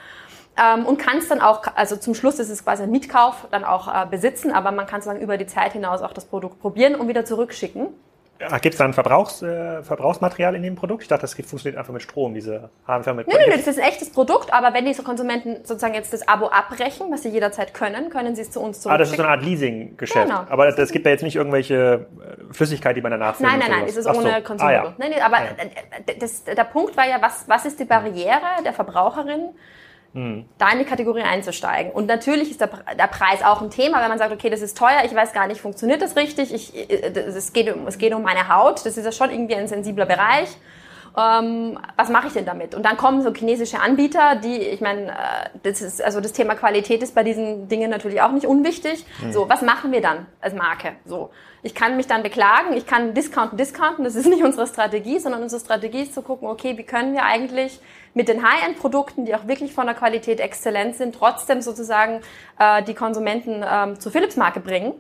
Ähm, 0.57 0.85
und 0.85 0.97
kann 0.97 1.17
es 1.17 1.27
dann 1.27 1.41
auch, 1.41 1.63
also 1.75 1.97
zum 1.97 2.15
Schluss 2.15 2.39
ist 2.39 2.49
es 2.49 2.63
quasi 2.63 2.83
ein 2.83 2.91
Mietkauf, 2.91 3.47
dann 3.51 3.65
auch 3.65 3.93
äh, 3.93 4.05
besitzen, 4.09 4.53
aber 4.53 4.71
man 4.71 4.87
kann 4.87 5.01
sozusagen 5.01 5.21
über 5.21 5.37
die 5.37 5.47
Zeit 5.47 5.73
hinaus 5.73 6.01
auch 6.01 6.13
das 6.13 6.25
Produkt 6.25 6.61
probieren 6.61 6.95
und 6.95 7.09
wieder 7.09 7.25
zurückschicken. 7.25 7.87
Gibt 8.37 8.73
es 8.73 8.77
da 8.77 8.85
ein 8.85 8.93
Verbrauchs, 8.93 9.41
äh, 9.41 9.81
Verbrauchsmaterial 9.81 10.55
in 10.55 10.63
dem 10.63 10.75
Produkt? 10.75 11.03
Ich 11.03 11.07
dachte, 11.07 11.21
das 11.21 11.33
funktioniert 11.33 11.77
einfach 11.77 11.93
mit 11.93 12.01
Strom, 12.01 12.33
diese 12.33 12.69
Harnferne 12.85 13.17
mit. 13.17 13.27
Nein, 13.27 13.37
nein, 13.47 13.57
das 13.57 13.67
ist 13.67 13.79
ein 13.79 13.87
echtes 13.87 14.11
Produkt, 14.11 14.53
aber 14.53 14.73
wenn 14.73 14.85
diese 14.85 15.03
Konsumenten 15.03 15.63
sozusagen 15.63 15.93
jetzt 15.93 16.11
das 16.11 16.27
Abo 16.27 16.47
abbrechen, 16.47 17.07
was 17.11 17.23
sie 17.23 17.29
jederzeit 17.29 17.73
können, 17.73 18.09
können 18.09 18.35
sie 18.35 18.41
es 18.41 18.51
zu 18.51 18.59
uns 18.59 18.81
zurückschicken. 18.81 18.93
Ah, 18.93 18.97
das 18.97 19.09
ist 19.11 19.15
so 19.15 19.23
eine 19.23 19.31
Art 19.31 19.43
Leasing-Geschäft. 19.43 20.27
Genau. 20.27 20.45
Aber 20.49 20.67
es 20.67 20.91
gibt 20.91 21.05
ja 21.05 21.11
jetzt 21.13 21.23
nicht 21.23 21.37
irgendwelche 21.37 22.07
äh, 22.19 22.53
Flüssigkeit, 22.53 22.97
die 22.97 23.01
man 23.01 23.11
danach 23.11 23.39
Nein, 23.39 23.59
nein, 23.59 23.71
nein, 23.71 23.85
es 23.87 23.95
ist 23.95 24.05
ohne 24.05 24.35
so. 24.35 24.41
Konsum. 24.41 24.67
Ah, 24.67 24.71
ja. 24.71 24.95
Nein, 24.97 25.11
nein, 25.11 25.21
aber 25.21 25.37
ah, 25.37 25.43
ja. 25.45 26.13
das, 26.19 26.43
der 26.43 26.63
Punkt 26.65 26.97
war 26.97 27.07
ja, 27.07 27.21
was, 27.21 27.47
was 27.47 27.65
ist 27.65 27.79
die 27.79 27.85
Barriere 27.85 28.41
der 28.65 28.73
Verbraucherin? 28.73 29.51
Mhm. 30.15 30.45
da 30.57 30.69
in 30.71 30.79
die 30.79 30.85
Kategorie 30.85 31.23
einzusteigen. 31.23 31.91
Und 31.91 32.05
natürlich 32.05 32.49
ist 32.49 32.61
der, 32.61 32.69
der, 32.97 33.07
Preis 33.07 33.43
auch 33.43 33.61
ein 33.61 33.69
Thema, 33.69 34.01
wenn 34.01 34.07
man 34.07 34.17
sagt, 34.17 34.31
okay, 34.31 34.49
das 34.49 34.61
ist 34.61 34.77
teuer, 34.77 35.03
ich 35.03 35.13
weiß 35.13 35.33
gar 35.33 35.45
nicht, 35.45 35.59
funktioniert 35.59 36.01
das 36.01 36.15
richtig, 36.15 36.53
ich, 36.53 36.89
äh, 36.89 37.11
es, 37.11 37.51
geht 37.51 37.75
um, 37.75 37.85
es 37.85 37.97
geht 37.97 38.13
um 38.13 38.23
meine 38.23 38.47
Haut, 38.47 38.85
das 38.85 38.95
ist 38.95 39.03
ja 39.03 39.11
schon 39.11 39.29
irgendwie 39.29 39.55
ein 39.55 39.67
sensibler 39.67 40.05
Bereich. 40.05 40.47
Ähm, 41.17 41.77
was 41.97 42.07
mache 42.09 42.27
ich 42.27 42.33
denn 42.33 42.45
damit? 42.45 42.75
Und 42.75 42.83
dann 42.83 42.95
kommen 42.95 43.21
so 43.21 43.33
chinesische 43.33 43.81
Anbieter, 43.81 44.37
die, 44.37 44.57
ich 44.57 44.79
meine, 44.79 45.11
äh, 45.11 45.49
das 45.63 45.81
ist, 45.81 46.01
also 46.01 46.21
das 46.21 46.31
Thema 46.31 46.55
Qualität 46.55 47.03
ist 47.03 47.13
bei 47.13 47.23
diesen 47.23 47.67
Dingen 47.67 47.89
natürlich 47.89 48.21
auch 48.21 48.31
nicht 48.31 48.47
unwichtig. 48.47 49.05
Mhm. 49.21 49.33
So, 49.33 49.49
was 49.49 49.61
machen 49.61 49.91
wir 49.91 50.01
dann 50.01 50.27
als 50.39 50.53
Marke? 50.53 50.93
So, 51.05 51.29
ich 51.61 51.75
kann 51.75 51.97
mich 51.97 52.07
dann 52.07 52.23
beklagen, 52.23 52.73
ich 52.75 52.85
kann 52.85 53.13
discounten, 53.13 53.57
discounten, 53.57 54.05
das 54.05 54.15
ist 54.15 54.27
nicht 54.27 54.43
unsere 54.43 54.65
Strategie, 54.67 55.19
sondern 55.19 55.43
unsere 55.43 55.59
Strategie 55.59 56.03
ist 56.03 56.13
zu 56.13 56.21
gucken, 56.21 56.47
okay, 56.47 56.77
wie 56.77 56.83
können 56.83 57.13
wir 57.13 57.23
eigentlich 57.23 57.81
mit 58.15 58.29
den 58.29 58.41
High-End-Produkten, 58.41 59.25
die 59.25 59.35
auch 59.35 59.45
wirklich 59.45 59.73
von 59.73 59.85
der 59.85 59.93
Qualität 59.93 60.39
exzellent 60.39 60.95
sind, 60.95 61.13
trotzdem 61.13 61.61
sozusagen 61.61 62.21
äh, 62.57 62.81
die 62.81 62.95
Konsumenten 62.95 63.63
ähm, 63.69 63.99
zur 63.99 64.11
Philips-Marke 64.11 64.61
bringen. 64.61 64.93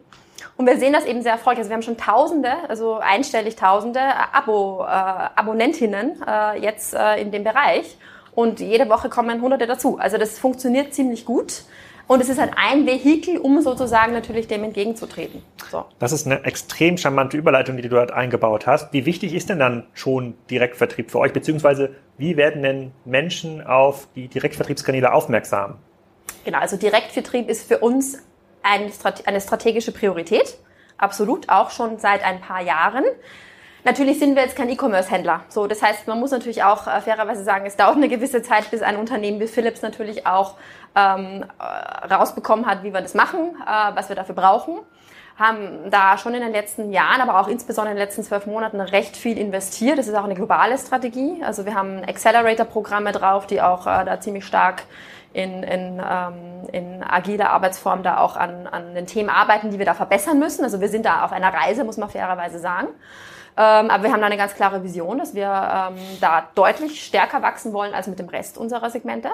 Und 0.57 0.67
wir 0.67 0.77
sehen 0.77 0.93
das 0.93 1.05
eben 1.05 1.21
sehr 1.21 1.31
erfolgreich. 1.33 1.59
Also 1.59 1.69
wir 1.69 1.75
haben 1.75 1.81
schon 1.81 1.97
Tausende, 1.97 2.51
also 2.67 2.95
einstellig 2.95 3.55
Tausende 3.55 4.01
Abo, 4.33 4.83
äh, 4.83 4.85
Abonnentinnen 4.85 6.21
äh, 6.27 6.59
jetzt 6.59 6.93
äh, 6.93 7.19
in 7.21 7.31
dem 7.31 7.43
Bereich. 7.43 7.97
Und 8.35 8.59
jede 8.59 8.89
Woche 8.89 9.09
kommen 9.09 9.41
Hunderte 9.41 9.65
dazu. 9.65 9.97
Also 9.97 10.17
das 10.17 10.37
funktioniert 10.37 10.93
ziemlich 10.93 11.25
gut. 11.25 11.63
Und 12.07 12.21
es 12.21 12.29
ist 12.29 12.39
halt 12.39 12.53
ein 12.55 12.85
Vehikel, 12.85 13.37
um 13.37 13.61
sozusagen 13.61 14.13
natürlich 14.13 14.47
dem 14.47 14.63
entgegenzutreten. 14.63 15.41
So. 15.71 15.85
Das 15.97 16.11
ist 16.11 16.27
eine 16.27 16.43
extrem 16.43 16.97
charmante 16.97 17.35
Überleitung, 17.35 17.77
die 17.77 17.83
du 17.83 17.89
dort 17.89 18.11
eingebaut 18.11 18.67
hast. 18.67 18.93
Wie 18.93 19.05
wichtig 19.05 19.33
ist 19.33 19.49
denn 19.49 19.57
dann 19.57 19.87
schon 19.93 20.35
Direktvertrieb 20.51 21.09
für 21.09 21.19
euch? 21.19 21.33
Beziehungsweise 21.33 21.95
wie 22.17 22.37
werden 22.37 22.61
denn 22.61 22.91
Menschen 23.05 23.65
auf 23.65 24.07
die 24.15 24.27
Direktvertriebskanäle 24.27 25.11
aufmerksam? 25.13 25.77
Genau, 26.43 26.59
also 26.59 26.77
Direktvertrieb 26.77 27.49
ist 27.49 27.67
für 27.67 27.79
uns 27.79 28.19
eine 28.61 29.41
strategische 29.41 29.91
Priorität. 29.91 30.57
Absolut, 30.97 31.49
auch 31.49 31.71
schon 31.71 31.97
seit 31.97 32.23
ein 32.23 32.39
paar 32.39 32.61
Jahren. 32.61 33.03
Natürlich 33.85 34.17
sind 34.17 34.35
wir 34.35 34.41
jetzt 34.41 34.55
kein 34.55 34.67
E-Commerce-Händler. 34.67 35.41
So, 35.47 35.67
das 35.67 35.83
heißt, 35.83 36.07
man 36.07 36.19
muss 36.19 36.31
natürlich 36.31 36.63
auch 36.63 36.87
äh, 36.87 37.01
fairerweise 37.01 37.43
sagen, 37.43 37.67
es 37.67 37.75
dauert 37.75 37.97
eine 37.97 38.09
gewisse 38.09 38.41
Zeit, 38.41 38.71
bis 38.71 38.81
ein 38.81 38.97
Unternehmen 38.97 39.39
wie 39.39 39.45
Philips 39.45 39.83
natürlich 39.83 40.25
auch 40.25 40.55
ähm, 40.95 41.45
äh, 41.59 42.13
rausbekommen 42.13 42.65
hat, 42.65 42.81
wie 42.81 42.91
wir 42.91 43.01
das 43.01 43.13
machen, 43.13 43.55
äh, 43.63 43.95
was 43.95 44.09
wir 44.09 44.15
dafür 44.15 44.33
brauchen. 44.33 44.79
Haben 45.37 45.91
da 45.91 46.17
schon 46.17 46.33
in 46.33 46.41
den 46.41 46.51
letzten 46.51 46.91
Jahren, 46.91 47.21
aber 47.21 47.39
auch 47.39 47.47
insbesondere 47.47 47.91
in 47.91 47.97
den 47.97 48.03
letzten 48.03 48.23
zwölf 48.23 48.47
Monaten 48.47 48.81
recht 48.81 49.15
viel 49.15 49.37
investiert. 49.37 49.99
Das 49.99 50.07
ist 50.07 50.15
auch 50.15 50.23
eine 50.23 50.33
globale 50.33 50.79
Strategie. 50.79 51.43
Also 51.43 51.65
wir 51.67 51.75
haben 51.75 52.03
Accelerator-Programme 52.03 53.11
drauf, 53.11 53.45
die 53.45 53.61
auch 53.61 53.85
äh, 53.85 54.03
da 54.03 54.19
ziemlich 54.19 54.45
stark 54.45 54.81
in, 55.33 55.61
in, 55.61 56.01
ähm, 56.03 56.69
in 56.71 57.03
agiler 57.03 57.51
Arbeitsform 57.51 58.01
da 58.01 58.17
auch 58.17 58.35
an, 58.35 58.65
an 58.65 58.95
den 58.95 59.05
Themen 59.05 59.29
arbeiten, 59.29 59.69
die 59.69 59.77
wir 59.77 59.85
da 59.85 59.93
verbessern 59.93 60.39
müssen. 60.39 60.63
Also 60.63 60.81
wir 60.81 60.89
sind 60.89 61.05
da 61.05 61.23
auf 61.23 61.31
einer 61.31 61.53
Reise, 61.53 61.83
muss 61.83 61.97
man 61.97 62.09
fairerweise 62.09 62.57
sagen. 62.57 62.87
Ähm, 63.57 63.89
aber 63.89 64.03
wir 64.03 64.11
haben 64.11 64.19
da 64.19 64.27
eine 64.27 64.37
ganz 64.37 64.53
klare 64.53 64.83
Vision, 64.83 65.17
dass 65.17 65.33
wir 65.33 65.45
ähm, 65.45 65.95
da 66.19 66.49
deutlich 66.55 67.03
stärker 67.05 67.41
wachsen 67.41 67.71
wollen 67.71 67.93
als 67.93 68.07
mit 68.07 68.19
dem 68.19 68.27
Rest 68.27 68.57
unserer 68.57 68.89
Segmente. 68.89 69.31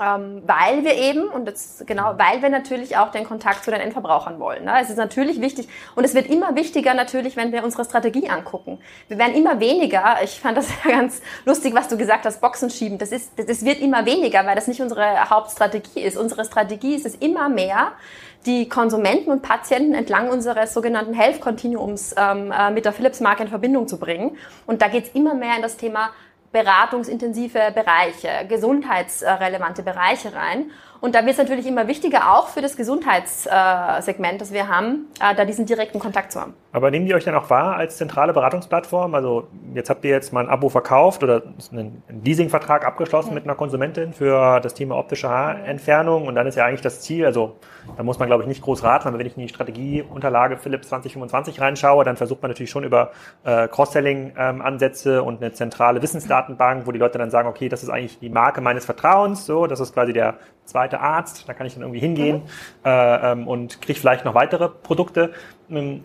Ähm, 0.00 0.42
weil 0.46 0.84
wir 0.84 0.94
eben, 0.94 1.28
und 1.28 1.46
das 1.46 1.84
genau, 1.86 2.14
weil 2.16 2.40
wir 2.40 2.48
natürlich 2.48 2.96
auch 2.96 3.10
den 3.10 3.24
Kontakt 3.24 3.64
zu 3.64 3.70
den 3.70 3.80
Endverbrauchern 3.80 4.40
wollen. 4.40 4.64
Ne? 4.64 4.72
Es 4.80 4.88
ist 4.88 4.96
natürlich 4.96 5.40
wichtig 5.40 5.68
und 5.94 6.04
es 6.04 6.14
wird 6.14 6.28
immer 6.28 6.56
wichtiger 6.56 6.94
natürlich, 6.94 7.36
wenn 7.36 7.52
wir 7.52 7.62
unsere 7.62 7.84
Strategie 7.84 8.30
angucken. 8.30 8.78
Wir 9.08 9.18
werden 9.18 9.34
immer 9.34 9.60
weniger, 9.60 10.16
ich 10.22 10.40
fand 10.40 10.56
das 10.56 10.70
ja 10.84 10.92
ganz 10.92 11.20
lustig, 11.44 11.74
was 11.74 11.88
du 11.88 11.98
gesagt 11.98 12.24
hast, 12.24 12.40
Boxen 12.40 12.70
schieben. 12.70 12.96
Das, 12.96 13.12
ist, 13.12 13.32
das 13.36 13.64
wird 13.64 13.80
immer 13.80 14.06
weniger, 14.06 14.46
weil 14.46 14.54
das 14.54 14.66
nicht 14.66 14.80
unsere 14.80 15.28
Hauptstrategie 15.28 16.00
ist. 16.00 16.16
Unsere 16.16 16.44
Strategie 16.46 16.94
ist 16.94 17.04
es 17.04 17.14
immer 17.16 17.50
mehr, 17.50 17.92
die 18.46 18.68
Konsumenten 18.68 19.30
und 19.30 19.42
Patienten 19.42 19.94
entlang 19.94 20.30
unseres 20.30 20.74
sogenannten 20.74 21.14
Health 21.14 21.40
Continuums 21.40 22.14
ähm, 22.16 22.50
äh, 22.50 22.70
mit 22.70 22.84
der 22.84 22.92
Philips-Marke 22.92 23.42
in 23.42 23.48
Verbindung 23.48 23.86
zu 23.86 23.98
bringen. 23.98 24.36
Und 24.66 24.82
da 24.82 24.88
geht 24.88 25.04
es 25.04 25.10
immer 25.14 25.34
mehr 25.34 25.54
in 25.56 25.62
das 25.62 25.76
Thema 25.76 26.10
beratungsintensive 26.52 27.72
Bereiche, 27.74 28.46
gesundheitsrelevante 28.48 29.82
Bereiche 29.82 30.34
rein. 30.34 30.70
Und 31.02 31.16
da 31.16 31.26
wird 31.26 31.32
es 31.32 31.38
natürlich 31.38 31.66
immer 31.66 31.88
wichtiger, 31.88 32.32
auch 32.32 32.46
für 32.46 32.62
das 32.62 32.76
Gesundheitssegment, 32.76 34.40
das 34.40 34.52
wir 34.52 34.68
haben, 34.68 35.08
äh, 35.20 35.34
da 35.34 35.44
diesen 35.44 35.66
direkten 35.66 35.98
Kontakt 35.98 36.30
zu 36.30 36.40
haben. 36.40 36.54
Aber 36.70 36.92
nehmen 36.92 37.06
die 37.06 37.14
euch 37.14 37.24
dann 37.24 37.34
auch 37.34 37.50
wahr 37.50 37.76
als 37.76 37.96
zentrale 37.96 38.32
Beratungsplattform? 38.32 39.16
Also 39.16 39.48
jetzt 39.74 39.90
habt 39.90 40.04
ihr 40.04 40.12
jetzt 40.12 40.32
mal 40.32 40.44
ein 40.44 40.48
Abo 40.48 40.68
verkauft 40.68 41.24
oder 41.24 41.42
einen 41.72 42.04
Leasingvertrag 42.24 42.86
abgeschlossen 42.86 43.30
mhm. 43.30 43.34
mit 43.34 43.44
einer 43.44 43.56
Konsumentin 43.56 44.12
für 44.12 44.60
das 44.60 44.74
Thema 44.74 44.96
optische 44.96 45.28
Haarentfernung 45.28 46.28
und 46.28 46.36
dann 46.36 46.46
ist 46.46 46.54
ja 46.54 46.66
eigentlich 46.66 46.82
das 46.82 47.00
Ziel, 47.00 47.26
also 47.26 47.56
da 47.96 48.04
muss 48.04 48.20
man 48.20 48.28
glaube 48.28 48.44
ich 48.44 48.48
nicht 48.48 48.62
groß 48.62 48.84
raten, 48.84 49.08
aber 49.08 49.18
wenn 49.18 49.26
ich 49.26 49.36
in 49.36 49.42
die 49.42 49.48
Strategieunterlage 49.48 50.56
Philips 50.56 50.88
2025 50.88 51.60
reinschaue, 51.60 52.04
dann 52.04 52.16
versucht 52.16 52.42
man 52.42 52.52
natürlich 52.52 52.70
schon 52.70 52.84
über 52.84 53.10
äh, 53.42 53.66
Cross-Selling-Ansätze 53.66 55.16
ähm, 55.16 55.24
und 55.24 55.42
eine 55.42 55.52
zentrale 55.52 56.00
Wissensdatenbank, 56.00 56.86
wo 56.86 56.92
die 56.92 57.00
Leute 57.00 57.18
dann 57.18 57.30
sagen, 57.30 57.48
okay, 57.48 57.68
das 57.68 57.82
ist 57.82 57.90
eigentlich 57.90 58.20
die 58.20 58.30
Marke 58.30 58.60
meines 58.60 58.84
Vertrauens, 58.84 59.44
so, 59.44 59.66
das 59.66 59.80
ist 59.80 59.92
quasi 59.92 60.12
der 60.12 60.36
zweite 60.64 61.00
Arzt, 61.00 61.48
da 61.48 61.54
kann 61.54 61.66
ich 61.66 61.74
dann 61.74 61.82
irgendwie 61.82 62.00
hingehen 62.00 62.36
mhm. 62.36 62.42
äh, 62.84 63.32
ähm, 63.32 63.48
und 63.48 63.80
kriege 63.82 63.98
vielleicht 63.98 64.24
noch 64.24 64.34
weitere 64.34 64.68
Produkte. 64.68 65.32
Ähm, 65.70 66.04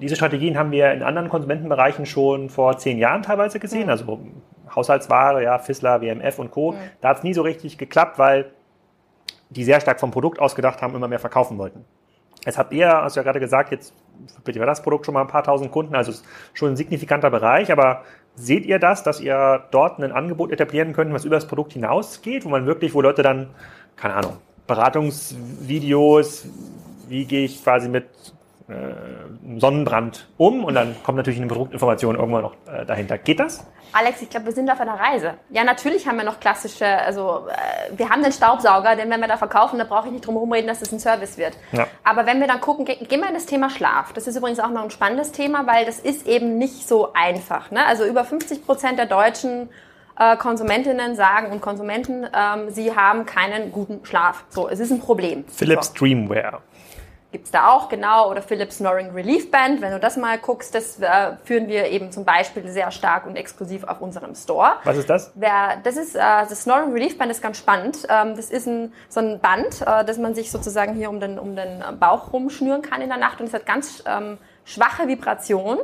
diese 0.00 0.16
Strategien 0.16 0.56
haben 0.56 0.70
wir 0.70 0.92
in 0.92 1.02
anderen 1.02 1.28
Konsumentenbereichen 1.28 2.06
schon 2.06 2.50
vor 2.50 2.78
zehn 2.78 2.98
Jahren 2.98 3.22
teilweise 3.22 3.58
gesehen, 3.58 3.84
mhm. 3.84 3.90
also 3.90 4.20
Haushaltsware, 4.74 5.42
ja, 5.42 5.58
Fissler, 5.58 6.00
WMF 6.00 6.38
und 6.38 6.50
Co. 6.50 6.72
Mhm. 6.72 6.76
Da 7.00 7.08
hat 7.10 7.18
es 7.18 7.22
nie 7.22 7.34
so 7.34 7.42
richtig 7.42 7.78
geklappt, 7.78 8.18
weil 8.18 8.52
die 9.50 9.64
sehr 9.64 9.80
stark 9.80 9.98
vom 9.98 10.10
Produkt 10.10 10.40
ausgedacht 10.40 10.82
haben, 10.82 10.94
immer 10.94 11.08
mehr 11.08 11.18
verkaufen 11.18 11.58
wollten. 11.58 11.84
Jetzt 12.44 12.58
habt 12.58 12.72
ihr, 12.72 12.88
hast 12.88 13.16
du 13.16 13.20
ja 13.20 13.24
gerade 13.24 13.40
gesagt, 13.40 13.72
jetzt 13.72 13.92
bitte 14.44 14.60
war 14.60 14.66
das 14.66 14.82
Produkt 14.82 15.06
schon 15.06 15.14
mal 15.14 15.22
ein 15.22 15.26
paar 15.26 15.42
tausend 15.42 15.72
Kunden, 15.72 15.94
also 15.94 16.12
ist 16.12 16.24
schon 16.54 16.70
ein 16.70 16.76
signifikanter 16.76 17.30
Bereich, 17.30 17.72
aber 17.72 18.02
seht 18.34 18.64
ihr 18.66 18.78
das, 18.78 19.02
dass 19.02 19.20
ihr 19.20 19.64
dort 19.70 19.98
ein 19.98 20.12
Angebot 20.12 20.52
etablieren 20.52 20.92
könnt, 20.92 21.12
was 21.12 21.24
über 21.24 21.34
das 21.34 21.46
Produkt 21.46 21.72
hinausgeht, 21.72 22.44
wo 22.44 22.48
man 22.48 22.66
wirklich, 22.66 22.94
wo 22.94 23.00
Leute 23.00 23.22
dann 23.22 23.50
keine 24.00 24.14
Ahnung, 24.14 24.38
Beratungsvideos, 24.66 26.46
wie 27.08 27.24
gehe 27.24 27.44
ich 27.44 27.62
quasi 27.62 27.88
mit 27.88 28.06
äh, 28.68 29.58
Sonnenbrand 29.58 30.28
um 30.36 30.62
und 30.64 30.74
dann 30.74 30.94
kommt 31.02 31.16
natürlich 31.16 31.40
eine 31.40 31.48
Produktinformation 31.48 32.16
irgendwann 32.16 32.42
noch 32.42 32.54
äh, 32.66 32.84
dahinter. 32.84 33.16
Geht 33.16 33.40
das? 33.40 33.66
Alex, 33.94 34.20
ich 34.20 34.28
glaube, 34.28 34.46
wir 34.46 34.52
sind 34.52 34.70
auf 34.70 34.78
einer 34.78 35.00
Reise. 35.00 35.34
Ja, 35.48 35.64
natürlich 35.64 36.06
haben 36.06 36.18
wir 36.18 36.24
noch 36.24 36.38
klassische, 36.38 36.86
also 36.86 37.46
äh, 37.48 37.96
wir 37.96 38.10
haben 38.10 38.22
den 38.22 38.32
Staubsauger, 38.32 38.94
den 38.94 39.08
wenn 39.08 39.20
wir 39.20 39.28
da 39.28 39.38
verkaufen, 39.38 39.78
da 39.78 39.84
brauche 39.84 40.08
ich 40.08 40.12
nicht 40.12 40.26
drum 40.26 40.34
herum 40.34 40.52
reden, 40.52 40.66
dass 40.66 40.80
das 40.80 40.92
ein 40.92 41.00
Service 41.00 41.38
wird. 41.38 41.56
Ja. 41.72 41.86
Aber 42.04 42.26
wenn 42.26 42.40
wir 42.40 42.46
dann 42.46 42.60
gucken, 42.60 42.84
ge 42.84 42.96
gehen 42.96 43.20
wir 43.20 43.28
in 43.28 43.34
das 43.34 43.46
Thema 43.46 43.70
Schlaf. 43.70 44.12
Das 44.12 44.26
ist 44.26 44.36
übrigens 44.36 44.60
auch 44.60 44.68
noch 44.68 44.82
ein 44.82 44.90
spannendes 44.90 45.32
Thema, 45.32 45.66
weil 45.66 45.86
das 45.86 45.98
ist 45.98 46.26
eben 46.26 46.58
nicht 46.58 46.86
so 46.86 47.14
einfach. 47.14 47.70
Ne? 47.70 47.86
Also 47.86 48.04
über 48.04 48.24
50 48.24 48.66
Prozent 48.66 48.98
der 48.98 49.06
Deutschen 49.06 49.70
äh, 50.18 50.36
Konsumentinnen 50.36 51.14
sagen 51.14 51.52
und 51.52 51.60
Konsumenten, 51.60 52.26
ähm, 52.34 52.70
sie 52.70 52.94
haben 52.94 53.26
keinen 53.26 53.72
guten 53.72 54.04
Schlaf. 54.04 54.44
So, 54.48 54.68
es 54.68 54.80
ist 54.80 54.90
ein 54.90 55.00
Problem. 55.00 55.44
Philips 55.48 55.88
so. 55.88 55.94
Dreamwear 55.94 56.62
gibt's 57.30 57.50
da 57.50 57.68
auch, 57.68 57.88
genau, 57.88 58.30
oder 58.30 58.40
Philips 58.40 58.78
Snoring 58.78 59.10
Relief 59.10 59.50
Band. 59.50 59.82
Wenn 59.82 59.92
du 59.92 60.00
das 60.00 60.16
mal 60.16 60.38
guckst, 60.38 60.74
das 60.74 60.98
äh, 61.00 61.36
führen 61.44 61.68
wir 61.68 61.88
eben 61.88 62.10
zum 62.10 62.24
Beispiel 62.24 62.66
sehr 62.68 62.90
stark 62.90 63.26
und 63.26 63.36
exklusiv 63.36 63.84
auf 63.84 64.00
unserem 64.00 64.34
Store. 64.34 64.76
Was 64.84 64.96
ist 64.96 65.10
das? 65.10 65.32
Wer, 65.34 65.78
das 65.84 65.96
ist, 65.96 66.16
äh, 66.16 66.20
das 66.20 66.62
Snoring 66.62 66.92
Relief 66.92 67.18
Band 67.18 67.30
ist 67.30 67.42
ganz 67.42 67.58
spannend. 67.58 68.06
Ähm, 68.08 68.34
das 68.34 68.50
ist 68.50 68.66
ein, 68.66 68.92
so 69.08 69.20
ein 69.20 69.40
Band, 69.40 69.82
äh, 69.82 70.04
das 70.04 70.16
man 70.18 70.34
sich 70.34 70.50
sozusagen 70.50 70.94
hier 70.94 71.10
um 71.10 71.20
den, 71.20 71.38
um 71.38 71.54
den 71.54 71.82
Bauch 72.00 72.32
rumschnüren 72.32 72.82
kann 72.82 73.02
in 73.02 73.08
der 73.08 73.18
Nacht 73.18 73.40
und 73.40 73.46
es 73.46 73.54
hat 73.54 73.66
ganz 73.66 74.02
ähm, 74.06 74.38
schwache 74.64 75.06
Vibration. 75.06 75.78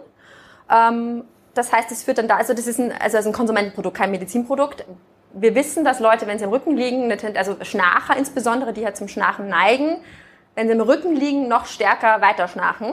Ähm, 0.71 1.25
das 1.55 1.73
heißt, 1.73 1.91
es 1.91 2.03
führt 2.03 2.19
dann 2.19 2.29
da, 2.29 2.37
also 2.37 2.55
das 2.55 2.67
ist 2.67 2.79
ein, 2.79 2.93
also 2.93 3.19
ein 3.19 3.33
Konsumentenprodukt, 3.33 3.97
kein 3.97 4.11
Medizinprodukt. 4.11 4.85
Wir 5.33 5.55
wissen, 5.55 5.85
dass 5.85 6.01
Leute, 6.01 6.27
wenn 6.27 6.39
sie 6.39 6.45
im 6.45 6.51
Rücken 6.51 6.77
liegen, 6.77 7.13
also 7.37 7.57
Schnarcher 7.63 8.17
insbesondere, 8.17 8.73
die 8.73 8.85
halt 8.85 8.97
zum 8.97 9.09
Schnarchen 9.09 9.49
neigen, 9.49 9.97
wenn 10.55 10.69
sie 10.69 10.75
im 10.75 10.81
Rücken 10.81 11.17
liegen, 11.17 11.49
noch 11.49 11.67
stärker 11.67 12.21
weiterschnarchen. 12.21 12.93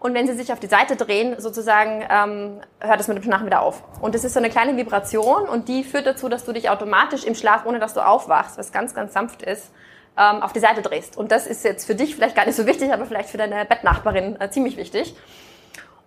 Und 0.00 0.12
wenn 0.12 0.26
sie 0.26 0.34
sich 0.34 0.52
auf 0.52 0.60
die 0.60 0.66
Seite 0.66 0.96
drehen, 0.96 1.40
sozusagen, 1.40 2.04
ähm, 2.10 2.60
hört 2.80 3.00
es 3.00 3.08
mit 3.08 3.16
dem 3.16 3.22
Schnarchen 3.22 3.46
wieder 3.46 3.62
auf. 3.62 3.82
Und 4.02 4.14
das 4.14 4.22
ist 4.22 4.34
so 4.34 4.38
eine 4.38 4.50
kleine 4.50 4.76
Vibration 4.76 5.48
und 5.48 5.68
die 5.68 5.82
führt 5.82 6.06
dazu, 6.06 6.28
dass 6.28 6.44
du 6.44 6.52
dich 6.52 6.68
automatisch 6.68 7.24
im 7.24 7.34
Schlaf, 7.34 7.64
ohne 7.64 7.78
dass 7.78 7.94
du 7.94 8.06
aufwachst, 8.06 8.58
was 8.58 8.70
ganz, 8.70 8.94
ganz 8.94 9.14
sanft 9.14 9.40
ist, 9.40 9.72
ähm, 10.18 10.42
auf 10.42 10.52
die 10.52 10.60
Seite 10.60 10.82
drehst. 10.82 11.16
Und 11.16 11.32
das 11.32 11.46
ist 11.46 11.64
jetzt 11.64 11.86
für 11.86 11.94
dich 11.94 12.14
vielleicht 12.14 12.36
gar 12.36 12.44
nicht 12.44 12.56
so 12.56 12.66
wichtig, 12.66 12.92
aber 12.92 13.06
vielleicht 13.06 13.30
für 13.30 13.38
deine 13.38 13.64
Bettnachbarin 13.64 14.38
äh, 14.40 14.50
ziemlich 14.50 14.76
wichtig. 14.76 15.14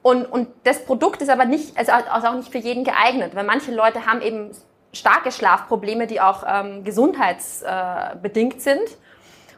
Und, 0.08 0.24
und 0.24 0.48
das 0.64 0.86
Produkt 0.86 1.22
ist 1.22 1.28
aber 1.28 1.44
nicht, 1.44 1.78
also 1.78 1.92
auch 1.92 2.34
nicht 2.36 2.50
für 2.50 2.60
jeden 2.60 2.86
geeignet, 2.86 3.36
weil 3.36 3.44
manche 3.44 3.74
Leute 3.74 4.06
haben 4.06 4.22
eben 4.22 4.52
starke 4.94 5.34
Schlafprobleme, 5.34 6.08
die 6.08 6.22
auch 6.22 6.46
ähm, 6.48 6.86
gesundheitsbedingt 6.86 8.62
sind 8.62 8.88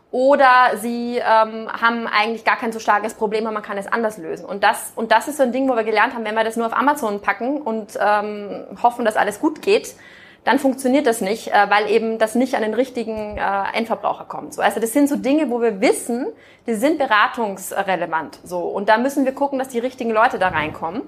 oder 0.09 0.71
sie 0.77 1.17
ähm, 1.17 1.71
haben 1.71 2.07
eigentlich 2.07 2.45
gar 2.45 2.55
kein 2.55 2.71
so 2.71 2.79
starkes 2.79 3.13
Problem 3.13 3.45
und 3.45 3.53
man 3.53 3.61
kann 3.61 3.77
es 3.77 3.85
anders 3.85 4.17
lösen. 4.17 4.45
Und 4.45 4.63
das, 4.63 4.91
und 4.95 5.11
das 5.11 5.27
ist 5.27 5.37
so 5.37 5.43
ein 5.43 5.51
Ding, 5.51 5.69
wo 5.69 5.75
wir 5.75 5.83
gelernt 5.83 6.15
haben, 6.15 6.25
wenn 6.25 6.33
wir 6.33 6.43
das 6.43 6.55
nur 6.55 6.65
auf 6.65 6.75
Amazon 6.75 7.21
packen 7.21 7.61
und 7.61 7.99
ähm, 8.01 8.65
hoffen, 8.81 9.05
dass 9.05 9.17
alles 9.17 9.39
gut 9.39 9.61
geht, 9.61 9.93
dann 10.43 10.59
funktioniert 10.59 11.05
das 11.05 11.21
nicht, 11.21 11.49
äh, 11.49 11.69
weil 11.69 11.89
eben 11.89 12.17
das 12.17 12.35
nicht 12.35 12.55
an 12.55 12.61
den 12.61 12.73
richtigen 12.73 13.37
äh, 13.37 13.77
Endverbraucher 13.77 14.25
kommt. 14.25 14.53
So, 14.53 14.61
also 14.61 14.79
das 14.79 14.93
sind 14.93 15.09
so 15.09 15.15
Dinge, 15.15 15.49
wo 15.49 15.61
wir 15.61 15.81
wissen, 15.81 16.27
die 16.67 16.75
sind 16.75 16.97
beratungsrelevant. 16.97 18.39
So, 18.43 18.59
und 18.59 18.89
da 18.89 18.97
müssen 18.97 19.25
wir 19.25 19.33
gucken, 19.33 19.59
dass 19.59 19.69
die 19.69 19.79
richtigen 19.79 20.11
Leute 20.11 20.39
da 20.39 20.49
reinkommen. 20.49 21.03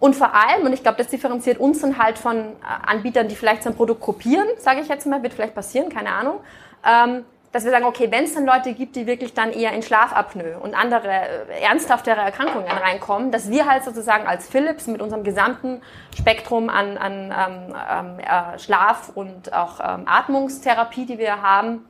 Und 0.00 0.16
vor 0.16 0.34
allem, 0.34 0.66
und 0.66 0.72
ich 0.72 0.82
glaube, 0.82 0.98
das 0.98 1.08
differenziert 1.08 1.58
uns 1.58 1.80
dann 1.80 1.98
halt 1.98 2.18
von 2.18 2.36
äh, 2.36 2.44
Anbietern, 2.86 3.28
die 3.28 3.36
vielleicht 3.36 3.62
sein 3.62 3.74
Produkt 3.74 4.00
kopieren, 4.00 4.46
sage 4.58 4.80
ich 4.80 4.88
jetzt 4.88 5.06
mal, 5.06 5.22
wird 5.22 5.34
vielleicht 5.34 5.54
passieren, 5.54 5.88
keine 5.88 6.10
Ahnung. 6.10 6.40
Ähm, 6.84 7.24
dass 7.54 7.64
wir 7.64 7.70
sagen, 7.70 7.84
okay, 7.84 8.10
wenn 8.10 8.24
es 8.24 8.34
dann 8.34 8.44
Leute 8.44 8.74
gibt, 8.74 8.96
die 8.96 9.06
wirklich 9.06 9.32
dann 9.32 9.52
eher 9.52 9.70
in 9.72 9.82
Schlafapnoe 9.82 10.58
und 10.58 10.74
andere 10.74 11.08
äh, 11.08 11.62
ernsthaftere 11.62 12.20
Erkrankungen 12.20 12.66
reinkommen, 12.66 13.30
dass 13.30 13.48
wir 13.48 13.66
halt 13.66 13.84
sozusagen 13.84 14.26
als 14.26 14.48
Philips 14.48 14.88
mit 14.88 15.00
unserem 15.00 15.22
gesamten 15.22 15.80
Spektrum 16.18 16.68
an, 16.68 16.98
an 16.98 17.32
ähm, 17.32 17.76
ähm 17.88 18.18
äh, 18.18 18.58
Schlaf 18.58 19.12
und 19.14 19.52
auch 19.52 19.78
ähm, 19.78 20.02
Atmungstherapie, 20.06 21.06
die 21.06 21.18
wir 21.18 21.42
haben, 21.42 21.84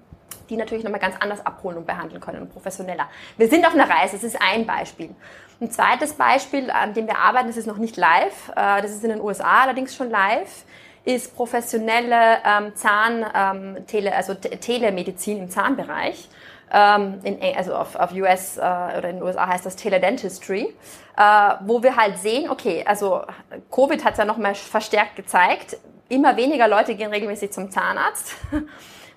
die 0.51 0.59
natürlich 0.59 0.85
nochmal 0.85 1.01
ganz 1.01 1.17
anders 1.19 1.45
abholen 1.47 1.79
und 1.79 1.87
behandeln 1.87 2.21
können 2.21 2.43
und 2.43 2.53
professioneller. 2.53 3.09
Wir 3.39 3.49
sind 3.49 3.67
auf 3.67 3.73
einer 3.73 3.89
Reise, 3.89 4.17
das 4.17 4.25
ist 4.25 4.37
ein 4.43 4.67
Beispiel. 4.67 5.17
Ein 5.63 5.71
zweites 5.71 6.13
Beispiel, 6.13 6.71
an 6.71 6.93
dem 6.93 7.07
wir 7.07 7.17
arbeiten, 7.17 7.47
das 7.47 7.57
ist 7.57 7.67
noch 7.67 7.79
nicht 7.79 7.97
live, 7.97 8.51
äh, 8.51 8.83
das 8.83 8.91
ist 8.91 9.03
in 9.03 9.09
den 9.09 9.21
USA 9.23 9.63
allerdings 9.63 9.97
schon 9.97 10.11
live 10.11 10.67
ist 11.05 11.37
professionelle 11.37 12.39
ähm, 12.45 12.75
Zahn, 12.75 13.27
ähm, 13.35 13.87
Tele, 13.87 14.15
also 14.15 14.35
Telemedizin 14.35 15.39
im 15.39 15.51
Zahnbereich. 15.51 16.29
Ähm, 16.73 17.21
in, 17.23 17.39
also 17.57 17.75
auf, 17.75 17.95
auf 17.95 18.13
US 18.13 18.57
äh, 18.57 18.61
oder 18.61 19.11
in 19.11 19.17
den 19.17 19.23
USA 19.23 19.47
heißt 19.47 19.67
das 19.67 19.77
Teledentistry, 19.77 20.75
äh, 21.17 21.55
wo 21.61 21.83
wir 21.83 21.97
halt 21.97 22.19
sehen, 22.19 22.51
okay, 22.51 22.83
also 22.87 23.23
Covid 23.71 24.05
hat 24.05 24.13
es 24.13 24.19
ja 24.19 24.25
nochmal 24.25 24.55
verstärkt 24.55 25.17
gezeigt, 25.17 25.77
immer 26.09 26.37
weniger 26.37 26.67
Leute 26.69 26.95
gehen 26.95 27.11
regelmäßig 27.11 27.53
zum 27.53 27.71
Zahnarzt. 27.71 28.35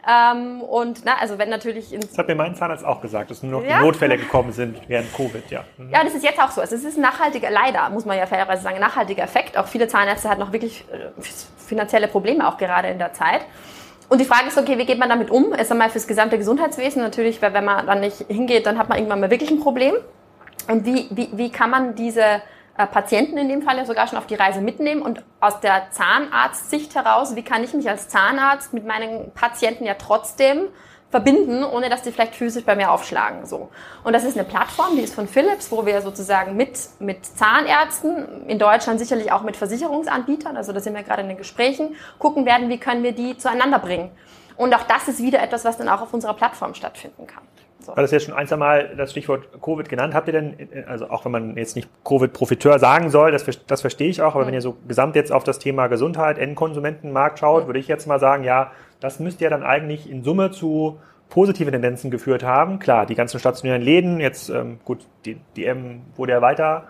Ähm, 0.07 0.61
und 0.61 1.01
na, 1.03 1.17
also 1.19 1.37
wenn 1.37 1.49
natürlich 1.49 1.91
ins 1.91 2.07
Das 2.07 2.17
hat 2.17 2.27
mir 2.29 2.35
mein 2.35 2.55
Zahnarzt 2.55 2.85
auch 2.85 3.01
gesagt, 3.01 3.29
dass 3.29 3.43
nur 3.43 3.59
noch 3.59 3.67
ja? 3.67 3.79
die 3.79 3.83
Notfälle 3.83 4.17
gekommen 4.17 4.53
sind 4.53 4.79
während 4.87 5.13
Covid, 5.13 5.51
ja. 5.51 5.65
Mhm. 5.77 5.89
Ja, 5.91 6.03
das 6.03 6.15
ist 6.15 6.23
jetzt 6.23 6.39
auch 6.39 6.51
so. 6.51 6.61
Also 6.61 6.75
es 6.75 6.85
ist 6.85 6.97
ein 6.97 7.01
nachhaltiger, 7.01 7.49
leider, 7.49 7.89
muss 7.89 8.05
man 8.05 8.17
ja 8.17 8.25
fairerweise 8.25 8.63
sagen, 8.63 8.75
ein 8.75 8.81
nachhaltiger 8.81 9.23
Effekt. 9.23 9.57
Auch 9.57 9.67
viele 9.67 9.89
Zahnärzte 9.89 10.29
hatten 10.29 10.39
noch 10.39 10.53
wirklich 10.53 10.85
äh, 10.91 11.21
finanzielle 11.57 12.07
Probleme, 12.07 12.47
auch 12.47 12.57
gerade 12.57 12.87
in 12.87 12.99
der 12.99 13.11
Zeit. 13.11 13.41
Und 14.07 14.21
die 14.21 14.25
Frage 14.25 14.47
ist, 14.47 14.57
okay, 14.57 14.77
wie 14.77 14.85
geht 14.85 14.99
man 14.99 15.09
damit 15.09 15.29
um? 15.29 15.53
Erst 15.53 15.71
einmal 15.71 15.89
fürs 15.89 16.07
gesamte 16.07 16.37
Gesundheitswesen. 16.37 17.01
Natürlich, 17.01 17.41
weil 17.41 17.53
wenn 17.53 17.65
man 17.65 17.85
dann 17.85 17.99
nicht 17.99 18.25
hingeht, 18.29 18.65
dann 18.65 18.77
hat 18.77 18.87
man 18.87 18.97
irgendwann 18.97 19.19
mal 19.19 19.29
wirklich 19.29 19.51
ein 19.51 19.59
Problem. 19.59 19.95
Und 20.69 20.85
wie, 20.85 21.07
wie, 21.11 21.29
wie 21.33 21.49
kann 21.51 21.69
man 21.69 21.95
diese 21.95 22.41
Patienten 22.85 23.37
in 23.37 23.49
dem 23.49 23.63
Fall 23.63 23.77
ja 23.77 23.85
sogar 23.85 24.07
schon 24.07 24.19
auf 24.19 24.27
die 24.27 24.35
Reise 24.35 24.61
mitnehmen 24.61 25.01
und 25.01 25.23
aus 25.39 25.59
der 25.59 25.89
Zahnarztsicht 25.91 26.93
heraus, 26.95 27.35
wie 27.35 27.43
kann 27.43 27.63
ich 27.63 27.73
mich 27.73 27.89
als 27.89 28.07
Zahnarzt 28.07 28.73
mit 28.73 28.85
meinen 28.85 29.31
Patienten 29.31 29.85
ja 29.85 29.95
trotzdem 29.95 30.67
verbinden, 31.09 31.63
ohne 31.63 31.89
dass 31.89 32.01
die 32.01 32.11
vielleicht 32.11 32.35
physisch 32.35 32.65
bei 32.65 32.75
mir 32.75 32.91
aufschlagen. 32.91 33.45
So. 33.45 33.69
Und 34.03 34.13
das 34.13 34.23
ist 34.23 34.37
eine 34.37 34.47
Plattform, 34.47 34.95
die 34.95 35.01
ist 35.01 35.15
von 35.15 35.27
Philips, 35.27 35.71
wo 35.71 35.85
wir 35.85 36.01
sozusagen 36.01 36.55
mit, 36.55 36.77
mit 36.99 37.25
Zahnärzten, 37.25 38.47
in 38.47 38.59
Deutschland 38.59 38.99
sicherlich 38.99 39.31
auch 39.31 39.41
mit 39.41 39.55
Versicherungsanbietern, 39.55 40.57
also 40.57 40.73
da 40.73 40.79
sind 40.79 40.95
wir 40.95 41.03
gerade 41.03 41.21
in 41.21 41.29
den 41.29 41.37
Gesprächen, 41.37 41.95
gucken 42.19 42.45
werden, 42.45 42.69
wie 42.69 42.77
können 42.77 43.03
wir 43.03 43.13
die 43.13 43.37
zueinander 43.37 43.79
bringen. 43.79 44.11
Und 44.57 44.73
auch 44.73 44.83
das 44.83 45.07
ist 45.07 45.21
wieder 45.21 45.41
etwas, 45.41 45.63
was 45.63 45.77
dann 45.77 45.87
auch 45.87 46.01
auf 46.01 46.13
unserer 46.13 46.33
Plattform 46.33 46.73
stattfinden 46.73 47.25
kann. 47.25 47.46
So. 47.87 47.95
Weil 47.95 48.03
das 48.03 48.11
jetzt 48.11 48.25
schon 48.25 48.35
ein, 48.35 48.47
zwei 48.47 48.57
Mal 48.57 48.95
das 48.97 49.11
Stichwort 49.11 49.47
Covid 49.61 49.87
genannt. 49.87 50.13
Habt 50.13 50.27
ihr 50.27 50.33
denn, 50.33 50.57
also 50.87 51.09
auch 51.09 51.23
wenn 51.23 51.31
man 51.31 51.55
jetzt 51.55 51.77
nicht 51.77 51.87
Covid-Profiteur 52.03 52.79
sagen 52.79 53.09
soll, 53.09 53.31
das, 53.31 53.45
das 53.65 53.79
verstehe 53.79 54.09
ich 54.09 54.21
auch, 54.21 54.35
aber 54.35 54.43
mhm. 54.43 54.47
wenn 54.47 54.53
ihr 54.55 54.61
so 54.61 54.75
gesamt 54.89 55.15
jetzt 55.15 55.31
auf 55.31 55.45
das 55.45 55.57
Thema 55.57 55.87
Gesundheit, 55.87 56.37
Endkonsumentenmarkt 56.37 57.39
schaut, 57.39 57.63
mhm. 57.63 57.67
würde 57.67 57.79
ich 57.79 57.87
jetzt 57.87 58.05
mal 58.05 58.19
sagen, 58.19 58.43
ja, 58.43 58.71
das 58.99 59.21
müsste 59.21 59.45
ja 59.45 59.49
dann 59.49 59.63
eigentlich 59.63 60.09
in 60.09 60.21
Summe 60.21 60.51
zu 60.51 60.99
positive 61.29 61.71
Tendenzen 61.71 62.11
geführt 62.11 62.43
haben. 62.43 62.79
Klar, 62.79 63.05
die 63.05 63.15
ganzen 63.15 63.39
stationären 63.39 63.81
Läden, 63.81 64.19
jetzt 64.19 64.49
ähm, 64.49 64.79
gut, 64.83 65.05
die, 65.23 65.37
die 65.55 65.65
M 65.65 66.01
wurde 66.17 66.33
ja 66.33 66.41
weiter 66.41 66.83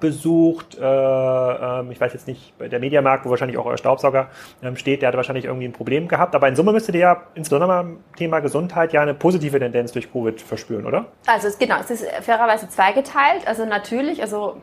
besucht. 0.00 0.78
Äh, 0.78 0.82
äh, 0.82 1.92
ich 1.92 2.00
weiß 2.00 2.12
jetzt 2.12 2.26
nicht, 2.26 2.54
der 2.58 2.80
Mediamarkt, 2.80 3.24
wo 3.24 3.30
wahrscheinlich 3.30 3.58
auch 3.58 3.66
euer 3.66 3.78
Staubsauger 3.78 4.28
ähm, 4.62 4.76
steht, 4.76 5.02
der 5.02 5.08
hat 5.08 5.16
wahrscheinlich 5.16 5.44
irgendwie 5.44 5.66
ein 5.66 5.72
Problem 5.72 6.08
gehabt. 6.08 6.34
Aber 6.34 6.48
in 6.48 6.56
Summe 6.56 6.72
müsstet 6.72 6.94
ihr 6.94 7.02
ja 7.02 7.22
insbesondere 7.34 7.68
beim 7.68 7.98
Thema 8.16 8.40
Gesundheit 8.40 8.92
ja 8.92 9.02
eine 9.02 9.14
positive 9.14 9.58
Tendenz 9.58 9.92
durch 9.92 10.12
Covid 10.12 10.40
verspüren, 10.40 10.86
oder? 10.86 11.06
Also 11.26 11.48
es, 11.48 11.58
genau, 11.58 11.76
es 11.80 11.90
ist 11.90 12.06
fairerweise 12.22 12.68
zweigeteilt. 12.68 13.46
Also 13.46 13.64
natürlich, 13.66 14.22
also 14.22 14.56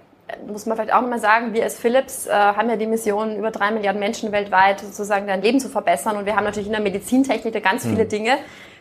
muss 0.46 0.66
man 0.66 0.76
vielleicht 0.76 0.94
auch 0.94 1.02
nochmal 1.02 1.20
sagen, 1.20 1.54
wir 1.54 1.64
als 1.64 1.80
Philips 1.80 2.28
äh, 2.28 2.32
haben 2.32 2.70
ja 2.70 2.76
die 2.76 2.88
Mission, 2.88 3.38
über 3.38 3.52
drei 3.52 3.72
Milliarden 3.72 4.00
Menschen 4.00 4.32
weltweit 4.32 4.82
sozusagen 4.82 5.28
dein 5.28 5.42
Leben 5.42 5.60
zu 5.60 5.70
verbessern. 5.70 6.18
Und 6.18 6.26
wir 6.26 6.36
haben 6.36 6.44
natürlich 6.44 6.68
in 6.68 6.74
der 6.74 6.82
Medizintechnik 6.82 7.54
da 7.54 7.60
ganz 7.60 7.86
viele 7.86 8.02
hm. 8.02 8.10
Dinge, 8.10 8.38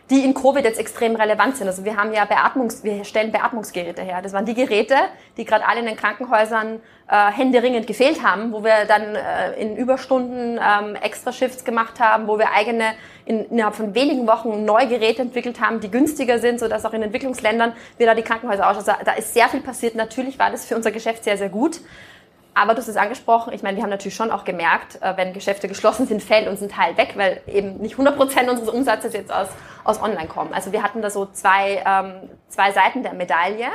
die 0.09 0.23
in 0.23 0.33
Covid 0.33 0.63
jetzt 0.63 0.79
extrem 0.79 1.15
relevant 1.15 1.57
sind. 1.57 1.67
Also 1.67 1.83
wir 1.83 1.97
haben 1.97 2.13
ja 2.13 2.23
Beatmungs, 2.25 2.83
wir 2.83 3.03
stellen 3.03 3.31
Beatmungsgeräte 3.31 4.01
her. 4.01 4.21
Das 4.21 4.31
waren 4.31 4.45
die 4.45 4.53
Geräte, 4.53 4.95
die 5.35 5.43
gerade 5.43 5.67
alle 5.67 5.81
in 5.81 5.85
den 5.85 5.97
Krankenhäusern 5.97 6.79
äh, 7.09 7.31
händeringend 7.31 7.87
gefehlt 7.87 8.23
haben, 8.23 8.53
wo 8.53 8.63
wir 8.63 8.85
dann 8.87 9.15
äh, 9.15 9.53
in 9.59 9.75
Überstunden 9.75 10.59
ähm, 10.61 10.95
extra 10.95 11.33
Shifts 11.33 11.65
gemacht 11.65 11.99
haben, 11.99 12.27
wo 12.27 12.39
wir 12.39 12.51
eigene 12.53 12.93
in, 13.25 13.45
innerhalb 13.49 13.75
von 13.75 13.93
wenigen 13.95 14.27
Wochen 14.27 14.63
neue 14.63 14.87
Geräte 14.87 15.21
entwickelt 15.23 15.59
haben, 15.59 15.81
die 15.81 15.91
günstiger 15.91 16.39
sind, 16.39 16.59
sodass 16.59 16.85
auch 16.85 16.93
in 16.93 17.01
Entwicklungsländern 17.01 17.73
wir 17.97 18.05
da 18.05 18.15
die 18.15 18.21
Krankenhäuser 18.21 18.69
ausschauen. 18.69 18.77
Also 18.77 19.03
da 19.03 19.13
ist 19.13 19.33
sehr 19.33 19.49
viel 19.49 19.61
passiert. 19.61 19.95
Natürlich 19.95 20.39
war 20.39 20.51
das 20.51 20.65
für 20.65 20.75
unser 20.75 20.91
Geschäft 20.91 21.25
sehr, 21.25 21.37
sehr 21.37 21.49
gut. 21.49 21.81
Aber 22.59 22.73
du 22.73 22.79
hast 22.79 22.87
es 22.87 22.97
angesprochen, 22.97 23.53
ich 23.53 23.61
meine, 23.61 23.77
wir 23.77 23.83
haben 23.83 23.91
natürlich 23.91 24.15
schon 24.15 24.31
auch 24.31 24.43
gemerkt, 24.43 24.99
äh, 25.03 25.15
wenn 25.15 25.31
Geschäfte 25.31 25.67
geschlossen 25.67 26.07
sind, 26.07 26.23
fällt 26.23 26.47
uns 26.47 26.59
ein 26.59 26.69
Teil 26.69 26.97
weg, 26.97 27.13
weil 27.15 27.39
eben 27.45 27.77
nicht 27.77 27.93
100 27.93 28.17
Prozent 28.17 28.49
unseres 28.49 28.69
Umsatzes 28.69 29.13
jetzt 29.13 29.31
aus, 29.31 29.49
aus 29.83 30.01
Online 30.01 30.27
kommen. 30.27 30.55
Also 30.55 30.71
wir 30.71 30.81
hatten 30.81 31.03
da 31.03 31.11
so 31.11 31.27
zwei, 31.27 31.83
ähm, 31.85 32.29
zwei 32.47 32.71
Seiten 32.71 33.03
der 33.03 33.13
Medaille. 33.13 33.67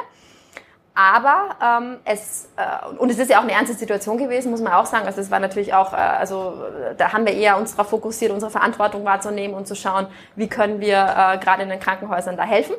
Aber 0.95 1.57
ähm, 1.63 2.01
es 2.05 2.49
äh, 2.57 2.97
und 2.97 3.09
es 3.09 3.21
ist 3.21 3.31
ja 3.31 3.39
auch 3.39 3.45
eine 3.45 3.53
ernste 3.53 3.77
Situation 3.77 4.19
gewesen, 4.19 4.51
muss 4.51 4.61
man 4.61 4.73
auch 4.73 4.87
sagen. 4.87 5.07
Also 5.07 5.21
es 5.21 5.31
war 5.31 5.39
natürlich 5.39 5.73
auch, 5.73 5.93
äh, 5.93 5.97
also 5.97 6.65
da 6.99 7.13
haben 7.13 7.25
wir 7.25 7.35
eher 7.35 7.59
uns 7.59 7.77
darauf 7.77 7.89
fokussiert, 7.89 8.33
unsere 8.33 8.51
Verantwortung 8.51 9.05
wahrzunehmen 9.05 9.57
und 9.57 9.69
zu 9.69 9.77
schauen, 9.77 10.09
wie 10.35 10.49
können 10.49 10.81
wir 10.81 10.97
äh, 10.97 11.39
gerade 11.39 11.63
in 11.63 11.69
den 11.69 11.79
Krankenhäusern 11.79 12.37
da 12.37 12.43
helfen. 12.43 12.75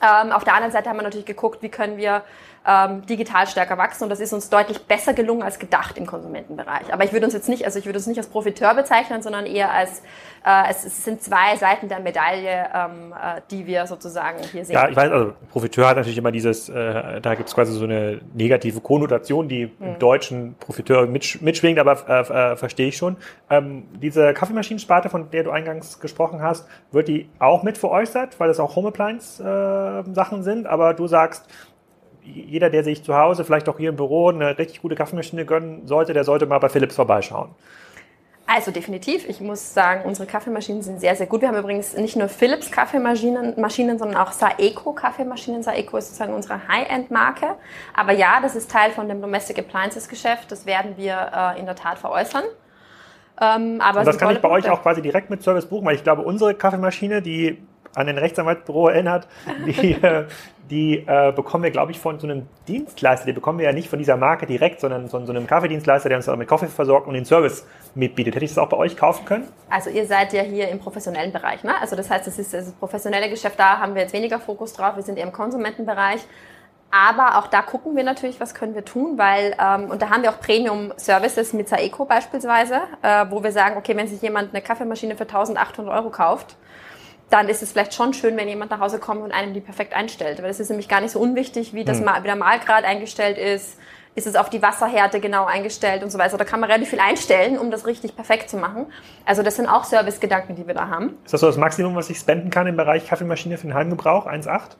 Ähm, 0.00 0.30
auf 0.30 0.44
der 0.44 0.54
anderen 0.54 0.72
Seite 0.72 0.88
haben 0.88 0.96
wir 0.96 1.02
natürlich 1.02 1.26
geguckt, 1.26 1.60
wie 1.62 1.70
können 1.70 1.96
wir 1.96 2.22
ähm, 2.66 3.04
digital 3.06 3.46
stärker 3.46 3.76
wachsen 3.76 4.04
und 4.04 4.10
das 4.10 4.20
ist 4.20 4.32
uns 4.32 4.48
deutlich 4.48 4.86
besser 4.86 5.12
gelungen 5.12 5.42
als 5.42 5.58
gedacht 5.58 5.98
im 5.98 6.06
Konsumentenbereich. 6.06 6.92
Aber 6.92 7.04
ich 7.04 7.12
würde 7.12 7.26
uns 7.26 7.34
jetzt 7.34 7.48
nicht, 7.48 7.64
also 7.64 7.78
ich 7.78 7.84
würde 7.84 7.98
uns 7.98 8.06
nicht 8.06 8.18
als 8.18 8.28
Profiteur 8.28 8.74
bezeichnen, 8.74 9.22
sondern 9.22 9.44
eher 9.44 9.70
als 9.70 10.02
äh, 10.46 10.70
es, 10.70 10.84
es, 10.84 11.04
sind 11.04 11.22
zwei 11.22 11.56
Seiten 11.56 11.88
der 11.88 12.00
Medaille, 12.00 12.66
ähm, 12.74 13.12
äh, 13.12 13.40
die 13.50 13.66
wir 13.66 13.86
sozusagen 13.86 14.38
hier 14.52 14.64
sehen. 14.64 14.74
Ja, 14.74 14.88
ich 14.88 14.96
weiß, 14.96 15.10
also 15.10 15.32
Profiteur 15.50 15.88
hat 15.88 15.96
natürlich 15.96 16.18
immer 16.18 16.32
dieses, 16.32 16.68
äh, 16.68 17.20
da 17.20 17.34
gibt 17.34 17.48
es 17.48 17.54
quasi 17.54 17.72
so 17.72 17.84
eine 17.84 18.20
negative 18.32 18.80
Konnotation, 18.80 19.48
die 19.48 19.64
hm. 19.64 19.72
im 19.80 19.98
Deutschen 19.98 20.54
Profiteur 20.58 21.06
mitsch 21.06 21.40
mitschwingt, 21.42 21.78
aber 21.78 21.98
äh, 22.08 22.52
äh, 22.52 22.56
verstehe 22.56 22.88
ich 22.88 22.96
schon. 22.96 23.16
Ähm, 23.50 23.84
diese 24.00 24.32
Kaffeemaschinensparte, 24.32 25.10
von 25.10 25.30
der 25.30 25.44
du 25.44 25.50
eingangs 25.50 26.00
gesprochen 26.00 26.42
hast, 26.42 26.66
wird 26.92 27.08
die 27.08 27.28
auch 27.38 27.62
mit 27.62 27.76
veräußert, 27.76 28.40
weil 28.40 28.48
das 28.48 28.60
auch 28.60 28.76
Home 28.76 28.88
Appliance 28.88 29.42
äh, 29.42 30.14
Sachen 30.14 30.42
sind, 30.42 30.66
aber 30.66 30.94
du 30.94 31.06
sagst, 31.06 31.46
jeder, 32.24 32.70
der 32.70 32.84
sich 32.84 33.02
zu 33.04 33.16
Hause, 33.16 33.44
vielleicht 33.44 33.68
auch 33.68 33.78
hier 33.78 33.90
im 33.90 33.96
Büro, 33.96 34.28
eine 34.28 34.58
richtig 34.58 34.82
gute 34.82 34.94
Kaffeemaschine 34.94 35.44
gönnen 35.44 35.86
sollte, 35.86 36.12
der 36.12 36.24
sollte 36.24 36.46
mal 36.46 36.58
bei 36.58 36.68
Philips 36.68 36.96
vorbeischauen. 36.96 37.50
Also 38.46 38.70
definitiv. 38.70 39.26
Ich 39.26 39.40
muss 39.40 39.72
sagen, 39.72 40.02
unsere 40.04 40.26
Kaffeemaschinen 40.26 40.82
sind 40.82 41.00
sehr, 41.00 41.16
sehr 41.16 41.26
gut. 41.26 41.40
Wir 41.40 41.48
haben 41.48 41.56
übrigens 41.56 41.96
nicht 41.96 42.14
nur 42.14 42.28
Philips 42.28 42.70
Kaffeemaschinen, 42.70 43.58
Maschinen, 43.58 43.98
sondern 43.98 44.18
auch 44.18 44.32
Saeco 44.32 44.92
Kaffeemaschinen. 44.92 45.62
Saeco 45.62 45.96
ist 45.96 46.08
sozusagen 46.08 46.34
unsere 46.34 46.68
High-End-Marke. 46.68 47.56
Aber 47.94 48.12
ja, 48.12 48.40
das 48.42 48.54
ist 48.54 48.70
Teil 48.70 48.90
von 48.90 49.08
dem 49.08 49.22
Domestic 49.22 49.58
Appliances 49.58 50.08
Geschäft. 50.08 50.52
Das 50.52 50.66
werden 50.66 50.98
wir 50.98 51.30
äh, 51.34 51.58
in 51.58 51.64
der 51.64 51.74
Tat 51.74 51.98
veräußern. 51.98 52.44
Ähm, 53.40 53.80
aber 53.80 54.00
Und 54.00 54.06
das 54.06 54.18
kann 54.18 54.30
ich 54.30 54.42
bei 54.42 54.48
Punkte. 54.48 54.68
euch 54.68 54.70
auch 54.70 54.82
quasi 54.82 55.00
direkt 55.00 55.30
mit 55.30 55.42
Service 55.42 55.64
buchen, 55.64 55.86
weil 55.86 55.96
ich 55.96 56.04
glaube, 56.04 56.20
unsere 56.20 56.54
Kaffeemaschine, 56.54 57.22
die 57.22 57.62
an 57.94 58.06
den 58.06 58.18
Rechtsanwaltsbüro 58.18 58.88
erinnert, 58.88 59.28
die, 59.66 59.92
äh, 60.02 60.26
die 60.70 61.04
äh, 61.06 61.32
bekommen 61.32 61.64
wir, 61.64 61.70
glaube 61.70 61.92
ich, 61.92 61.98
von 61.98 62.18
so 62.18 62.26
einem 62.26 62.48
Dienstleister. 62.66 63.26
Die 63.26 63.32
bekommen 63.32 63.58
wir 63.58 63.66
ja 63.66 63.72
nicht 63.72 63.88
von 63.88 63.98
dieser 63.98 64.16
Marke 64.16 64.46
direkt, 64.46 64.80
sondern 64.80 65.08
von 65.08 65.26
so 65.26 65.32
einem 65.32 65.46
Kaffeedienstleister, 65.46 66.08
der 66.08 66.18
uns 66.18 66.28
auch 66.28 66.36
mit 66.36 66.48
Kaffee 66.48 66.66
versorgt 66.66 67.06
und 67.06 67.14
den 67.14 67.24
Service 67.24 67.66
mitbietet. 67.94 68.34
Hätte 68.34 68.44
ich 68.44 68.52
das 68.52 68.58
auch 68.58 68.68
bei 68.68 68.76
euch 68.76 68.96
kaufen 68.96 69.24
können? 69.24 69.48
Also 69.68 69.90
ihr 69.90 70.06
seid 70.06 70.32
ja 70.32 70.42
hier 70.42 70.68
im 70.68 70.78
professionellen 70.78 71.32
Bereich. 71.32 71.62
Ne? 71.64 71.72
Also 71.80 71.96
das 71.96 72.10
heißt, 72.10 72.26
das 72.26 72.38
ist 72.38 72.54
das 72.54 72.72
professionelle 72.72 73.28
Geschäft, 73.28 73.58
da 73.58 73.78
haben 73.78 73.94
wir 73.94 74.02
jetzt 74.02 74.14
weniger 74.14 74.38
Fokus 74.38 74.72
drauf. 74.72 74.96
Wir 74.96 75.02
sind 75.02 75.18
eher 75.18 75.26
im 75.26 75.32
Konsumentenbereich. 75.32 76.20
Aber 76.90 77.38
auch 77.38 77.48
da 77.48 77.60
gucken 77.60 77.96
wir 77.96 78.04
natürlich, 78.04 78.38
was 78.38 78.54
können 78.54 78.76
wir 78.76 78.84
tun, 78.84 79.18
weil, 79.18 79.56
ähm, 79.60 79.90
und 79.90 80.00
da 80.00 80.10
haben 80.10 80.22
wir 80.22 80.30
auch 80.30 80.38
Premium-Services 80.38 81.52
mit 81.52 81.68
Saeco 81.68 82.04
beispielsweise, 82.04 82.82
äh, 83.02 83.26
wo 83.30 83.42
wir 83.42 83.50
sagen, 83.50 83.76
okay, 83.76 83.96
wenn 83.96 84.06
sich 84.06 84.22
jemand 84.22 84.54
eine 84.54 84.62
Kaffeemaschine 84.62 85.16
für 85.16 85.24
1800 85.24 85.92
Euro 85.92 86.10
kauft, 86.10 86.56
dann 87.30 87.48
ist 87.48 87.62
es 87.62 87.72
vielleicht 87.72 87.94
schon 87.94 88.12
schön, 88.14 88.36
wenn 88.36 88.48
jemand 88.48 88.70
nach 88.70 88.80
Hause 88.80 88.98
kommt 88.98 89.22
und 89.22 89.32
einem 89.32 89.54
die 89.54 89.60
perfekt 89.60 89.94
einstellt. 89.94 90.42
Weil 90.42 90.50
es 90.50 90.60
ist 90.60 90.68
nämlich 90.68 90.88
gar 90.88 91.00
nicht 91.00 91.10
so 91.10 91.20
unwichtig, 91.20 91.74
wie, 91.74 91.84
das 91.84 92.00
hm. 92.00 92.06
wie 92.20 92.26
der 92.26 92.36
Mahlgrad 92.36 92.84
eingestellt 92.84 93.38
ist, 93.38 93.78
ist 94.14 94.26
es 94.26 94.36
auf 94.36 94.48
die 94.48 94.62
Wasserhärte 94.62 95.18
genau 95.20 95.44
eingestellt 95.44 96.02
und 96.02 96.10
so 96.10 96.18
weiter. 96.18 96.36
Da 96.36 96.44
kann 96.44 96.60
man 96.60 96.70
relativ 96.70 96.90
viel 96.90 97.00
einstellen, 97.00 97.58
um 97.58 97.70
das 97.70 97.86
richtig 97.86 98.14
perfekt 98.14 98.48
zu 98.48 98.56
machen. 98.56 98.86
Also 99.24 99.42
das 99.42 99.56
sind 99.56 99.66
auch 99.66 99.84
Servicegedanken, 99.84 100.54
die 100.54 100.66
wir 100.66 100.74
da 100.74 100.88
haben. 100.88 101.18
Ist 101.24 101.34
das 101.34 101.40
so 101.40 101.46
das 101.48 101.56
Maximum, 101.56 101.96
was 101.96 102.10
ich 102.10 102.18
spenden 102.18 102.50
kann 102.50 102.66
im 102.66 102.76
Bereich 102.76 103.08
Kaffeemaschine 103.08 103.58
für 103.58 103.66
den 103.66 103.74
Heimgebrauch? 103.74 104.26
1,8? 104.26 104.76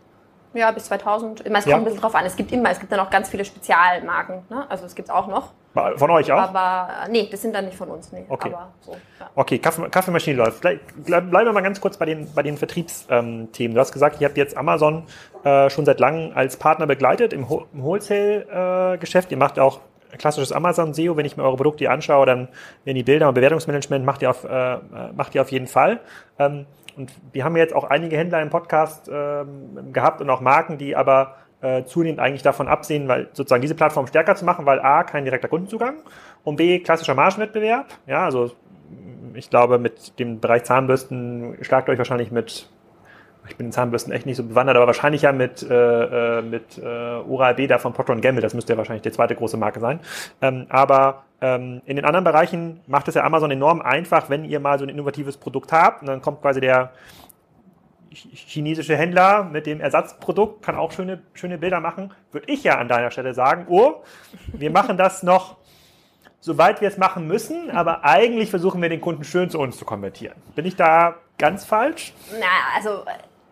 Ja, 0.54 0.70
bis 0.70 0.84
2000. 0.84 1.40
Es 1.40 1.52
kommt 1.52 1.66
ja. 1.66 1.76
ein 1.76 1.84
bisschen 1.84 2.00
drauf 2.00 2.14
an. 2.14 2.24
Es 2.24 2.36
gibt 2.36 2.52
immer, 2.52 2.70
es 2.70 2.80
gibt 2.80 2.92
dann 2.92 3.00
auch 3.00 3.10
ganz 3.10 3.28
viele 3.28 3.44
Spezialmarken. 3.44 4.42
Ne? 4.48 4.64
Also 4.68 4.86
es 4.86 4.94
gibt 4.94 5.10
auch 5.10 5.26
noch. 5.26 5.52
Von 5.96 6.10
euch 6.10 6.30
auch? 6.30 6.40
Aber 6.40 6.88
äh, 7.04 7.10
nee, 7.10 7.28
das 7.28 7.42
sind 7.42 7.52
dann 7.52 7.64
nicht 7.64 7.76
von 7.76 7.88
uns. 7.88 8.12
Nee. 8.12 8.24
Okay. 8.28 8.52
Aber 8.52 8.68
so, 8.80 8.92
ja. 8.92 9.30
Okay, 9.34 9.58
Kaffee, 9.58 9.88
Kaffeemaschine 9.88 10.36
läuft. 10.36 10.60
Bleiben 10.60 11.32
wir 11.32 11.52
mal 11.52 11.62
ganz 11.62 11.80
kurz 11.80 11.96
bei 11.96 12.06
den, 12.06 12.32
bei 12.32 12.44
den 12.44 12.56
Vertriebsthemen. 12.56 13.74
Du 13.74 13.80
hast 13.80 13.90
gesagt, 13.90 14.20
ihr 14.20 14.28
habt 14.28 14.36
jetzt 14.36 14.56
Amazon 14.56 15.04
äh, 15.42 15.68
schon 15.70 15.84
seit 15.84 15.98
langem 15.98 16.30
als 16.36 16.56
Partner 16.56 16.86
begleitet 16.86 17.32
im, 17.32 17.48
Ho 17.48 17.66
im 17.72 17.82
Wholesale-Geschäft. 17.82 19.32
Ihr 19.32 19.36
macht 19.36 19.58
auch 19.58 19.80
klassisches 20.16 20.52
Amazon 20.52 20.94
SEO. 20.94 21.16
Wenn 21.16 21.26
ich 21.26 21.36
mir 21.36 21.42
eure 21.42 21.56
Produkte 21.56 21.90
anschaue, 21.90 22.26
dann 22.26 22.48
werden 22.84 22.96
die 22.96 23.02
Bilder 23.02 23.28
und 23.28 23.34
Bewertungsmanagement 23.34 24.04
macht 24.04 24.22
ihr 24.22 24.30
auf, 24.30 24.44
äh, 24.44 24.78
macht 25.14 25.34
ihr 25.34 25.42
auf 25.42 25.50
jeden 25.50 25.66
Fall. 25.66 26.00
Ähm, 26.38 26.66
und 26.96 27.12
wir 27.32 27.44
haben 27.44 27.56
jetzt 27.56 27.74
auch 27.74 27.84
einige 27.84 28.16
Händler 28.16 28.42
im 28.42 28.50
Podcast 28.50 29.10
ähm, 29.12 29.92
gehabt 29.92 30.20
und 30.20 30.30
auch 30.30 30.40
Marken, 30.40 30.78
die 30.78 30.96
aber 30.96 31.36
äh, 31.60 31.84
zunehmend 31.84 32.20
eigentlich 32.20 32.42
davon 32.42 32.68
absehen, 32.68 33.08
weil 33.08 33.28
sozusagen 33.32 33.62
diese 33.62 33.74
Plattform 33.74 34.06
stärker 34.06 34.34
zu 34.36 34.44
machen, 34.44 34.66
weil 34.66 34.80
A, 34.80 35.02
kein 35.02 35.24
direkter 35.24 35.48
Kundenzugang 35.48 35.96
und 36.44 36.56
B, 36.56 36.78
klassischer 36.80 37.14
Margenwettbewerb. 37.14 37.86
Ja, 38.06 38.24
also 38.24 38.52
ich 39.34 39.50
glaube, 39.50 39.78
mit 39.78 40.18
dem 40.18 40.40
Bereich 40.40 40.64
Zahnbürsten 40.64 41.56
schlagt 41.62 41.88
euch 41.88 41.98
wahrscheinlich 41.98 42.30
mit 42.30 42.68
ich 43.48 43.56
bin 43.56 43.66
in 43.66 43.72
Zahnbürsten 43.72 44.12
echt 44.12 44.26
nicht 44.26 44.36
so 44.36 44.44
bewandert, 44.44 44.76
aber 44.76 44.86
wahrscheinlich 44.86 45.22
ja 45.22 45.32
mit, 45.32 45.62
äh, 45.62 46.38
äh 46.38 46.42
mit 46.42 46.78
äh, 46.78 46.82
Oral-B 46.84 47.66
da 47.66 47.78
von 47.78 47.92
Procter 47.92 48.16
Gamble, 48.16 48.42
das 48.42 48.54
müsste 48.54 48.72
ja 48.72 48.76
wahrscheinlich 48.76 49.02
die 49.02 49.12
zweite 49.12 49.34
große 49.34 49.56
Marke 49.56 49.80
sein. 49.80 50.00
Ähm, 50.40 50.66
aber 50.68 51.24
ähm, 51.40 51.82
in 51.84 51.96
den 51.96 52.04
anderen 52.04 52.24
Bereichen 52.24 52.80
macht 52.86 53.08
es 53.08 53.14
ja 53.14 53.24
Amazon 53.24 53.50
enorm 53.50 53.82
einfach, 53.82 54.30
wenn 54.30 54.44
ihr 54.44 54.60
mal 54.60 54.78
so 54.78 54.84
ein 54.84 54.88
innovatives 54.88 55.36
Produkt 55.36 55.72
habt 55.72 56.02
und 56.02 56.08
dann 56.08 56.22
kommt 56.22 56.40
quasi 56.40 56.60
der 56.60 56.92
chinesische 58.10 58.96
Händler 58.96 59.44
mit 59.44 59.66
dem 59.66 59.80
Ersatzprodukt, 59.80 60.62
kann 60.62 60.76
auch 60.76 60.92
schöne, 60.92 61.20
schöne 61.34 61.58
Bilder 61.58 61.80
machen, 61.80 62.12
würde 62.30 62.50
ich 62.50 62.62
ja 62.62 62.78
an 62.78 62.88
deiner 62.88 63.10
Stelle 63.10 63.34
sagen, 63.34 63.66
oh, 63.68 64.04
wir 64.52 64.70
machen 64.70 64.96
das 64.96 65.22
noch 65.22 65.56
soweit 66.44 66.82
wir 66.82 66.88
es 66.88 66.98
machen 66.98 67.26
müssen, 67.26 67.70
aber 67.70 68.04
eigentlich 68.04 68.50
versuchen 68.50 68.82
wir 68.82 68.90
den 68.90 69.00
Kunden 69.00 69.24
schön 69.24 69.48
zu 69.48 69.58
uns 69.58 69.78
zu 69.78 69.86
konvertieren. 69.86 70.36
Bin 70.54 70.66
ich 70.66 70.76
da 70.76 71.14
ganz 71.38 71.64
falsch? 71.64 72.12
Na, 72.38 72.76
also 72.76 73.02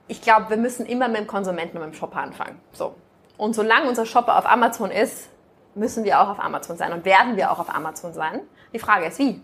ich 0.09 0.21
glaube, 0.21 0.51
wir 0.51 0.57
müssen 0.57 0.87
immer 0.87 1.09
mit 1.09 1.19
dem 1.19 1.27
Konsumenten 1.27 1.79
und 1.79 1.85
mit 1.85 1.95
dem 1.95 1.99
Shopper 1.99 2.21
anfangen. 2.21 2.61
So. 2.73 2.95
Und 3.37 3.55
solange 3.55 3.89
unser 3.89 4.07
Shopper 4.07 4.39
auf 4.39 4.47
Amazon 4.47 4.91
ist, 4.91 5.29
müssen 5.75 6.05
wir 6.05 6.21
auch 6.21 6.29
auf 6.29 6.41
Amazon 6.41 6.77
sein 6.77 6.93
und 6.93 7.05
werden 7.05 7.37
wir 7.37 7.51
auch 7.51 7.59
auf 7.59 7.75
Amazon 7.75 8.13
sein. 8.13 8.41
Die 8.75 8.79
Frage 8.79 9.07
ist, 9.07 9.19
wie? 9.19 9.41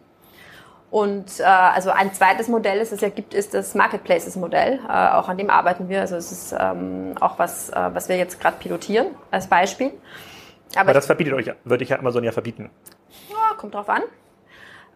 Und 0.90 1.40
äh, 1.40 1.42
also 1.42 1.90
ein 1.90 2.14
zweites 2.14 2.48
Modell, 2.48 2.78
das 2.78 2.92
es 2.92 3.00
ja 3.02 3.10
gibt, 3.10 3.34
ist 3.34 3.52
das 3.52 3.74
Marketplaces-Modell. 3.74 4.80
Äh, 4.88 5.08
auch 5.10 5.28
an 5.28 5.36
dem 5.36 5.50
arbeiten 5.50 5.88
wir. 5.88 6.00
Also 6.00 6.16
es 6.16 6.32
ist 6.32 6.54
ähm, 6.58 7.14
auch 7.20 7.38
was, 7.38 7.68
äh, 7.70 7.90
was 7.92 8.08
wir 8.08 8.16
jetzt 8.16 8.40
gerade 8.40 8.56
pilotieren 8.58 9.08
als 9.30 9.48
Beispiel. 9.48 9.92
Aber, 10.72 10.80
Aber 10.80 10.92
das 10.94 11.06
verbietet 11.06 11.34
euch, 11.34 11.50
würde 11.64 11.84
ich 11.84 11.90
ja 11.90 11.98
Amazon 11.98 12.24
ja 12.24 12.32
verbieten. 12.32 12.70
Ja, 13.28 13.54
kommt 13.56 13.74
drauf 13.74 13.88
an. 13.88 14.02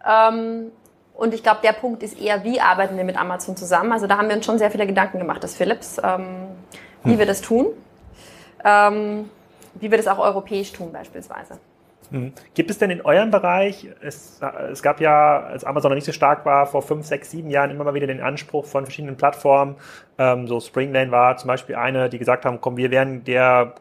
Ähm, 0.06 0.72
und 1.14 1.34
ich 1.34 1.42
glaube, 1.42 1.60
der 1.62 1.72
Punkt 1.72 2.02
ist 2.02 2.20
eher, 2.20 2.44
wie 2.44 2.60
arbeiten 2.60 2.96
wir 2.96 3.04
mit 3.04 3.18
Amazon 3.18 3.56
zusammen? 3.56 3.92
Also 3.92 4.06
da 4.06 4.18
haben 4.18 4.28
wir 4.28 4.36
uns 4.36 4.46
schon 4.46 4.58
sehr 4.58 4.70
viele 4.70 4.86
Gedanken 4.86 5.18
gemacht, 5.18 5.44
das 5.44 5.54
Philips, 5.54 6.00
ähm, 6.02 6.48
wie 7.04 7.12
hm. 7.12 7.18
wir 7.18 7.26
das 7.26 7.40
tun, 7.40 7.66
ähm, 8.64 9.28
wie 9.74 9.90
wir 9.90 9.98
das 9.98 10.08
auch 10.08 10.18
europäisch 10.18 10.72
tun 10.72 10.92
beispielsweise. 10.92 11.58
Hm. 12.10 12.32
Gibt 12.54 12.70
es 12.70 12.78
denn 12.78 12.90
in 12.90 13.02
eurem 13.02 13.30
Bereich, 13.30 13.88
es, 14.02 14.40
es, 14.70 14.82
gab 14.82 15.00
ja, 15.00 15.40
als 15.40 15.64
Amazon 15.64 15.90
noch 15.90 15.94
nicht 15.94 16.04
so 16.04 16.12
stark 16.12 16.44
war, 16.44 16.66
vor 16.66 16.82
fünf, 16.82 17.06
sechs, 17.06 17.30
sieben 17.30 17.50
Jahren 17.50 17.70
immer 17.70 17.84
mal 17.84 17.94
wieder 17.94 18.06
den 18.06 18.20
Anspruch 18.20 18.66
von 18.66 18.84
verschiedenen 18.84 19.16
Plattformen, 19.16 19.76
ähm, 20.18 20.46
so 20.46 20.60
Springlane 20.60 21.10
war 21.10 21.36
zum 21.38 21.48
Beispiel 21.48 21.76
eine, 21.76 22.10
die 22.10 22.18
gesagt 22.18 22.44
haben, 22.44 22.60
komm, 22.60 22.76
wir 22.76 22.90
werden 22.90 23.24
der 23.24 23.74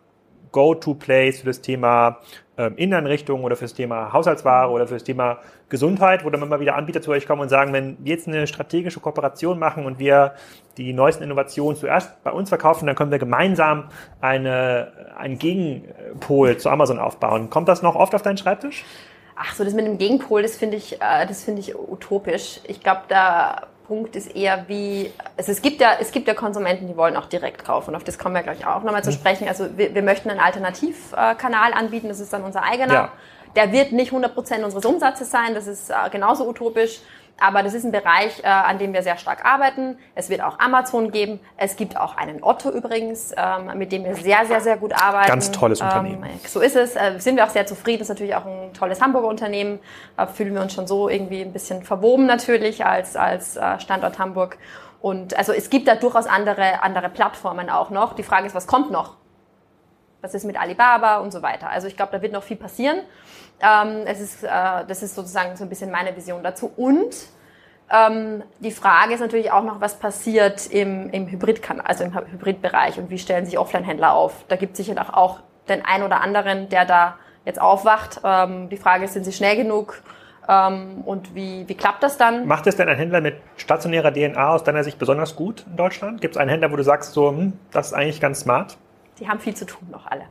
Go-to-Place 0.52 1.40
für 1.40 1.48
das 1.48 1.62
Thema 1.62 2.20
ähm, 2.58 2.74
Inneneinrichtungen 2.76 3.44
oder 3.44 3.56
für 3.56 3.66
das 3.66 3.74
Thema 3.74 4.14
Haushaltsware 4.14 4.70
oder 4.70 4.88
für 4.88 4.96
das 4.96 5.04
Thema 5.04 5.40
Gesundheit, 5.70 6.24
wo 6.24 6.30
dann 6.30 6.42
immer 6.42 6.60
wieder 6.60 6.76
Anbieter 6.76 7.02
zu 7.02 7.12
euch 7.12 7.26
kommen 7.26 7.42
und 7.42 7.50
sagen, 7.50 7.74
wenn 7.74 7.98
wir 8.00 8.14
jetzt 8.16 8.28
eine 8.28 8.46
strategische 8.46 9.00
Kooperation 9.00 9.58
machen 9.58 9.86
und 9.86 10.00
wir 10.00 10.34
die 10.78 10.94
neuesten 10.94 11.24
Innovationen 11.24 11.78
zuerst 11.78 12.24
bei 12.24 12.32
uns 12.32 12.50
verkaufen, 12.50 12.86
dann 12.86 12.96
können 12.96 13.12
wir 13.12 13.20
gemeinsam 13.20 13.86
eine, 14.20 14.92
einen 15.18 15.40
Gegenpol 15.40 16.58
zu 16.58 16.70
Amazon 16.70 17.00
aufbauen. 17.00 17.50
Kommt 17.50 17.68
das 17.68 17.82
noch 17.82 17.96
oft 17.96 18.14
auf 18.14 18.22
deinen 18.22 18.38
Schreibtisch? 18.38 18.84
Ach 19.36 19.56
so, 19.56 19.64
das 19.64 19.74
mit 19.74 19.88
dem 19.88 19.98
Gegenpol, 19.98 20.44
das 20.44 20.56
finde 20.56 20.78
ich, 20.78 21.02
äh, 21.02 21.26
das 21.26 21.44
finde 21.44 21.62
ich 21.62 21.76
utopisch. 21.76 22.60
Ich 22.68 22.82
glaube, 22.82 23.02
da 23.08 23.68
Punkt 23.92 24.16
ist 24.16 24.34
eher 24.34 24.70
wie, 24.70 25.12
also 25.36 25.52
es 25.52 25.62
gibt 25.62 25.82
ja, 25.82 25.98
es 26.00 26.14
gibt 26.14 26.26
ja 26.26 26.34
Konsumenten, 26.34 26.88
die 26.88 26.96
wollen 26.96 27.18
auch 27.18 27.26
direkt 27.26 27.66
kaufen. 27.66 27.94
Auf 27.94 28.06
das 28.06 28.18
kommen 28.18 28.34
wir 28.34 28.42
gleich 28.42 28.66
auch 28.66 28.84
nochmal 28.84 29.04
zu 29.04 29.10
mhm. 29.10 29.16
sprechen. 29.16 29.50
Also 29.50 29.78
wir, 29.78 29.94
wir 29.94 30.02
möchten 30.02 30.30
einen 30.30 30.40
Alternativkanal 30.40 31.74
anbieten, 31.74 32.08
das 32.08 32.22
ist 32.22 32.32
dann 32.32 32.46
unser 32.46 32.64
eigener. 32.64 32.94
Ja. 32.94 33.12
Der 33.58 33.74
wird 33.74 33.92
nicht 33.92 34.14
100 34.14 34.34
Prozent 34.34 34.64
unseres 34.64 34.86
Umsatzes 34.86 35.30
sein, 35.30 35.56
das 35.56 35.68
ist 35.68 35.90
äh, 35.90 35.94
genauso 36.10 36.48
utopisch. 36.48 37.02
Aber 37.40 37.64
das 37.64 37.74
ist 37.74 37.84
ein 37.84 37.92
Bereich, 37.92 38.40
äh, 38.44 38.48
an 38.48 38.78
dem 38.78 38.94
wir 38.94 39.02
sehr 39.02 39.18
stark 39.18 39.46
arbeiten. 39.46 39.98
Es 40.14 40.30
wird 40.30 40.42
auch 40.42 40.60
Amazon 40.60 41.12
geben. 41.12 41.40
Es 41.58 41.76
gibt 41.76 41.98
auch 41.98 42.16
einen 42.16 42.44
Otto 42.44 42.70
übrigens, 42.70 43.34
ähm, 43.36 43.78
mit 43.78 43.92
dem 43.92 44.04
wir 44.04 44.16
sehr, 44.16 44.46
sehr, 44.46 44.62
sehr 44.62 44.78
gut 44.78 44.94
arbeiten. 44.94 45.28
Ganz 45.28 45.52
tolles 45.52 45.82
ähm, 45.82 45.88
Unternehmen. 45.88 46.30
So 46.46 46.60
ist 46.60 46.76
es. 46.76 46.96
Äh, 46.96 47.20
sind 47.20 47.38
wir 47.38 47.46
auch 47.46 47.50
sehr 47.50 47.66
zufrieden. 47.66 48.04
Ist 48.04 48.10
natürlich 48.10 48.36
auch 48.36 48.46
ein 48.46 48.74
tolles 48.74 49.02
Hamburger 49.02 49.28
Unternehmen. 49.28 49.80
Da 50.18 50.28
fühlen 50.28 50.54
wir 50.54 50.62
uns 50.62 50.74
schon 50.74 50.86
so 50.86 51.10
irgendwie 51.10 51.42
ein 51.42 51.52
bisschen 51.52 51.84
verwoben 51.84 52.28
natürlich 52.28 52.86
als, 52.86 53.16
als 53.16 53.58
äh, 53.58 53.80
Standort 53.80 54.20
Hamburg. 54.20 54.58
Und 55.02 55.36
also 55.36 55.52
es 55.52 55.70
gibt 55.72 55.88
da 55.88 55.96
durchaus 55.96 56.28
andere, 56.28 56.84
andere 56.84 57.10
Plattformen 57.10 57.70
auch 57.70 57.90
noch. 57.90 58.14
Die 58.14 58.24
Frage 58.24 58.46
ist, 58.46 58.54
was 58.54 58.68
kommt 58.68 58.92
noch? 58.92 59.16
Was 60.22 60.36
ist 60.36 60.46
mit 60.46 60.62
Alibaba 60.62 61.18
und 61.18 61.32
so 61.32 61.42
weiter? 61.42 61.72
Also 61.72 61.88
ich 61.88 61.98
glaube, 61.98 62.12
da 62.12 62.22
wird 62.22 62.34
noch 62.34 62.44
viel 62.44 62.58
passieren. 62.58 63.00
Ähm, 63.62 64.04
es 64.06 64.20
ist, 64.20 64.44
äh, 64.44 64.48
das 64.88 65.04
ist 65.04 65.16
sozusagen 65.16 65.56
so 65.56 65.64
ein 65.64 65.70
bisschen 65.70 65.92
meine 65.92 66.16
Vision 66.16 66.44
dazu. 66.44 66.72
Und 66.76 67.16
ähm, 67.92 68.44
die 68.60 68.72
Frage 68.72 69.14
ist 69.14 69.20
natürlich 69.20 69.52
auch 69.52 69.64
noch, 69.64 69.82
was 69.82 70.00
passiert 70.00 70.68
im, 70.68 71.10
im 71.10 71.28
Hybridkanal, 71.28 71.86
also 71.86 72.04
im 72.04 72.16
Hybridbereich 72.16 72.98
und 72.98 73.10
wie 73.10 73.18
stellen 73.18 73.46
sich 73.46 73.58
Offline-Händler 73.58 74.14
auf? 74.14 74.46
Da 74.48 74.56
gibt 74.56 74.80
es 74.80 74.86
sicher 74.86 75.18
auch 75.18 75.40
den 75.68 75.86
einen 75.86 76.04
oder 76.04 76.22
anderen, 76.22 76.70
der 76.70 76.86
da 76.86 77.18
jetzt 77.46 77.60
aufwacht. 77.60 78.22
Ähm, 78.24 78.70
die 78.70 78.78
Frage 78.78 79.06
ist, 79.06 79.14
sind 79.14 79.26
sie 79.26 79.34
schnell 79.34 79.58
genug? 79.58 80.02
Ähm, 80.48 81.02
und 81.06 81.36
wie, 81.36 81.68
wie 81.68 81.76
klappt 81.76 82.02
das 82.04 82.18
dann? 82.18 82.48
Macht 82.48 82.66
es 82.68 82.76
denn 82.76 82.90
ein 82.90 82.98
Händler 82.98 83.22
mit 83.22 83.36
stationärer 83.58 84.12
DNA 84.12 84.54
aus 84.54 84.64
deiner 84.64 84.84
Sicht 84.84 84.98
besonders 84.98 85.36
gut 85.36 85.66
in 85.68 85.76
Deutschland? 85.76 86.22
Gibt 86.22 86.36
es 86.36 86.42
einen 86.42 86.50
Händler, 86.50 86.72
wo 86.72 86.78
du 86.78 86.84
sagst, 86.84 87.14
so, 87.14 87.30
hm, 87.30 87.54
das 87.72 87.88
ist 87.88 87.94
eigentlich 87.94 88.22
ganz 88.22 88.42
smart? 88.42 88.78
Die 89.20 89.28
haben 89.28 89.40
viel 89.40 89.56
zu 89.56 89.66
tun 89.66 89.88
noch 89.92 90.08
alle. 90.08 90.24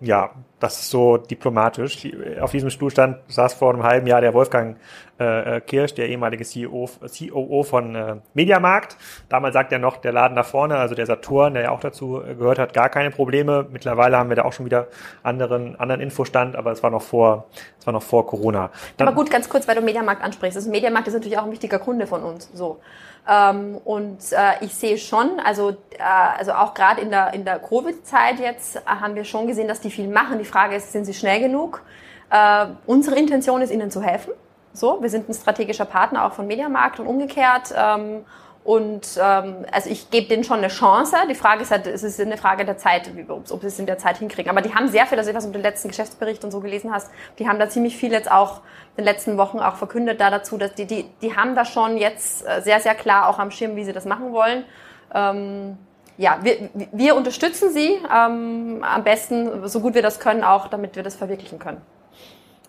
Ja, 0.00 0.30
das 0.58 0.80
ist 0.80 0.90
so 0.90 1.16
diplomatisch. 1.16 2.06
Auf 2.40 2.50
diesem 2.50 2.70
Stuhl 2.70 2.90
stand, 2.90 3.18
saß 3.28 3.54
vor 3.54 3.72
einem 3.72 3.84
halben 3.84 4.06
Jahr 4.06 4.20
der 4.20 4.34
Wolfgang 4.34 4.76
äh, 5.20 5.56
äh 5.56 5.60
Kirsch, 5.60 5.94
der 5.94 6.08
ehemalige 6.08 6.44
CEO, 6.44 6.90
COO 7.00 7.62
von 7.62 7.94
äh, 7.94 8.16
Mediamarkt. 8.34 8.96
Damals 9.28 9.54
sagt 9.54 9.72
er 9.72 9.78
noch, 9.78 9.98
der 9.98 10.12
Laden 10.12 10.36
da 10.36 10.42
vorne, 10.42 10.76
also 10.76 10.94
der 10.94 11.06
Saturn, 11.06 11.54
der 11.54 11.62
ja 11.64 11.70
auch 11.70 11.80
dazu 11.80 12.20
äh, 12.20 12.34
gehört 12.34 12.58
hat, 12.58 12.74
gar 12.74 12.88
keine 12.88 13.10
Probleme. 13.10 13.66
Mittlerweile 13.70 14.18
haben 14.18 14.28
wir 14.28 14.36
da 14.36 14.44
auch 14.44 14.52
schon 14.52 14.66
wieder 14.66 14.88
anderen, 15.22 15.78
anderen 15.78 16.00
Infostand, 16.00 16.56
aber 16.56 16.72
es 16.72 16.82
war 16.82 16.90
noch 16.90 17.02
vor, 17.02 17.46
es 17.78 17.86
war 17.86 17.92
noch 17.92 18.02
vor 18.02 18.26
Corona. 18.26 18.70
Dann, 18.96 19.06
aber 19.06 19.16
gut, 19.16 19.30
ganz 19.30 19.48
kurz, 19.48 19.68
weil 19.68 19.76
du 19.76 19.82
Mediamarkt 19.82 20.22
ansprichst. 20.22 20.56
Das 20.56 20.66
Mediamarkt 20.66 21.06
ist 21.08 21.14
natürlich 21.14 21.38
auch 21.38 21.44
ein 21.44 21.52
wichtiger 21.52 21.78
Kunde 21.78 22.06
von 22.06 22.22
uns. 22.22 22.50
So. 22.52 22.80
Ähm, 23.26 23.78
und 23.84 24.32
äh, 24.32 24.64
ich 24.64 24.74
sehe 24.74 24.98
schon, 24.98 25.40
also, 25.40 25.70
äh, 25.70 26.02
also 26.38 26.52
auch 26.52 26.74
gerade 26.74 27.00
in 27.00 27.10
der, 27.10 27.32
in 27.32 27.44
der 27.44 27.58
Covid-Zeit 27.58 28.38
jetzt 28.38 28.76
äh, 28.76 28.80
haben 28.86 29.14
wir 29.14 29.24
schon 29.24 29.46
gesehen, 29.46 29.66
dass 29.66 29.80
die 29.80 29.90
viel 29.90 30.08
machen. 30.08 30.38
Die 30.38 30.44
Frage 30.44 30.76
ist, 30.76 30.92
sind 30.92 31.06
sie 31.06 31.14
schnell 31.14 31.40
genug? 31.40 31.82
Äh, 32.30 32.66
unsere 32.86 33.16
Intention 33.16 33.62
ist, 33.62 33.70
ihnen 33.70 33.90
zu 33.90 34.02
helfen. 34.02 34.32
So, 34.74 35.00
wir 35.00 35.08
sind 35.08 35.28
ein 35.28 35.34
strategischer 35.34 35.84
Partner 35.84 36.24
auch 36.26 36.32
von 36.32 36.46
Mediamarkt 36.46 37.00
und 37.00 37.06
umgekehrt. 37.06 37.72
Ähm, 37.74 38.24
und 38.64 39.18
ähm, 39.22 39.66
also 39.70 39.90
ich 39.90 40.10
gebe 40.10 40.26
denen 40.26 40.42
schon 40.42 40.58
eine 40.58 40.68
Chance. 40.68 41.16
Die 41.28 41.34
Frage 41.34 41.62
ist 41.62 41.70
halt, 41.70 41.86
es 41.86 42.02
ist 42.02 42.18
eine 42.18 42.38
Frage 42.38 42.64
der 42.64 42.78
Zeit, 42.78 43.10
ob, 43.28 43.50
ob 43.50 43.60
sie 43.60 43.66
es 43.66 43.78
in 43.78 43.84
der 43.84 43.98
Zeit 43.98 44.16
hinkriegen. 44.16 44.50
Aber 44.50 44.62
die 44.62 44.74
haben 44.74 44.88
sehr 44.88 45.04
viel, 45.04 45.18
also 45.18 45.34
was 45.34 45.44
du 45.44 45.52
den 45.52 45.60
letzten 45.60 45.88
Geschäftsbericht 45.88 46.44
und 46.44 46.50
so 46.50 46.60
gelesen 46.60 46.90
hast, 46.90 47.10
die 47.38 47.46
haben 47.46 47.58
da 47.58 47.68
ziemlich 47.68 47.94
viel 47.94 48.10
jetzt 48.10 48.30
auch 48.30 48.62
in 48.96 49.04
den 49.04 49.04
letzten 49.04 49.36
Wochen 49.36 49.58
auch 49.58 49.76
verkündet 49.76 50.18
da 50.18 50.30
dazu, 50.30 50.56
dass 50.56 50.72
die, 50.72 50.86
die, 50.86 51.04
die 51.20 51.36
haben 51.36 51.54
da 51.54 51.66
schon 51.66 51.98
jetzt 51.98 52.46
äh, 52.46 52.62
sehr, 52.62 52.80
sehr 52.80 52.94
klar 52.94 53.28
auch 53.28 53.38
am 53.38 53.50
Schirm, 53.50 53.76
wie 53.76 53.84
sie 53.84 53.92
das 53.92 54.06
machen 54.06 54.32
wollen. 54.32 54.64
Ähm, 55.12 55.76
ja, 56.16 56.38
wir, 56.40 56.70
wir 56.92 57.16
unterstützen 57.16 57.70
sie 57.70 57.98
ähm, 58.10 58.82
am 58.82 59.04
besten, 59.04 59.68
so 59.68 59.80
gut 59.80 59.94
wir 59.94 60.02
das 60.02 60.20
können, 60.20 60.42
auch 60.42 60.68
damit 60.68 60.96
wir 60.96 61.02
das 61.02 61.16
verwirklichen 61.16 61.58
können. 61.58 61.82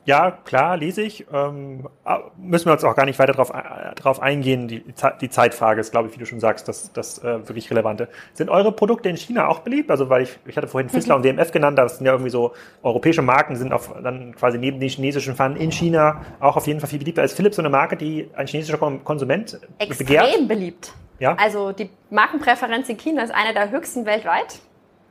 Ja, 0.06 0.30
klar, 0.30 0.78
lese 0.78 1.02
ich. 1.02 1.26
Ähm, 1.34 1.90
müssen 2.38 2.66
wir 2.68 2.74
uns 2.74 2.84
auch 2.84 2.96
gar 2.96 3.06
nicht 3.06 3.18
weiter 3.18 3.34
drauf, 3.34 3.50
äh, 3.50 3.96
drauf 3.96 4.22
eingehen. 4.22 4.68
Die, 4.68 4.84
die 5.20 5.30
Zeitfrage 5.30 5.82
ist, 5.82 5.92
glaube 5.92 6.08
ich, 6.08 6.16
wie 6.16 6.20
du 6.20 6.28
schon 6.28 6.40
sagst, 6.40 6.68
das, 6.68 6.94
das 6.94 7.20
äh, 7.20 7.48
wirklich 7.48 7.72
Relevante. 7.72 8.08
Sind 8.34 8.50
eure 8.50 8.72
Produkte 8.72 9.10
in 9.10 9.18
China 9.18 9.48
auch 9.48 9.60
beliebt? 9.60 9.90
Also, 9.90 10.08
weil 10.10 10.22
ich, 10.22 10.38
ich 10.46 10.56
hatte 10.56 10.68
vorhin 10.68 10.90
Fissler 10.90 11.16
und 11.16 11.26
DMF 11.26 11.52
genannt, 11.52 11.80
das 11.80 11.98
sind 11.98 12.06
ja 12.06 12.12
irgendwie 12.14 12.30
so 12.30 12.54
europäische 12.84 13.24
Marken, 13.24 13.56
sind 13.56 13.74
auf, 13.74 13.94
dann 14.04 14.36
quasi 14.36 14.60
neben 14.60 14.80
den 14.80 14.90
chinesischen 14.90 15.36
Pfannen 15.36 15.58
in 15.58 15.72
China 15.72 16.22
auch 16.40 16.56
auf 16.56 16.68
jeden 16.68 16.80
Fall 16.80 16.90
viel 16.90 17.00
beliebter. 17.00 17.24
Ist 17.24 17.36
Philips 17.36 17.56
so 17.56 17.64
eine 17.64 17.70
Marke, 17.70 17.98
die 17.98 18.30
ein 18.36 18.46
chinesischer 18.46 18.78
Konsument 18.78 19.60
Extrem 19.80 19.98
begehrt? 19.98 20.28
Extrem 20.28 20.48
beliebt. 20.48 20.94
Ja? 21.18 21.36
Also, 21.40 21.72
die 21.72 21.90
Markenpräferenz 22.12 22.88
in 22.90 22.98
China 22.98 23.24
ist 23.24 23.34
eine 23.34 23.54
der 23.56 23.72
höchsten 23.72 24.06
weltweit 24.06 24.60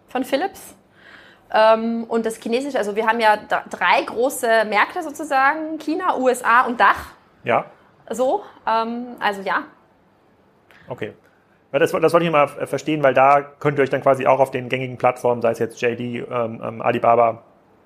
von 0.06 0.22
Philips. 0.22 0.76
Ähm, 1.54 2.04
und 2.04 2.26
das 2.26 2.36
Chinesische, 2.36 2.76
also 2.76 2.96
wir 2.96 3.06
haben 3.06 3.20
ja 3.20 3.36
drei 3.70 4.02
große 4.02 4.64
Märkte 4.64 5.02
sozusagen, 5.04 5.78
China, 5.78 6.18
USA 6.18 6.62
und 6.66 6.80
Dach. 6.80 7.12
Ja. 7.44 7.66
So, 8.10 8.42
ähm, 8.66 9.16
also 9.20 9.40
ja. 9.42 9.62
Okay. 10.88 11.14
Das, 11.70 11.92
das 11.92 12.12
wollte 12.12 12.26
ich 12.26 12.32
mal 12.32 12.48
verstehen, 12.48 13.02
weil 13.02 13.14
da 13.14 13.40
könnt 13.40 13.78
ihr 13.78 13.82
euch 13.82 13.90
dann 13.90 14.02
quasi 14.02 14.26
auch 14.26 14.38
auf 14.40 14.50
den 14.50 14.68
gängigen 14.68 14.96
Plattformen, 14.96 15.42
sei 15.42 15.50
es 15.50 15.58
jetzt 15.58 15.80
JD, 15.80 16.00
ähm, 16.30 16.82
Alibaba, 16.82 17.42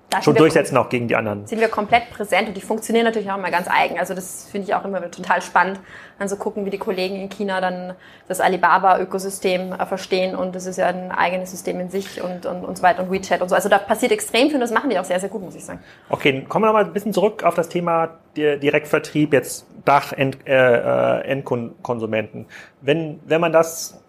da 0.09 0.21
schon 0.21 0.35
durchsetzen 0.35 0.77
auch 0.77 0.89
gegen 0.89 1.07
die 1.07 1.15
anderen. 1.15 1.45
Sind 1.45 1.59
wir 1.59 1.67
komplett 1.67 2.09
präsent 2.09 2.47
und 2.47 2.57
die 2.57 2.61
funktionieren 2.61 3.05
natürlich 3.05 3.29
auch 3.31 3.37
immer 3.37 3.51
ganz 3.51 3.67
eigen. 3.69 3.99
Also 3.99 4.13
das 4.13 4.47
finde 4.51 4.67
ich 4.67 4.75
auch 4.75 4.85
immer 4.85 5.09
total 5.11 5.41
spannend, 5.41 5.79
dann 6.17 6.27
so 6.27 6.35
gucken, 6.35 6.65
wie 6.65 6.69
die 6.69 6.77
Kollegen 6.77 7.15
in 7.15 7.29
China 7.29 7.61
dann 7.61 7.93
das 8.27 8.41
Alibaba-Ökosystem 8.41 9.73
äh, 9.73 9.85
verstehen 9.85 10.35
und 10.35 10.55
das 10.55 10.65
ist 10.65 10.77
ja 10.77 10.87
ein 10.87 11.11
eigenes 11.11 11.51
System 11.51 11.79
in 11.79 11.89
sich 11.89 12.21
und, 12.21 12.45
und, 12.45 12.65
und 12.65 12.77
so 12.77 12.83
weiter 12.83 13.03
und 13.03 13.11
WeChat 13.11 13.41
und 13.41 13.49
so. 13.49 13.55
Also 13.55 13.69
da 13.69 13.77
passiert 13.77 14.11
extrem 14.11 14.47
viel 14.47 14.55
und 14.55 14.61
das 14.61 14.71
machen 14.71 14.89
die 14.89 14.97
auch 14.97 15.05
sehr, 15.05 15.19
sehr 15.19 15.29
gut, 15.29 15.41
muss 15.41 15.55
ich 15.55 15.65
sagen. 15.65 15.79
Okay, 16.09 16.45
kommen 16.47 16.63
wir 16.63 16.67
nochmal 16.67 16.85
ein 16.85 16.93
bisschen 16.93 17.13
zurück 17.13 17.43
auf 17.43 17.55
das 17.55 17.69
Thema 17.69 18.09
Direktvertrieb, 18.35 19.33
jetzt 19.33 19.65
Dach-Endkonsumenten. 19.85 22.41
Äh, 22.41 22.45
wenn, 22.81 23.19
wenn 23.25 23.41
man 23.41 23.51
das 23.51 24.01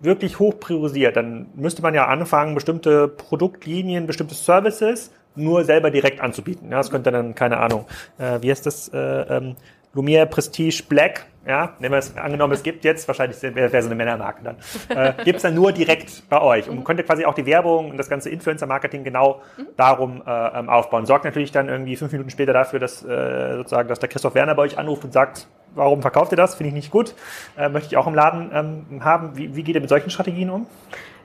wirklich 0.00 0.38
hoch 0.38 0.58
priorisiert, 0.58 1.16
dann 1.16 1.46
müsste 1.54 1.82
man 1.82 1.94
ja 1.94 2.06
anfangen, 2.06 2.54
bestimmte 2.54 3.08
Produktlinien, 3.08 4.06
bestimmte 4.06 4.34
Services 4.34 5.10
nur 5.34 5.64
selber 5.64 5.90
direkt 5.90 6.20
anzubieten. 6.20 6.70
Ja, 6.70 6.78
das 6.78 6.90
könnte 6.90 7.10
dann, 7.10 7.34
keine 7.34 7.58
Ahnung, 7.58 7.86
äh, 8.18 8.40
wie 8.40 8.50
heißt 8.50 8.66
das, 8.66 8.88
äh, 8.88 8.98
ähm, 8.98 9.56
Lumiere 9.94 10.26
Prestige 10.26 10.82
Black, 10.88 11.26
ja, 11.46 11.74
nehmen 11.78 11.92
wir 11.92 11.98
es, 11.98 12.16
angenommen, 12.16 12.54
es 12.54 12.62
gibt 12.62 12.84
jetzt, 12.84 13.06
wahrscheinlich 13.08 13.42
wäre 13.42 13.72
wär 13.72 13.82
so 13.82 13.88
eine 13.88 13.94
Männermarke 13.94 14.42
dann, 14.42 14.56
äh, 14.88 15.12
gibt 15.24 15.36
es 15.36 15.42
dann 15.42 15.54
nur 15.54 15.72
direkt 15.72 16.28
bei 16.30 16.40
euch 16.40 16.68
und 16.68 16.84
könnte 16.84 17.02
quasi 17.02 17.24
auch 17.24 17.34
die 17.34 17.44
Werbung 17.44 17.90
und 17.90 17.98
das 17.98 18.08
ganze 18.08 18.30
Influencer-Marketing 18.30 19.04
genau 19.04 19.42
darum 19.76 20.22
äh, 20.26 20.58
ähm, 20.58 20.70
aufbauen. 20.70 21.04
Sorgt 21.04 21.24
natürlich 21.24 21.52
dann 21.52 21.68
irgendwie 21.68 21.96
fünf 21.96 22.12
Minuten 22.12 22.30
später 22.30 22.52
dafür, 22.52 22.78
dass 22.78 23.02
äh, 23.04 23.56
sozusagen, 23.56 23.88
dass 23.88 23.98
der 23.98 24.08
Christoph 24.08 24.34
Werner 24.34 24.54
bei 24.54 24.62
euch 24.62 24.78
anruft 24.78 25.04
und 25.04 25.12
sagt, 25.12 25.46
warum 25.74 26.00
verkauft 26.00 26.32
ihr 26.32 26.36
das? 26.36 26.54
Finde 26.54 26.68
ich 26.68 26.74
nicht 26.74 26.90
gut. 26.90 27.14
Äh, 27.58 27.68
möchte 27.68 27.88
ich 27.88 27.96
auch 27.96 28.06
im 28.06 28.14
Laden 28.14 28.50
ähm, 28.54 29.04
haben. 29.04 29.36
Wie, 29.36 29.54
wie 29.54 29.62
geht 29.62 29.74
ihr 29.74 29.80
mit 29.80 29.90
solchen 29.90 30.10
Strategien 30.10 30.48
um? 30.48 30.66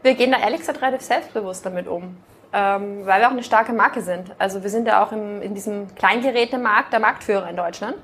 Wir 0.02 0.16
gehen 0.16 0.32
da 0.32 0.40
ehrlich 0.40 0.60
gesagt 0.60 0.82
relativ 0.82 1.02
selbstbewusst 1.02 1.66
damit 1.66 1.88
um 1.88 2.18
ähm, 2.54 3.06
weil 3.06 3.22
wir 3.22 3.28
auch 3.28 3.32
eine 3.32 3.44
starke 3.44 3.74
Marke 3.74 4.02
sind. 4.02 4.32
Also 4.40 4.64
wir 4.64 4.70
sind 4.70 4.88
ja 4.88 5.04
auch 5.04 5.12
im, 5.12 5.42
in 5.42 5.54
diesem 5.54 5.94
Kleingerätemarkt 5.96 6.94
der 6.94 7.00
Marktführer 7.00 7.50
in 7.50 7.56
Deutschland. 7.56 7.96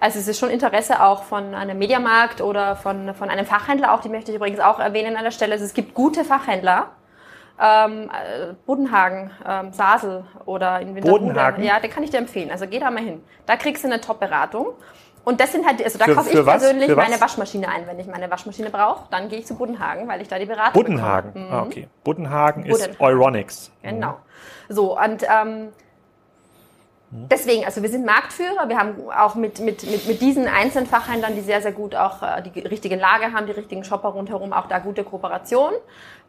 Also 0.00 0.18
es 0.18 0.28
ist 0.28 0.38
schon 0.38 0.50
Interesse 0.50 1.02
auch 1.02 1.24
von 1.24 1.54
einem 1.54 1.78
Mediamarkt 1.78 2.40
oder 2.40 2.76
von, 2.76 3.14
von 3.14 3.30
einem 3.30 3.46
Fachhändler 3.46 3.92
auch, 3.92 4.00
die 4.00 4.08
möchte 4.08 4.30
ich 4.30 4.36
übrigens 4.36 4.60
auch 4.60 4.78
erwähnen 4.78 5.16
an 5.16 5.24
der 5.24 5.32
Stelle. 5.32 5.52
Also 5.52 5.64
es 5.64 5.74
gibt 5.74 5.92
gute 5.94 6.24
Fachhändler, 6.24 6.90
ähm, 7.60 8.08
äh, 8.08 8.52
Bodenhagen, 8.64 9.32
ähm, 9.46 9.72
Sasel 9.72 10.24
oder 10.44 10.80
in 10.80 10.94
Winterhude. 10.94 11.24
Ja, 11.64 11.80
den 11.80 11.90
kann 11.90 12.04
ich 12.04 12.10
dir 12.10 12.18
empfehlen. 12.18 12.52
Also 12.52 12.68
geh 12.68 12.78
da 12.78 12.90
mal 12.92 13.02
hin. 13.02 13.24
Da 13.46 13.56
kriegst 13.56 13.82
du 13.82 13.88
eine 13.88 14.00
Top-Beratung. 14.00 14.68
Und 15.24 15.40
das 15.40 15.52
sind 15.52 15.66
halt, 15.66 15.82
also 15.82 15.98
da 15.98 16.06
für, 16.06 16.14
kaufe 16.14 16.30
ich 16.30 16.44
persönlich 16.44 16.94
meine 16.94 17.20
Waschmaschine 17.20 17.68
ein. 17.68 17.86
Wenn 17.86 17.98
ich 17.98 18.06
meine 18.06 18.30
Waschmaschine 18.30 18.70
brauche, 18.70 19.06
dann 19.10 19.28
gehe 19.28 19.40
ich 19.40 19.46
zu 19.46 19.54
Buddenhagen, 19.54 20.08
weil 20.08 20.22
ich 20.22 20.28
da 20.28 20.38
die 20.38 20.46
Beratung 20.46 20.72
Buddenhagen, 20.72 21.32
mhm. 21.34 21.52
ah, 21.52 21.62
okay. 21.62 21.88
Buddenhagen 22.04 22.64
ist 22.64 23.00
Euronics. 23.00 23.70
Genau. 23.82 24.16
So, 24.68 24.98
und 24.98 25.22
ähm, 25.22 25.68
Deswegen, 27.10 27.64
also 27.64 27.82
wir 27.82 27.88
sind 27.88 28.04
Marktführer, 28.04 28.68
wir 28.68 28.78
haben 28.78 28.96
auch 29.10 29.34
mit, 29.34 29.60
mit, 29.60 29.82
mit, 29.90 30.06
mit 30.06 30.20
diesen 30.20 30.46
einzelnen 30.46 30.86
Fachhändlern, 30.86 31.34
die 31.34 31.40
sehr, 31.40 31.62
sehr 31.62 31.72
gut 31.72 31.94
auch 31.94 32.22
äh, 32.22 32.42
die 32.42 32.60
richtige 32.60 32.96
Lage 32.96 33.32
haben, 33.32 33.46
die 33.46 33.52
richtigen 33.52 33.82
Shopper 33.82 34.10
rundherum, 34.10 34.52
auch 34.52 34.66
da 34.66 34.78
gute 34.78 35.04
Kooperation. 35.04 35.72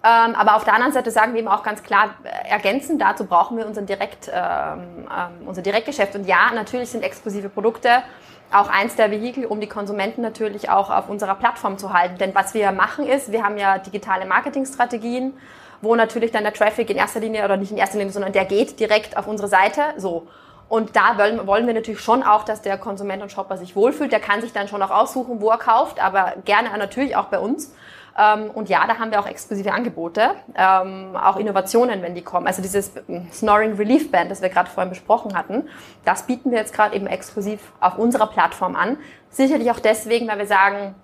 Ähm, 0.01 0.35
aber 0.35 0.55
auf 0.55 0.63
der 0.63 0.73
anderen 0.73 0.93
Seite 0.93 1.11
sagen 1.11 1.33
wir 1.33 1.41
eben 1.41 1.49
auch 1.49 1.63
ganz 1.63 1.83
klar, 1.83 2.11
äh, 2.23 2.49
ergänzend 2.49 3.01
dazu 3.01 3.25
brauchen 3.25 3.57
wir 3.57 3.67
unseren 3.67 3.87
Direkt, 3.87 4.31
ähm, 4.33 5.05
ähm, 5.13 5.47
unser 5.47 5.61
Direktgeschäft. 5.61 6.15
Und 6.15 6.25
ja, 6.25 6.51
natürlich 6.55 6.89
sind 6.91 7.03
exklusive 7.03 7.49
Produkte 7.49 7.89
auch 8.51 8.69
eins 8.69 8.95
der 8.95 9.11
Vehikel, 9.11 9.45
um 9.45 9.61
die 9.61 9.67
Konsumenten 9.67 10.21
natürlich 10.21 10.69
auch 10.69 10.89
auf 10.89 11.09
unserer 11.09 11.35
Plattform 11.35 11.77
zu 11.77 11.93
halten. 11.93 12.17
Denn 12.17 12.33
was 12.33 12.53
wir 12.53 12.71
machen 12.71 13.07
ist, 13.07 13.31
wir 13.31 13.43
haben 13.43 13.57
ja 13.57 13.77
digitale 13.77 14.25
Marketingstrategien, 14.25 15.33
wo 15.81 15.95
natürlich 15.95 16.31
dann 16.31 16.43
der 16.43 16.53
Traffic 16.53 16.89
in 16.89 16.97
erster 16.97 17.19
Linie 17.19 17.45
oder 17.45 17.57
nicht 17.57 17.71
in 17.71 17.77
erster 17.77 17.97
Linie, 17.97 18.11
sondern 18.11 18.33
der 18.33 18.45
geht 18.45 18.79
direkt 18.79 19.17
auf 19.17 19.27
unsere 19.27 19.47
Seite. 19.47 19.81
So. 19.97 20.27
Und 20.67 20.95
da 20.95 21.17
wollen, 21.17 21.45
wollen 21.47 21.67
wir 21.67 21.73
natürlich 21.73 21.99
schon 21.99 22.23
auch, 22.23 22.43
dass 22.43 22.61
der 22.61 22.77
Konsument 22.77 23.23
und 23.23 23.31
Shopper 23.31 23.57
sich 23.57 23.75
wohlfühlt. 23.75 24.11
Der 24.11 24.19
kann 24.19 24.41
sich 24.41 24.53
dann 24.53 24.67
schon 24.67 24.81
auch 24.81 24.91
aussuchen, 24.91 25.41
wo 25.41 25.49
er 25.49 25.57
kauft, 25.57 26.03
aber 26.03 26.33
gerne 26.45 26.69
natürlich 26.77 27.15
auch 27.15 27.25
bei 27.25 27.39
uns. 27.39 27.73
Ähm, 28.19 28.51
und 28.51 28.69
ja, 28.69 28.85
da 28.85 28.99
haben 28.99 29.11
wir 29.11 29.19
auch 29.19 29.27
exklusive 29.27 29.71
Angebote, 29.71 30.31
ähm, 30.55 31.15
auch 31.15 31.37
Innovationen, 31.37 32.01
wenn 32.01 32.15
die 32.15 32.21
kommen. 32.21 32.47
Also 32.47 32.61
dieses 32.61 32.91
Snoring 33.31 33.75
Relief 33.75 34.11
Band, 34.11 34.29
das 34.29 34.41
wir 34.41 34.49
gerade 34.49 34.69
vorhin 34.69 34.89
besprochen 34.89 35.37
hatten, 35.37 35.69
das 36.03 36.23
bieten 36.23 36.51
wir 36.51 36.57
jetzt 36.57 36.73
gerade 36.73 36.95
eben 36.95 37.07
exklusiv 37.07 37.71
auf 37.79 37.97
unserer 37.97 38.27
Plattform 38.27 38.75
an. 38.75 38.97
Sicherlich 39.29 39.71
auch 39.71 39.79
deswegen, 39.79 40.27
weil 40.27 40.39
wir 40.39 40.47
sagen, 40.47 40.95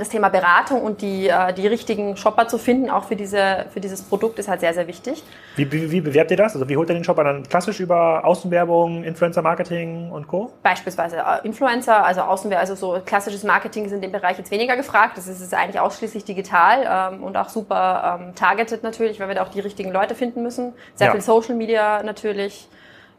das 0.00 0.08
Thema 0.08 0.28
Beratung 0.28 0.82
und 0.82 1.02
die, 1.02 1.28
äh, 1.28 1.52
die 1.52 1.66
richtigen 1.66 2.16
Shopper 2.16 2.48
zu 2.48 2.58
finden, 2.58 2.90
auch 2.90 3.04
für, 3.04 3.16
diese, 3.16 3.66
für 3.72 3.80
dieses 3.80 4.02
Produkt, 4.02 4.38
ist 4.38 4.48
halt 4.48 4.60
sehr, 4.60 4.74
sehr 4.74 4.86
wichtig. 4.86 5.22
Wie, 5.56 5.70
wie, 5.70 5.90
wie 5.90 6.00
bewerbt 6.00 6.30
ihr 6.30 6.36
das? 6.36 6.54
Also 6.54 6.68
wie 6.68 6.76
holt 6.76 6.90
ihr 6.90 6.94
den 6.94 7.04
Shopper 7.04 7.24
dann 7.24 7.42
klassisch 7.44 7.80
über 7.80 8.24
Außenwerbung, 8.24 9.04
Influencer-Marketing 9.04 10.10
und 10.10 10.28
Co.? 10.28 10.52
Beispielsweise 10.62 11.18
äh, 11.18 11.46
Influencer, 11.46 12.04
also 12.04 12.22
Außenwerbung, 12.22 12.60
also 12.60 12.74
so 12.74 13.00
klassisches 13.04 13.44
Marketing 13.44 13.84
ist 13.84 13.92
in 13.92 14.00
dem 14.00 14.12
Bereich 14.12 14.38
jetzt 14.38 14.50
weniger 14.50 14.76
gefragt. 14.76 15.16
Das 15.16 15.26
ist, 15.26 15.40
ist 15.40 15.54
eigentlich 15.54 15.80
ausschließlich 15.80 16.24
digital 16.24 17.12
ähm, 17.14 17.22
und 17.22 17.36
auch 17.36 17.48
super 17.48 18.18
ähm, 18.20 18.34
targeted 18.34 18.82
natürlich, 18.82 19.20
weil 19.20 19.28
wir 19.28 19.34
da 19.34 19.42
auch 19.42 19.48
die 19.48 19.60
richtigen 19.60 19.92
Leute 19.92 20.14
finden 20.14 20.42
müssen. 20.42 20.72
Sehr 20.94 21.08
ja. 21.08 21.12
viel 21.12 21.20
Social 21.20 21.54
Media 21.54 22.02
natürlich. 22.02 22.68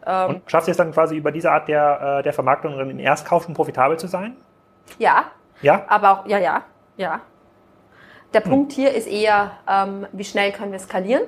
Ähm, 0.06 0.30
und 0.30 0.42
schaffst 0.52 0.68
du 0.68 0.72
es 0.72 0.78
dann 0.78 0.92
quasi 0.92 1.18
über 1.18 1.32
diese 1.32 1.52
Art 1.52 1.68
der, 1.68 2.20
äh, 2.20 2.24
der 2.24 2.34
Vermarktung 2.34 2.80
in 2.90 3.00
Erstkauf 3.00 3.44
schon 3.44 3.54
profitabel 3.54 3.98
zu 3.98 4.08
sein? 4.08 4.36
Ja, 5.00 5.26
ja? 5.62 5.86
Aber 5.88 6.12
auch, 6.12 6.26
ja, 6.28 6.38
ja, 6.38 6.64
ja. 6.98 7.22
Der 8.34 8.44
hm. 8.44 8.50
Punkt 8.50 8.72
hier 8.74 8.94
ist 8.94 9.08
eher, 9.08 9.52
ähm, 9.68 10.08
wie 10.12 10.24
schnell 10.24 10.52
können 10.52 10.72
wir 10.72 10.80
skalieren? 10.80 11.24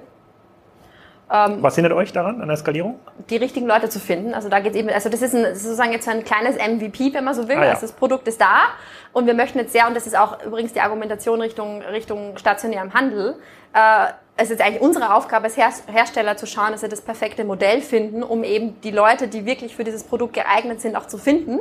Ähm, 1.32 1.62
Was 1.62 1.76
hindert 1.76 1.94
euch 1.94 2.12
daran, 2.12 2.42
an 2.42 2.48
der 2.48 2.58
Skalierung? 2.58 3.00
Die 3.30 3.38
richtigen 3.38 3.68
Leute 3.68 3.88
zu 3.90 4.00
finden. 4.00 4.34
Also 4.34 4.50
da 4.50 4.60
geht 4.60 4.76
eben, 4.76 4.90
also 4.90 5.10
das 5.10 5.22
ist, 5.22 5.36
ein, 5.36 5.56
sozusagen 5.56 5.92
jetzt 5.92 6.08
ein 6.08 6.24
kleines 6.24 6.56
MVP, 6.56 7.14
wenn 7.14 7.24
man 7.24 7.36
so 7.36 7.48
will. 7.48 7.58
Ah, 7.58 7.66
ja. 7.66 7.70
also 7.72 7.82
das 7.82 7.92
Produkt 7.92 8.28
ist 8.28 8.42
da 8.42 8.70
und 9.14 9.28
wir 9.28 9.36
möchten 9.36 9.60
jetzt 9.60 9.72
sehr, 9.72 9.88
und 9.88 9.96
das 9.96 10.08
ist 10.08 10.18
auch 10.18 10.44
übrigens 10.44 10.74
die 10.74 10.82
Argumentation 10.82 11.40
Richtung, 11.40 11.82
Richtung 11.84 12.38
stationärem 12.38 12.94
Handel, 12.94 13.36
äh, 13.74 14.08
es 14.42 14.50
ist 14.50 14.62
eigentlich 14.62 14.82
unsere 14.82 15.14
Aufgabe 15.14 15.46
als 15.46 15.58
Her 15.58 15.70
Hersteller 15.88 16.38
zu 16.38 16.48
schauen, 16.48 16.72
dass 16.72 16.82
wir 16.82 16.90
das 16.90 17.02
perfekte 17.02 17.44
Modell 17.44 17.82
finden, 17.82 18.24
um 18.24 18.46
eben 18.46 18.80
die 18.82 18.92
Leute, 18.92 19.28
die 19.28 19.46
wirklich 19.46 19.76
für 19.76 19.84
dieses 19.84 20.04
Produkt 20.04 20.34
geeignet 20.34 20.80
sind, 20.80 20.96
auch 20.96 21.08
zu 21.08 21.18
finden 21.18 21.60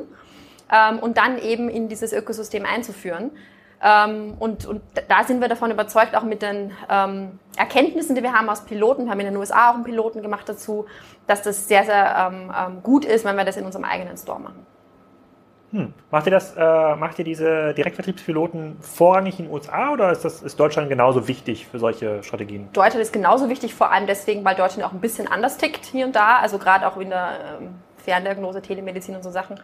ähm, 0.73 0.99
und 0.99 1.17
dann 1.17 1.39
eben 1.39 1.69
in 1.69 1.89
dieses 1.89 2.13
Ökosystem 2.13 2.65
einzuführen. 2.65 3.31
Ähm, 3.81 4.35
und, 4.39 4.67
und 4.67 4.83
da 5.09 5.23
sind 5.25 5.41
wir 5.41 5.49
davon 5.49 5.71
überzeugt, 5.71 6.17
auch 6.17 6.25
mit 6.25 6.43
den 6.43 6.73
ähm, 6.91 7.39
Erkenntnissen, 7.57 8.17
die 8.17 8.23
wir 8.23 8.33
haben 8.33 8.49
aus 8.49 8.65
Piloten, 8.65 9.05
wir 9.05 9.13
haben 9.13 9.21
in 9.21 9.27
den 9.27 9.37
USA 9.37 9.71
auch 9.71 9.75
einen 9.75 9.85
Piloten 9.85 10.21
gemacht 10.21 10.49
dazu, 10.49 10.87
dass 11.27 11.43
das 11.43 11.69
sehr, 11.69 11.85
sehr 11.85 12.31
ähm, 12.33 12.53
ähm, 12.57 12.83
gut 12.83 13.05
ist, 13.05 13.25
wenn 13.25 13.37
wir 13.37 13.45
das 13.45 13.57
in 13.57 13.65
unserem 13.65 13.85
eigenen 13.85 14.17
Store 14.17 14.41
machen. 14.41 14.67
Hm. 15.71 15.93
Macht 16.11 16.27
ihr 16.27 16.33
das, 16.33 16.57
äh, 16.57 16.97
macht 16.97 17.19
ihr 17.19 17.27
diese 17.27 17.75
Direktvertriebspiloten 17.75 18.79
vorrangig 18.81 19.39
in 19.39 19.45
den 19.45 19.55
USA 19.55 19.93
oder 19.93 20.11
ist 20.11 20.25
das 20.25 20.43
ist 20.43 20.59
Deutschland 20.59 20.89
genauso 20.89 21.29
wichtig 21.29 21.67
für 21.67 21.79
solche 21.79 22.23
Strategien? 22.23 22.71
Deutschland 22.73 23.03
ist 23.03 23.13
genauso 23.13 23.51
wichtig, 23.51 23.75
vor 23.75 23.93
allem 23.93 24.07
deswegen, 24.07 24.45
weil 24.47 24.55
Deutschland 24.55 24.89
auch 24.89 24.95
ein 24.95 25.01
bisschen 25.01 25.29
anders 25.29 25.59
tickt 25.59 25.85
hier 25.85 26.07
und 26.07 26.17
da, 26.17 26.39
also 26.39 26.59
gerade 26.59 26.89
auch 26.89 26.97
in 26.97 27.11
der 27.11 27.59
ähm, 27.61 27.75
Ferndiagnose, 27.99 28.63
Telemedizin 28.63 29.15
und 29.15 29.23
so 29.23 29.31
Sachen. 29.31 29.61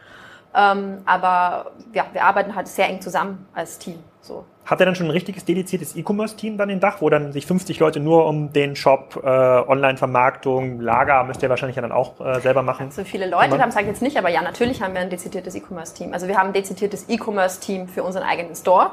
Ähm, 0.54 0.98
aber 1.04 1.72
ja, 1.92 2.06
wir 2.12 2.24
arbeiten 2.24 2.54
halt 2.54 2.68
sehr 2.68 2.88
eng 2.88 3.00
zusammen 3.00 3.46
als 3.54 3.78
Team. 3.78 3.98
So. 4.20 4.44
Habt 4.64 4.80
ihr 4.80 4.86
dann 4.86 4.94
schon 4.94 5.08
ein 5.08 5.10
richtiges 5.10 5.44
dediziertes 5.44 5.96
E-Commerce-Team 5.96 6.56
dann 6.56 6.70
in 6.70 6.80
Dach, 6.80 7.02
wo 7.02 7.10
dann 7.10 7.32
sich 7.32 7.44
50 7.44 7.78
Leute 7.80 8.00
nur 8.00 8.26
um 8.26 8.52
den 8.52 8.76
Shop, 8.76 9.20
äh, 9.22 9.28
Online-Vermarktung, 9.28 10.80
Lager 10.80 11.24
müsst 11.24 11.42
ihr 11.42 11.50
wahrscheinlich 11.50 11.76
ja 11.76 11.82
dann 11.82 11.92
auch 11.92 12.20
äh, 12.20 12.40
selber 12.40 12.62
machen? 12.62 12.90
So 12.90 13.04
viele 13.04 13.28
Leute 13.28 13.58
haben 13.60 13.68
es 13.68 13.76
halt 13.76 13.86
jetzt 13.86 14.00
nicht, 14.00 14.16
aber 14.16 14.30
ja, 14.30 14.40
natürlich 14.40 14.80
haben 14.80 14.94
wir 14.94 15.02
ein 15.02 15.10
dezidiertes 15.10 15.54
E-Commerce-Team. 15.54 16.14
Also 16.14 16.28
wir 16.28 16.38
haben 16.38 16.48
ein 16.48 16.52
dezidiertes 16.54 17.08
E-Commerce-Team 17.08 17.88
für 17.88 18.02
unseren 18.02 18.22
eigenen 18.22 18.54
Store 18.54 18.92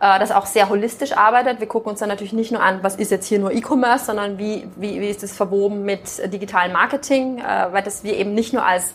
äh, 0.00 0.18
das 0.18 0.32
auch 0.32 0.46
sehr 0.46 0.68
holistisch 0.68 1.12
arbeitet. 1.12 1.60
Wir 1.60 1.68
gucken 1.68 1.90
uns 1.90 2.00
dann 2.00 2.08
natürlich 2.08 2.32
nicht 2.32 2.50
nur 2.50 2.62
an, 2.62 2.82
was 2.82 2.96
ist 2.96 3.10
jetzt 3.10 3.26
hier 3.26 3.38
nur 3.38 3.52
E-Commerce, 3.52 4.06
sondern 4.06 4.38
wie, 4.38 4.66
wie, 4.76 5.00
wie 5.00 5.08
ist 5.08 5.22
das 5.22 5.36
verwoben 5.36 5.84
mit 5.84 6.00
digitalem 6.32 6.72
Marketing, 6.72 7.38
äh, 7.38 7.68
weil 7.70 7.82
das 7.82 8.02
wir 8.02 8.16
eben 8.16 8.34
nicht 8.34 8.52
nur 8.52 8.64
als 8.64 8.94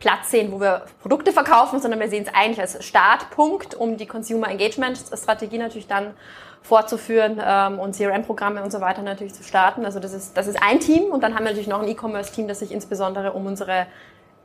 Platz 0.00 0.30
sehen, 0.30 0.50
wo 0.50 0.60
wir 0.60 0.82
Produkte 1.02 1.30
verkaufen, 1.30 1.80
sondern 1.80 2.00
wir 2.00 2.08
sehen 2.08 2.24
es 2.26 2.34
eigentlich 2.34 2.60
als 2.60 2.84
Startpunkt, 2.84 3.74
um 3.74 3.96
die 3.96 4.06
Consumer 4.06 4.48
Engagement 4.48 4.98
Strategie 4.98 5.58
natürlich 5.58 5.86
dann 5.86 6.14
fortzuführen 6.62 7.40
ähm, 7.42 7.78
und 7.78 7.94
CRM-Programme 7.94 8.62
und 8.62 8.70
so 8.70 8.80
weiter 8.80 9.02
natürlich 9.02 9.34
zu 9.34 9.42
starten. 9.42 9.84
Also 9.84 10.00
das 10.00 10.12
ist, 10.12 10.36
das 10.36 10.46
ist 10.46 10.62
ein 10.62 10.80
Team 10.80 11.04
und 11.04 11.22
dann 11.22 11.34
haben 11.34 11.44
wir 11.44 11.50
natürlich 11.50 11.68
noch 11.68 11.82
ein 11.82 11.88
E-Commerce-Team, 11.88 12.48
das 12.48 12.58
sich 12.58 12.72
insbesondere 12.72 13.32
um 13.32 13.46
unsere 13.46 13.86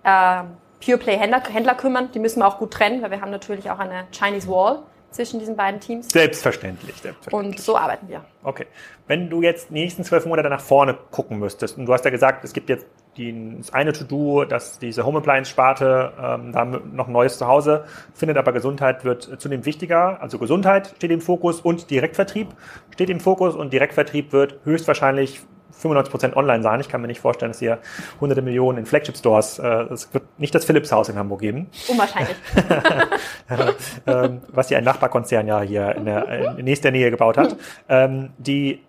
äh, 0.03 0.43
Pure 0.83 0.97
Play 0.97 1.17
Händler, 1.17 1.41
Händler 1.49 1.75
kümmern. 1.75 2.11
Die 2.13 2.19
müssen 2.19 2.39
wir 2.39 2.47
auch 2.47 2.59
gut 2.59 2.71
trennen, 2.71 3.01
weil 3.01 3.11
wir 3.11 3.21
haben 3.21 3.31
natürlich 3.31 3.71
auch 3.71 3.79
eine 3.79 4.05
Chinese 4.11 4.47
Wall 4.47 4.79
zwischen 5.11 5.39
diesen 5.39 5.55
beiden 5.55 5.79
Teams. 5.79 6.09
Selbstverständlich, 6.09 6.95
selbstverständlich. 6.97 7.57
Und 7.57 7.59
so 7.59 7.77
arbeiten 7.77 8.09
wir. 8.09 8.25
Okay. 8.43 8.67
Wenn 9.07 9.29
du 9.29 9.41
jetzt 9.41 9.69
die 9.69 9.75
nächsten 9.75 10.03
zwölf 10.03 10.25
Monate 10.25 10.49
nach 10.49 10.59
vorne 10.59 10.97
gucken 11.11 11.39
müsstest, 11.39 11.77
und 11.77 11.85
du 11.85 11.93
hast 11.93 12.03
ja 12.03 12.11
gesagt, 12.11 12.43
es 12.43 12.51
gibt 12.51 12.69
jetzt 12.69 12.85
die, 13.17 13.57
das 13.57 13.73
eine 13.73 13.93
To-Do, 13.93 14.45
dass 14.45 14.79
diese 14.79 15.05
Home 15.05 15.19
Appliance-Sparte 15.19 16.13
ähm, 16.21 16.51
da 16.51 16.65
noch 16.65 17.07
ein 17.07 17.13
neues 17.13 17.37
Zuhause 17.37 17.85
findet, 18.13 18.37
aber 18.37 18.51
Gesundheit 18.51 19.05
wird 19.05 19.39
zunehmend 19.39 19.65
wichtiger. 19.65 20.21
Also 20.21 20.37
Gesundheit 20.39 20.93
steht 20.97 21.11
im 21.11 21.21
Fokus 21.21 21.61
und 21.61 21.89
Direktvertrieb 21.89 22.49
steht 22.93 23.09
im 23.09 23.19
Fokus 23.19 23.55
und 23.55 23.73
Direktvertrieb 23.73 24.31
wird 24.33 24.59
höchstwahrscheinlich 24.63 25.41
95% 25.81 26.35
online 26.35 26.63
sein. 26.63 26.79
Ich 26.79 26.89
kann 26.89 27.01
mir 27.01 27.07
nicht 27.07 27.19
vorstellen, 27.19 27.51
dass 27.51 27.59
hier 27.59 27.79
hunderte 28.19 28.41
Millionen 28.41 28.79
in 28.79 28.85
Flagship-Stores, 28.85 29.59
äh, 29.59 29.67
es 29.91 30.13
wird 30.13 30.23
nicht 30.39 30.55
das 30.55 30.65
Philips-Haus 30.65 31.09
in 31.09 31.17
Hamburg 31.17 31.41
geben. 31.41 31.67
Unwahrscheinlich. 31.87 32.35
ähm, 34.07 34.41
was 34.47 34.69
ja 34.69 34.77
ein 34.77 34.83
Nachbarkonzern 34.83 35.47
ja 35.47 35.61
hier 35.61 35.95
in, 35.95 36.05
der, 36.05 36.57
in 36.57 36.65
nächster 36.65 36.91
Nähe 36.91 37.11
gebaut 37.11 37.37
hat. 37.37 37.55
Ähm, 37.89 38.29
die 38.37 38.81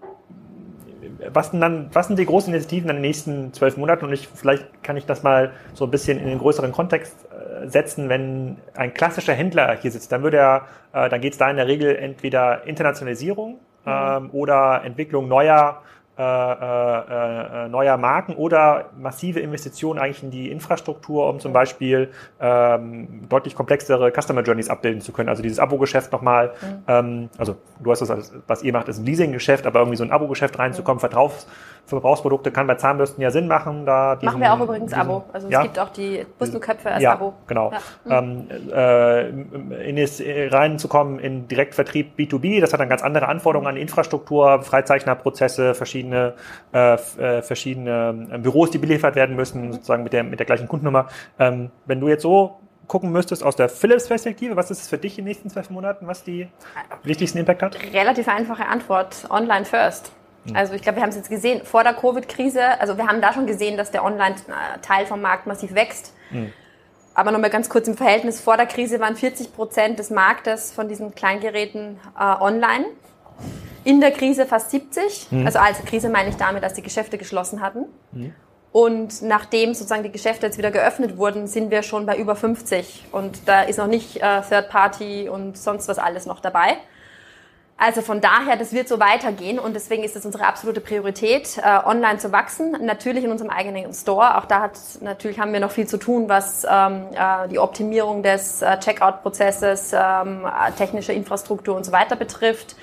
was, 1.32 1.50
denn 1.50 1.60
dann, 1.60 1.90
was 1.92 2.06
sind 2.06 2.18
die 2.18 2.26
großen 2.26 2.52
Initiativen 2.52 2.90
in 2.90 2.96
den 2.96 3.02
nächsten 3.02 3.52
zwölf 3.52 3.76
Monaten? 3.76 4.04
Und 4.04 4.12
ich, 4.12 4.28
vielleicht 4.28 4.82
kann 4.82 4.96
ich 4.96 5.06
das 5.06 5.22
mal 5.22 5.52
so 5.74 5.84
ein 5.84 5.90
bisschen 5.90 6.18
in 6.18 6.26
den 6.26 6.38
größeren 6.38 6.72
Kontext 6.72 7.14
äh, 7.30 7.68
setzen. 7.68 8.08
Wenn 8.08 8.56
ein 8.74 8.94
klassischer 8.94 9.34
Händler 9.34 9.76
hier 9.80 9.90
sitzt, 9.90 10.12
dann 10.12 10.22
würde 10.22 10.38
er, 10.38 10.66
äh, 10.92 11.08
dann 11.08 11.20
geht 11.20 11.32
es 11.32 11.38
da 11.38 11.50
in 11.50 11.56
der 11.56 11.66
Regel 11.66 11.96
entweder 11.96 12.66
Internationalisierung 12.66 13.52
mhm. 13.84 13.92
ähm, 13.92 14.30
oder 14.32 14.82
Entwicklung 14.84 15.28
neuer 15.28 15.82
äh, 16.18 16.22
äh, 16.22 17.64
äh, 17.64 17.68
neuer 17.68 17.98
Marken 17.98 18.34
oder 18.36 18.86
massive 18.98 19.40
Investitionen 19.40 20.00
eigentlich 20.00 20.22
in 20.22 20.30
die 20.30 20.50
Infrastruktur, 20.50 21.28
um 21.28 21.40
zum 21.40 21.52
Beispiel 21.52 22.10
ähm, 22.40 23.28
deutlich 23.28 23.54
komplexere 23.54 24.10
Customer 24.10 24.42
Journeys 24.42 24.70
abbilden 24.70 25.02
zu 25.02 25.12
können. 25.12 25.28
Also 25.28 25.42
dieses 25.42 25.58
Abo-Geschäft 25.58 26.12
nochmal, 26.12 26.54
mhm. 26.62 26.82
ähm, 26.88 27.28
also 27.36 27.56
du 27.80 27.90
hast 27.90 28.00
das, 28.00 28.32
was 28.46 28.62
ihr 28.62 28.72
macht, 28.72 28.88
ist 28.88 28.98
ein 28.98 29.04
Leasing-Geschäft, 29.04 29.66
aber 29.66 29.80
irgendwie 29.80 29.98
so 29.98 30.04
ein 30.04 30.10
Abo-Geschäft 30.10 30.58
reinzukommen, 30.58 30.96
mhm. 30.96 31.00
Vertraufs 31.00 31.46
Verbrauchsprodukte 31.86 32.50
kann 32.50 32.66
bei 32.66 32.74
Zahnbürsten 32.74 33.22
ja 33.22 33.30
Sinn 33.30 33.46
machen. 33.46 33.86
Da 33.86 34.16
diesen, 34.16 34.26
machen 34.26 34.40
wir 34.40 34.52
auch 34.52 34.60
übrigens 34.60 34.90
diesen, 34.90 35.00
Abo. 35.00 35.24
Also 35.32 35.48
ja, 35.48 35.60
es 35.60 35.64
gibt 35.64 35.78
auch 35.78 35.90
die 35.90 36.26
Bustelköpfe 36.38 36.90
als 36.90 37.02
ja, 37.02 37.12
Abo. 37.12 37.34
Genau. 37.46 37.72
Ja. 38.04 38.20
Mhm. 38.20 38.48
Ähm, 38.50 38.70
äh, 38.72 39.88
in 39.88 39.96
es, 39.96 40.20
reinzukommen 40.26 41.20
in 41.20 41.46
Direktvertrieb 41.46 42.18
B2B, 42.18 42.60
das 42.60 42.72
hat 42.72 42.80
dann 42.80 42.88
ganz 42.88 43.02
andere 43.02 43.28
Anforderungen 43.28 43.68
an 43.68 43.76
Infrastruktur, 43.76 44.62
Freizeichnerprozesse, 44.62 45.74
verschiedene, 45.74 46.05
äh, 46.12 46.32
äh, 46.72 47.42
verschiedene 47.42 48.28
äh, 48.30 48.38
Büros, 48.38 48.70
die 48.70 48.78
beliefert 48.78 49.14
werden 49.14 49.36
müssen, 49.36 49.72
sozusagen 49.72 50.02
mit 50.02 50.12
der, 50.12 50.24
mit 50.24 50.38
der 50.38 50.46
gleichen 50.46 50.68
Kundennummer. 50.68 51.08
Ähm, 51.38 51.70
wenn 51.86 52.00
du 52.00 52.08
jetzt 52.08 52.22
so 52.22 52.60
gucken 52.86 53.10
müsstest 53.10 53.42
aus 53.42 53.56
der 53.56 53.68
Philips-Perspektive, 53.68 54.56
was 54.56 54.70
ist 54.70 54.82
es 54.82 54.88
für 54.88 54.98
dich 54.98 55.18
in 55.18 55.24
den 55.24 55.30
nächsten 55.30 55.50
zwölf 55.50 55.70
Monaten, 55.70 56.06
was 56.06 56.22
die 56.22 56.48
wichtigsten 57.02 57.38
Impact 57.38 57.62
hat? 57.62 57.78
Relativ 57.92 58.28
einfache 58.28 58.66
Antwort, 58.66 59.26
online 59.30 59.64
first. 59.64 60.12
Hm. 60.46 60.56
Also 60.56 60.74
ich 60.74 60.82
glaube, 60.82 60.96
wir 60.96 61.02
haben 61.02 61.10
es 61.10 61.16
jetzt 61.16 61.30
gesehen, 61.30 61.62
vor 61.64 61.82
der 61.82 61.94
Covid-Krise, 61.94 62.80
also 62.80 62.96
wir 62.96 63.06
haben 63.06 63.20
da 63.20 63.32
schon 63.32 63.46
gesehen, 63.46 63.76
dass 63.76 63.90
der 63.90 64.04
Online-Teil 64.04 65.06
vom 65.06 65.20
Markt 65.20 65.46
massiv 65.46 65.74
wächst. 65.74 66.14
Mhm. 66.30 66.52
Aber 67.14 67.30
nochmal 67.30 67.48
ganz 67.48 67.70
kurz 67.70 67.88
im 67.88 67.96
Verhältnis, 67.96 68.42
vor 68.42 68.58
der 68.58 68.66
Krise 68.66 69.00
waren 69.00 69.16
40 69.16 69.54
Prozent 69.54 69.98
des 69.98 70.10
Marktes 70.10 70.70
von 70.70 70.86
diesen 70.86 71.14
Kleingeräten 71.14 71.98
äh, 72.14 72.22
online. 72.22 72.84
In 73.84 74.00
der 74.00 74.10
Krise 74.10 74.46
fast 74.46 74.70
70. 74.70 75.28
Mhm. 75.30 75.46
Also 75.46 75.58
als 75.58 75.84
Krise 75.84 76.08
meine 76.08 76.30
ich 76.30 76.36
damit, 76.36 76.62
dass 76.62 76.74
die 76.74 76.82
Geschäfte 76.82 77.18
geschlossen 77.18 77.60
hatten. 77.60 77.86
Mhm. 78.12 78.34
Und 78.72 79.22
nachdem 79.22 79.72
sozusagen 79.72 80.02
die 80.02 80.12
Geschäfte 80.12 80.46
jetzt 80.46 80.58
wieder 80.58 80.70
geöffnet 80.70 81.16
wurden, 81.16 81.46
sind 81.46 81.70
wir 81.70 81.82
schon 81.82 82.04
bei 82.04 82.16
über 82.18 82.36
50. 82.36 83.06
Und 83.10 83.48
da 83.48 83.62
ist 83.62 83.78
noch 83.78 83.86
nicht 83.86 84.18
äh, 84.18 84.42
Third 84.42 84.68
Party 84.68 85.28
und 85.28 85.56
sonst 85.56 85.88
was 85.88 85.98
alles 85.98 86.26
noch 86.26 86.40
dabei. 86.40 86.76
Also 87.78 88.00
von 88.00 88.22
daher, 88.22 88.56
das 88.56 88.72
wird 88.72 88.88
so 88.88 88.98
weitergehen 88.98 89.58
und 89.58 89.74
deswegen 89.74 90.02
ist 90.02 90.16
es 90.16 90.24
unsere 90.24 90.46
absolute 90.46 90.80
Priorität, 90.80 91.58
äh, 91.58 91.86
online 91.86 92.16
zu 92.16 92.32
wachsen. 92.32 92.72
Natürlich 92.80 93.24
in 93.24 93.30
unserem 93.30 93.50
eigenen 93.50 93.92
Store. 93.92 94.38
Auch 94.38 94.46
da 94.46 94.60
hat 94.60 94.78
natürlich 95.02 95.38
haben 95.38 95.52
wir 95.52 95.60
noch 95.60 95.70
viel 95.70 95.86
zu 95.86 95.98
tun, 95.98 96.28
was 96.28 96.66
ähm, 96.68 97.08
äh, 97.12 97.48
die 97.48 97.58
Optimierung 97.58 98.22
des 98.22 98.62
äh, 98.62 98.78
Checkout-Prozesses, 98.78 99.92
ähm, 99.92 100.46
äh, 100.46 100.72
technische 100.72 101.12
Infrastruktur 101.12 101.76
und 101.76 101.84
so 101.84 101.92
weiter 101.92 102.16
betrifft. 102.16 102.76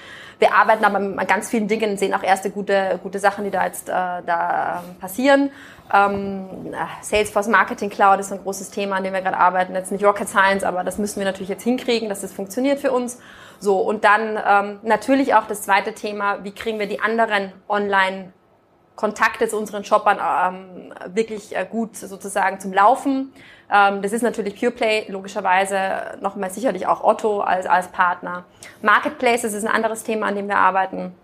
Wir 0.44 0.54
arbeiten 0.54 0.84
aber 0.84 0.98
an 0.98 1.26
ganz 1.26 1.50
vielen 1.50 1.70
Dingen, 1.70 1.96
sehen 1.96 2.14
auch 2.14 2.22
erste 2.22 2.50
gute 2.50 3.00
gute 3.02 3.18
Sachen, 3.18 3.46
die 3.46 3.50
da 3.50 3.66
jetzt 3.66 3.88
äh, 3.88 3.94
da 3.94 4.84
passieren. 5.00 5.52
Ähm, 5.94 6.74
äh, 6.74 6.76
Salesforce 7.02 7.48
Marketing 7.48 7.89
Cloud 7.89 8.20
ist 8.20 8.34
ein 8.34 8.44
großes 8.44 8.70
Thema, 8.70 8.98
an 8.98 9.06
dem 9.06 9.14
wir 9.14 9.22
gerade 9.22 9.38
arbeiten. 9.38 9.74
Jetzt 9.74 9.94
nicht 9.94 10.04
Rocket 10.04 10.28
Science, 10.28 10.66
aber 10.66 10.84
das 10.84 10.98
müssen 10.98 11.20
wir 11.20 11.26
natürlich 11.26 11.48
jetzt 11.48 11.64
hinkriegen, 11.64 12.10
dass 12.10 12.20
das 12.20 12.34
funktioniert 12.34 12.82
für 12.82 12.91
uns. 12.91 13.20
So, 13.62 13.78
und 13.78 14.04
dann 14.04 14.38
ähm, 14.46 14.80
natürlich 14.84 15.34
auch 15.34 15.48
das 15.48 15.62
zweite 15.62 15.94
Thema, 15.94 16.44
wie 16.44 16.52
kriegen 16.52 16.78
wir 16.78 16.88
die 16.88 17.00
anderen 17.00 17.54
Online- 17.70 18.34
Kontakte 18.96 19.48
zu 19.48 19.58
unseren 19.58 19.84
Shoppern 19.84 20.20
ähm, 20.20 20.94
wirklich 21.14 21.56
äh, 21.56 21.66
gut 21.70 21.96
sozusagen 21.96 22.60
zum 22.60 22.74
Laufen. 22.74 23.34
Ähm, 23.72 24.02
das 24.02 24.14
ist 24.14 24.22
natürlich 24.22 24.60
PurePlay, 24.60 25.10
logischerweise 25.10 26.18
nochmal 26.22 26.52
sicherlich 26.52 26.86
auch 26.86 27.04
Otto 27.04 27.41
als, 27.41 27.66
als 27.66 27.88
Partner. 27.88 28.46
Marketplaces 28.82 29.54
ist 29.54 29.66
ein 29.66 29.74
anderes 29.74 30.04
Thema, 30.04 30.28
an 30.28 30.36
dem 30.36 30.48
wir 30.48 30.58
arbeiten. 30.58 31.16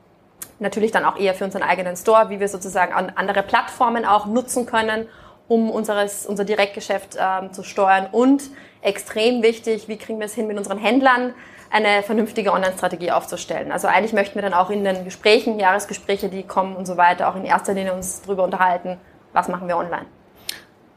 Natürlich 0.58 0.92
dann 0.92 1.06
auch 1.06 1.18
eher 1.18 1.36
für 1.36 1.46
unseren 1.46 1.64
eigenen 1.64 1.96
Store, 1.96 2.30
wie 2.30 2.40
wir 2.40 2.48
sozusagen 2.48 2.94
andere 2.94 3.44
Plattformen 3.44 4.04
auch 4.04 4.26
nutzen 4.26 4.66
können, 4.66 5.08
um 5.48 5.70
unseres, 5.70 6.26
unser 6.26 6.44
Direktgeschäft 6.44 7.18
ähm, 7.20 7.54
zu 7.54 7.64
steuern. 7.64 8.08
Und 8.12 8.44
extrem 8.82 9.42
wichtig, 9.44 9.88
wie 9.88 9.98
kriegen 9.98 10.20
wir 10.20 10.26
es 10.26 10.34
hin 10.34 10.48
mit 10.48 10.58
unseren 10.58 10.78
Händlern, 10.78 11.34
eine 11.70 12.04
vernünftige 12.04 12.52
Online-Strategie 12.52 13.12
aufzustellen. 13.12 13.72
Also 13.72 13.88
eigentlich 13.88 14.14
möchten 14.14 14.36
wir 14.36 14.42
dann 14.42 14.54
auch 14.54 14.70
in 14.70 14.84
den 14.84 15.06
Gesprächen, 15.06 15.60
Jahresgespräche, 15.60 16.30
die 16.30 16.44
kommen 16.44 16.76
und 16.76 16.86
so 16.86 16.98
weiter, 16.98 17.30
auch 17.30 17.36
in 17.36 17.46
erster 17.46 17.74
Linie 17.74 17.94
uns 17.94 18.22
darüber 18.22 18.44
unterhalten, 18.44 18.98
was 19.34 19.48
machen 19.48 19.68
wir 19.68 19.78
online. 19.78 20.06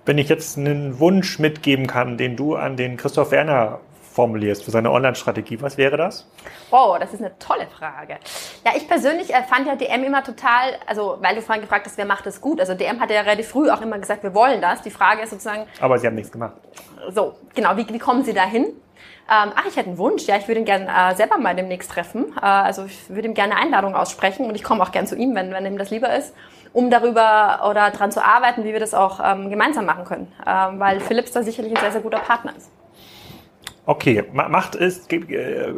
Wenn 0.05 0.19
ich 0.19 0.29
jetzt 0.29 0.59
einen 0.59 0.99
Wunsch 0.99 1.39
mitgeben 1.39 1.87
kann, 1.87 2.17
den 2.17 2.37
du 2.37 2.57
an 2.57 2.77
den 2.77 2.97
Christoph 2.97 3.31
Werner 3.31 3.81
formulierst 4.13 4.65
für 4.65 4.71
seine 4.71 4.91
Online-Strategie, 4.91 5.61
was 5.61 5.79
wäre 5.79 5.97
das? 5.97 6.29
Wow, 6.71 6.99
das 6.99 7.15
ist 7.15 7.21
eine 7.21 7.39
tolle 7.39 7.67
Frage. 7.67 8.19
Ja, 8.65 8.73
ich 8.77 8.87
persönlich 8.87 9.33
äh, 9.33 9.43
fand 9.43 9.67
ja 9.67 9.77
DM 9.77 10.05
immer 10.05 10.23
total, 10.23 10.75
also 10.87 11.19
weil 11.21 11.35
du 11.35 11.43
vorhin 11.43 11.63
gefragt 11.63 11.87
hast, 11.87 11.97
wer 11.97 12.05
macht 12.05 12.27
das 12.27 12.41
gut? 12.41 12.61
Also 12.61 12.75
DM 12.75 13.01
hat 13.01 13.11
ja 13.11 13.21
relativ 13.21 13.49
früh 13.49 13.71
auch 13.71 13.81
immer 13.81 13.99
gesagt, 13.99 14.23
wir 14.23 14.35
wollen 14.35 14.61
das. 14.61 14.83
Die 14.83 14.91
Frage 14.91 15.23
ist 15.23 15.31
sozusagen. 15.31 15.67
Aber 15.81 15.99
sie 15.99 16.07
haben 16.07 16.15
nichts 16.15 16.33
gemacht. 16.33 16.55
So, 17.11 17.35
genau, 17.55 17.77
wie, 17.77 17.89
wie 17.89 17.99
kommen 17.99 18.25
sie 18.25 18.35
dahin? 18.35 18.67
Ähm, 19.31 19.53
ach, 19.55 19.65
ich 19.67 19.77
hätte 19.77 19.89
einen 19.89 19.99
Wunsch. 19.99 20.25
Ja, 20.27 20.37
ich 20.37 20.49
würde 20.49 20.61
ihn 20.61 20.67
gerne 20.67 20.89
äh, 20.89 21.15
selber 21.15 21.39
mal 21.39 21.55
demnächst 21.55 21.91
treffen. 21.91 22.35
Äh, 22.37 22.45
also 22.45 22.85
ich 22.85 23.09
würde 23.09 23.29
ihm 23.29 23.35
gerne 23.35 23.55
eine 23.55 23.63
Einladung 23.63 23.95
aussprechen 23.95 24.47
und 24.47 24.55
ich 24.55 24.63
komme 24.63 24.83
auch 24.83 24.93
gern 24.93 25.07
zu 25.07 25.17
ihm, 25.17 25.35
wenn, 25.35 25.53
wenn 25.53 25.65
ihm 25.65 25.79
das 25.79 25.91
lieber 25.91 26.15
ist, 26.15 26.35
um 26.73 26.91
darüber 26.91 27.67
oder 27.71 27.91
daran 27.91 28.11
zu 28.11 28.25
arbeiten, 28.25 28.65
wie 28.65 28.73
wir 28.73 28.81
das 28.81 28.95
auch 28.95 29.21
ähm, 29.25 29.51
gemeinsam 29.51 29.87
machen 29.87 30.05
können. 30.05 30.33
Ähm, 30.47 30.81
weil 30.81 31.01
Philips 31.01 31.33
da 31.33 31.43
sicherlich 31.43 31.73
ein 31.75 31.81
sehr, 31.81 31.93
sehr 31.93 32.01
guter 32.01 32.19
Partner 32.19 32.53
ist. 32.57 32.71
Okay, 33.85 34.23
macht 34.33 34.77
es, 34.77 35.09
äh, 35.09 35.73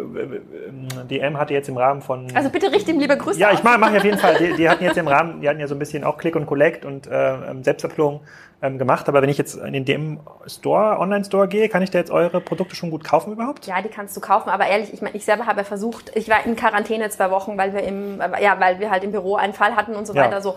DM 1.09 1.39
hatte 1.39 1.55
jetzt 1.55 1.71
im 1.71 1.79
Rahmen 1.79 2.03
von... 2.03 2.27
Also 2.35 2.51
bitte 2.51 2.71
richte 2.71 2.91
ihm 2.91 3.01
liebe 3.01 3.17
Grüße 3.17 3.41
Ja, 3.41 3.51
ich 3.51 3.63
mache 3.63 3.79
mach 3.79 3.95
auf 3.95 4.05
jeden 4.05 4.19
Fall. 4.19 4.37
Die, 4.39 4.53
die, 4.59 4.69
hatten 4.69 4.85
jetzt 4.85 4.99
im 4.99 5.09
Rahmen, 5.09 5.41
die 5.41 5.49
hatten 5.49 5.59
ja 5.59 5.67
so 5.67 5.75
ein 5.75 5.79
bisschen 5.79 6.05
auch 6.05 6.19
Click 6.19 6.37
und 6.37 6.45
Collect 6.45 6.85
und 6.85 7.07
äh, 7.07 7.37
Selbstabholung 7.63 8.21
ähm, 8.63 8.79
gemacht. 8.79 9.09
Aber 9.09 9.23
wenn 9.23 9.29
ich 9.29 9.39
jetzt 9.39 9.57
in 9.57 9.73
den 9.73 9.85
DM 9.85 10.21
Store, 10.47 10.99
Online-Store 10.99 11.49
gehe, 11.49 11.69
kann 11.69 11.83
ich 11.83 11.91
da 11.91 11.99
jetzt 11.99 12.11
eure 12.11 12.41
Produkte 12.41 12.77
schon 12.77 12.91
gut 12.91 13.05
kaufen 13.05 13.33
überhaupt? 13.33 13.67
Ja, 13.67 13.81
die 13.83 13.89
kannst 13.89 14.17
du 14.17 14.21
kaufen. 14.21 14.51
Aber 14.51 14.67
ehrlich, 14.67 14.93
ich 14.93 15.03
meine, 15.03 15.17
ich 15.17 15.25
selber 15.25 15.47
habe 15.47 15.61
ja 15.61 15.65
versucht, 15.65 16.13
ich 16.15 16.29
war 16.29 16.45
in 16.45 16.57
Quarantäne 16.57 17.09
zwei 17.11 17.31
Wochen, 17.31 17.57
weil 17.59 17.73
wir 17.73 17.83
im, 17.83 18.21
ja, 18.41 18.59
weil 18.61 18.81
wir 18.81 18.91
halt 18.91 19.05
im 19.05 19.13
Büro 19.13 19.37
einen 19.37 19.55
Fall 19.55 19.77
hatten 19.77 19.95
und 19.95 20.07
so 20.07 20.15
weiter. 20.15 20.37
Ja. 20.37 20.41
So 20.41 20.57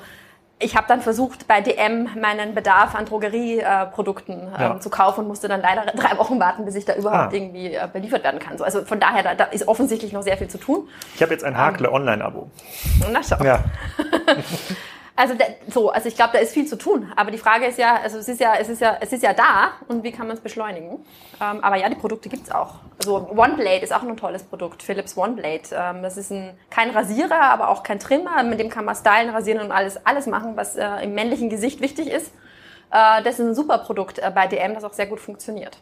ich 0.59 0.75
habe 0.75 0.87
dann 0.87 1.01
versucht, 1.01 1.47
bei 1.47 1.61
DM 1.61 2.09
meinen 2.19 2.55
Bedarf 2.55 2.95
an 2.95 3.05
Drogerieprodukten 3.05 4.53
äh, 4.55 4.61
ja. 4.61 4.79
zu 4.79 4.89
kaufen 4.89 5.21
und 5.21 5.27
musste 5.27 5.47
dann 5.47 5.61
leider 5.61 5.85
drei 5.95 6.17
Wochen 6.17 6.39
warten, 6.39 6.65
bis 6.65 6.75
ich 6.75 6.85
da 6.85 6.95
überhaupt 6.95 7.33
ah. 7.33 7.35
irgendwie 7.35 7.73
äh, 7.73 7.87
beliefert 7.91 8.23
werden 8.23 8.39
kann. 8.39 8.57
So, 8.57 8.63
also 8.63 8.83
von 8.83 8.99
daher, 8.99 9.23
da, 9.23 9.35
da, 9.35 9.43
ist 9.45 9.67
offensichtlich 9.67 10.13
noch 10.13 10.23
sehr 10.23 10.37
viel 10.37 10.47
zu 10.47 10.57
tun. 10.57 10.87
Ich 11.15 11.21
habe 11.21 11.31
jetzt 11.31 11.43
ein 11.43 11.55
ähm, 11.55 11.85
Online-Abo. 11.85 12.49
Na 13.11 13.21
schau. 13.21 13.43
Ja. 13.43 13.63
Also 15.17 15.33
so, 15.67 15.89
also 15.89 16.07
ich 16.07 16.15
glaube, 16.15 16.33
da 16.33 16.39
ist 16.39 16.53
viel 16.53 16.67
zu 16.67 16.77
tun. 16.77 17.11
Aber 17.15 17.31
die 17.31 17.39
Frage 17.39 17.65
ist 17.65 17.79
ja, 17.79 17.99
also 18.03 18.19
es 18.19 18.29
ist 18.29 18.39
ja, 18.39 18.53
es 18.59 18.69
ist 18.69 18.81
ja, 18.81 18.97
es 19.01 19.11
ist 19.11 19.23
ja 19.23 19.33
da 19.33 19.71
und 19.87 20.03
wie 20.03 20.11
kann 20.11 20.27
man 20.27 20.37
es 20.37 20.43
beschleunigen? 20.43 21.03
Ähm, 21.41 21.63
aber 21.63 21.75
ja, 21.75 21.89
die 21.89 21.95
Produkte 21.95 22.29
gibt's 22.29 22.51
auch. 22.51 22.75
Also 22.99 23.27
OneBlade 23.35 23.79
ist 23.81 23.91
auch 23.91 24.03
ein 24.03 24.15
tolles 24.15 24.43
Produkt, 24.43 24.83
Philips 24.83 25.17
OneBlade. 25.17 25.63
Ähm, 25.71 26.03
das 26.03 26.17
ist 26.17 26.31
ein, 26.31 26.55
kein 26.69 26.91
Rasierer, 26.91 27.41
aber 27.41 27.69
auch 27.69 27.81
kein 27.81 27.97
Trimmer. 27.97 28.43
Mit 28.43 28.59
dem 28.59 28.69
kann 28.69 28.85
man 28.85 28.95
stylen, 28.95 29.31
rasieren 29.31 29.59
und 29.59 29.71
alles, 29.71 30.05
alles 30.05 30.27
machen, 30.27 30.55
was 30.55 30.75
äh, 30.75 30.87
im 31.03 31.15
männlichen 31.15 31.49
Gesicht 31.49 31.81
wichtig 31.81 32.11
ist. 32.11 32.31
Äh, 32.91 33.23
das 33.23 33.39
ist 33.39 33.45
ein 33.45 33.55
super 33.55 33.79
Produkt 33.79 34.19
äh, 34.19 34.31
bei 34.33 34.45
DM, 34.45 34.75
das 34.75 34.83
auch 34.83 34.93
sehr 34.93 35.07
gut 35.07 35.19
funktioniert. 35.19 35.81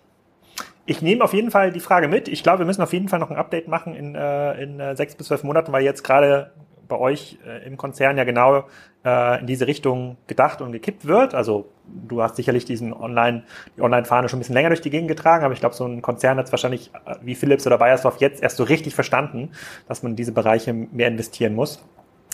Ich 0.85 1.01
nehme 1.01 1.25
auf 1.25 1.33
jeden 1.33 1.51
Fall 1.51 1.73
die 1.73 1.81
Frage 1.81 2.07
mit. 2.07 2.29
Ich 2.29 2.41
glaube, 2.41 2.59
wir 2.59 2.65
müssen 2.65 2.81
auf 2.81 2.93
jeden 2.93 3.09
Fall 3.09 3.19
noch 3.19 3.31
ein 3.31 3.35
Update 3.37 3.67
machen 3.67 3.95
in, 3.95 4.15
äh, 4.15 4.63
in 4.63 4.79
äh, 4.79 4.95
sechs 4.95 5.15
bis 5.15 5.27
zwölf 5.27 5.43
Monaten, 5.43 5.73
weil 5.73 5.83
jetzt 5.83 6.03
gerade 6.03 6.53
bei 6.87 6.97
euch 6.97 7.39
äh, 7.45 7.65
im 7.65 7.77
Konzern 7.77 8.17
ja 8.17 8.23
genau 8.23 8.65
äh, 9.05 9.39
in 9.39 9.47
diese 9.47 9.67
Richtung 9.67 10.17
gedacht 10.27 10.61
und 10.61 10.71
gekippt 10.71 11.05
wird. 11.05 11.35
Also 11.35 11.69
du 11.85 12.21
hast 12.21 12.35
sicherlich 12.35 12.65
diesen 12.65 12.91
Online, 12.91 13.43
die 13.77 13.81
Online-Fahne 13.81 14.27
schon 14.27 14.37
ein 14.37 14.41
bisschen 14.41 14.55
länger 14.55 14.69
durch 14.69 14.81
die 14.81 14.89
Gegend 14.89 15.07
getragen, 15.07 15.45
aber 15.45 15.53
ich 15.53 15.59
glaube, 15.59 15.75
so 15.75 15.85
ein 15.85 16.01
Konzern 16.01 16.37
hat 16.37 16.47
es 16.47 16.51
wahrscheinlich 16.51 16.91
äh, 17.05 17.15
wie 17.21 17.35
Philips 17.35 17.65
oder 17.67 17.77
Bayersdorf 17.77 18.17
jetzt 18.19 18.41
erst 18.41 18.57
so 18.57 18.63
richtig 18.63 18.95
verstanden, 18.95 19.51
dass 19.87 20.03
man 20.03 20.13
in 20.13 20.15
diese 20.15 20.31
Bereiche 20.31 20.73
mehr 20.73 21.07
investieren 21.07 21.53
muss. 21.53 21.83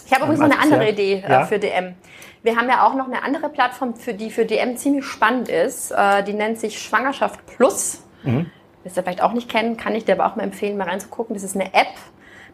Ich 0.05 0.13
habe 0.13 0.23
übrigens 0.23 0.39
noch 0.41 0.59
eine 0.59 0.59
andere 0.59 0.89
Idee 0.89 1.23
äh, 1.25 1.31
ja? 1.31 1.45
für 1.45 1.59
DM. 1.59 1.95
Wir 2.43 2.55
haben 2.55 2.67
ja 2.67 2.85
auch 2.85 2.95
noch 2.95 3.05
eine 3.05 3.23
andere 3.23 3.49
Plattform, 3.49 3.95
für 3.95 4.13
die 4.13 4.31
für 4.31 4.45
DM 4.45 4.75
ziemlich 4.77 5.05
spannend 5.05 5.47
ist. 5.47 5.91
Äh, 5.91 6.23
die 6.23 6.33
nennt 6.33 6.59
sich 6.59 6.81
Schwangerschaft 6.81 7.45
Plus. 7.45 8.03
Mhm. 8.23 8.47
Das 8.83 8.97
ihr 8.97 9.03
vielleicht 9.03 9.21
auch 9.21 9.33
nicht 9.33 9.47
kennen, 9.47 9.77
kann 9.77 9.93
ich 9.93 10.05
dir 10.05 10.13
aber 10.13 10.25
auch 10.25 10.35
mal 10.35 10.43
empfehlen, 10.43 10.75
mal 10.75 10.89
reinzugucken. 10.89 11.35
Das 11.35 11.43
ist 11.43 11.55
eine 11.55 11.73
App, 11.73 11.93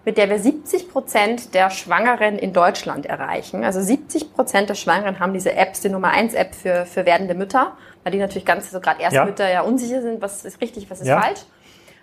mit 0.07 0.17
der 0.17 0.29
wir 0.29 0.39
70 0.39 0.89
Prozent 0.89 1.53
der 1.53 1.69
Schwangeren 1.69 2.39
in 2.39 2.53
Deutschland 2.53 3.05
erreichen. 3.05 3.65
Also 3.65 3.81
70 3.81 4.31
Prozent 4.33 4.69
der 4.69 4.75
Schwangeren 4.75 5.19
haben 5.19 5.33
diese 5.33 5.53
Apps, 5.53 5.81
die 5.81 5.89
Nummer 5.89 6.11
1 6.11 6.33
App 6.33 6.55
für, 6.55 6.85
für 6.85 7.05
werdende 7.05 7.33
Mütter, 7.33 7.73
weil 8.03 8.13
die 8.13 8.17
natürlich 8.17 8.45
ganz, 8.45 8.71
so 8.71 8.79
gerade 8.79 9.01
Erstmütter 9.01 9.43
ja. 9.43 9.55
ja 9.55 9.61
unsicher 9.63 10.01
sind, 10.01 10.21
was 10.21 10.45
ist 10.45 10.61
richtig, 10.61 10.89
was 10.89 11.01
ist 11.01 11.07
ja. 11.07 11.19
falsch. 11.19 11.41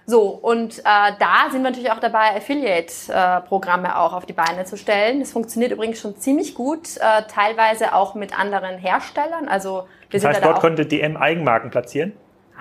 So, 0.05 0.29
und 0.29 0.81
äh, 0.81 0.83
da 0.83 1.47
sind 1.51 1.63
wir 1.63 1.71
natürlich 1.71 1.93
auch 1.93 1.99
dabei, 1.99 2.37
Affiliate-Programme 2.37 3.89
äh, 3.89 3.93
auch 3.93 4.13
auf 4.13 4.27
die 4.27 4.35
Beine 4.35 4.67
zu 4.67 4.77
stellen. 4.77 5.21
Das 5.21 5.33
funktioniert 5.33 5.73
übrigens 5.73 5.99
schon 5.99 6.15
ziemlich 6.19 6.55
gut, 6.55 6.99
äh, 6.99 7.23
teilweise 7.35 7.95
auch 7.95 8.15
mit 8.15 8.39
anderen 8.39 8.77
Herstellern. 8.77 9.49
Also 9.49 9.89
wir 10.11 10.21
das 10.21 10.29
heißt, 10.29 10.43
da 10.43 10.49
dort 10.49 10.61
könnte 10.61 10.85
DM 10.85 11.17
Eigenmarken 11.17 11.71
platzieren? 11.71 12.13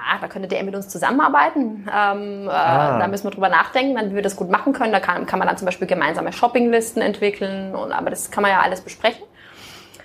Ah, 0.03 0.17
da 0.19 0.27
könnte 0.27 0.47
der 0.47 0.63
mit 0.63 0.75
uns 0.75 0.89
zusammenarbeiten. 0.89 1.87
Ähm, 1.93 2.47
äh, 2.47 2.51
ah. 2.51 2.99
Da 2.99 3.07
müssen 3.07 3.25
wir 3.25 3.31
drüber 3.31 3.49
nachdenken, 3.49 3.97
wie 4.11 4.15
wir 4.15 4.21
das 4.21 4.35
gut 4.35 4.49
machen 4.49 4.73
können. 4.73 4.91
Da 4.91 4.99
kann, 4.99 5.25
kann 5.25 5.39
man 5.39 5.47
dann 5.47 5.57
zum 5.57 5.65
Beispiel 5.65 5.87
gemeinsame 5.87 6.33
Shoppinglisten 6.33 7.01
entwickeln. 7.01 7.75
Und, 7.75 7.91
aber 7.91 8.09
das 8.09 8.31
kann 8.31 8.41
man 8.41 8.51
ja 8.51 8.61
alles 8.61 8.81
besprechen. 8.81 9.23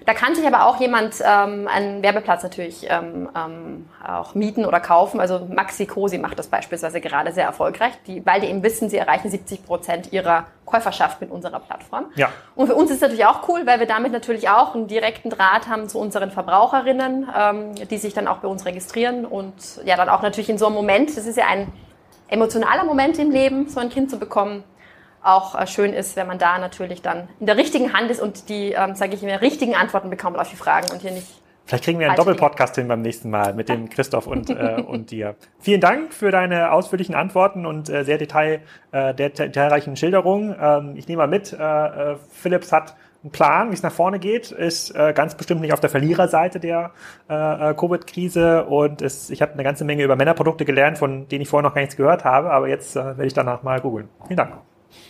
Da 0.09 0.15
kann 0.15 0.35
sich 0.35 0.47
aber 0.47 0.65
auch 0.65 0.81
jemand 0.81 1.17
ähm, 1.23 1.69
einen 1.69 2.03
Werbeplatz 2.03 2.43
natürlich 2.43 2.87
ähm, 2.89 3.29
ähm, 3.37 3.91
auch 4.03 4.35
mieten 4.35 4.65
oder 4.65 4.81
kaufen. 4.81 5.21
Also 5.21 5.47
Maxi 5.55 5.85
Cosi 5.85 6.17
macht 6.17 6.39
das 6.39 6.47
beispielsweise 6.47 7.03
gerade 7.03 7.31
sehr 7.33 7.45
erfolgreich, 7.45 7.93
die, 8.07 8.25
weil 8.25 8.41
die 8.41 8.47
eben 8.47 8.63
wissen, 8.63 8.89
sie 8.89 8.97
erreichen 8.97 9.29
70 9.29 9.67
Prozent 9.67 10.11
ihrer 10.11 10.47
Käuferschaft 10.65 11.21
mit 11.21 11.31
unserer 11.31 11.61
Plattform. 11.61 12.07
Ja. 12.15 12.31
Und 12.55 12.69
für 12.69 12.75
uns 12.75 12.89
ist 12.89 12.97
es 12.97 13.03
natürlich 13.03 13.27
auch 13.27 13.47
cool, 13.51 13.67
weil 13.67 13.81
wir 13.81 13.87
damit 13.87 14.13
natürlich 14.13 14.49
auch 14.49 14.75
einen 14.75 14.87
direkten 14.87 15.29
Draht 15.29 15.69
haben 15.69 15.91
zu 15.91 15.99
unseren 15.99 16.31
Verbraucherinnen, 16.31 17.29
ähm, 17.39 17.75
die 17.75 17.99
sich 17.99 18.15
dann 18.15 18.29
auch 18.29 18.39
bei 18.39 18.49
uns 18.49 18.65
registrieren 18.65 19.27
und 19.27 19.53
ja 19.85 19.97
dann 19.97 20.09
auch 20.09 20.23
natürlich 20.23 20.49
in 20.49 20.57
so 20.57 20.69
einem 20.69 20.75
Moment, 20.77 21.15
das 21.19 21.27
ist 21.27 21.37
ja 21.37 21.45
ein 21.49 21.71
emotionaler 22.29 22.85
Moment 22.85 23.19
im 23.19 23.31
Leben, 23.31 23.69
so 23.69 23.79
ein 23.79 23.91
Kind 23.91 24.09
zu 24.11 24.19
bekommen, 24.19 24.65
auch 25.23 25.55
äh, 25.55 25.67
schön 25.67 25.93
ist, 25.93 26.17
wenn 26.17 26.27
man 26.27 26.39
da 26.39 26.59
natürlich 26.59 27.03
dann 27.03 27.29
in 27.41 27.47
der 27.47 27.57
richtigen 27.57 27.93
Hand 27.93 28.11
ist 28.11 28.21
und 28.21 28.49
die, 28.49 28.73
ähm, 28.73 28.95
sage 28.95 29.15
ich 29.15 29.23
mir, 29.23 29.41
richtigen 29.41 29.75
Antworten 29.75 30.11
bekommt 30.11 30.39
auf 30.39 30.51
die 30.51 30.57
Fragen 30.57 30.91
und 30.93 31.03
hier 31.03 31.13
nicht. 31.13 31.29
Vielleicht 31.69 31.85
kriegen 31.85 31.99
wir 31.99 32.07
einen 32.07 32.17
Doppelpodcast 32.17 32.77
hin 32.77 32.89
beim 32.89 33.03
nächsten 33.03 33.29
Mal 33.29 33.53
mit 33.53 33.69
dem 33.69 33.91
Christoph 33.91 34.27
und, 34.27 34.49
äh, 34.49 34.83
und 34.87 35.11
dir. 35.11 35.35
Vielen 35.59 35.83
Dank 35.83 36.15
für 36.15 36.31
deine 36.31 36.73
ausführlichen 36.73 37.15
Antworten 37.15 37.67
und 37.67 37.91
äh, 37.91 38.05
sehr 38.05 38.17
detail, 38.17 38.63
äh, 38.91 39.13
detailreichen 39.13 39.95
Schilderungen. 39.95 40.57
Ähm, 40.59 40.95
ich 40.97 41.09
nehme 41.09 41.19
mal 41.19 41.29
mit, 41.29 41.53
äh, 41.53 41.57
äh, 41.57 42.17
Philips 42.31 42.73
hat 42.73 42.97
einen 43.23 43.33
Plan, 43.33 43.69
wie 43.71 43.75
es 43.75 43.83
nach 43.83 43.93
vorne 43.93 44.19
geht, 44.19 44.51
ist 44.51 44.95
äh, 44.97 45.13
ganz 45.13 45.35
bestimmt 45.35 45.61
nicht 45.61 45.75
auf 45.75 45.81
der 45.81 45.91
Verliererseite 45.91 46.59
der 46.59 46.93
äh, 47.29 47.71
äh 47.71 47.75
Covid-Krise 47.75 48.65
und 48.65 49.03
es, 49.03 49.29
ich 49.29 49.43
habe 49.43 49.53
eine 49.53 49.65
ganze 49.65 49.85
Menge 49.85 50.05
über 50.05 50.17
Männerprodukte 50.17 50.65
gelernt, 50.65 50.97
von 50.97 51.29
denen 51.29 51.43
ich 51.43 51.49
vorher 51.49 51.69
noch 51.69 51.75
gar 51.75 51.83
nichts 51.83 51.97
gehört 51.97 52.25
habe, 52.25 52.51
aber 52.51 52.69
jetzt 52.69 52.97
äh, 52.97 53.05
werde 53.05 53.27
ich 53.27 53.35
danach 53.35 53.63
mal 53.63 53.81
googeln. 53.81 54.09
Vielen 54.27 54.39
Dank. 54.39 54.53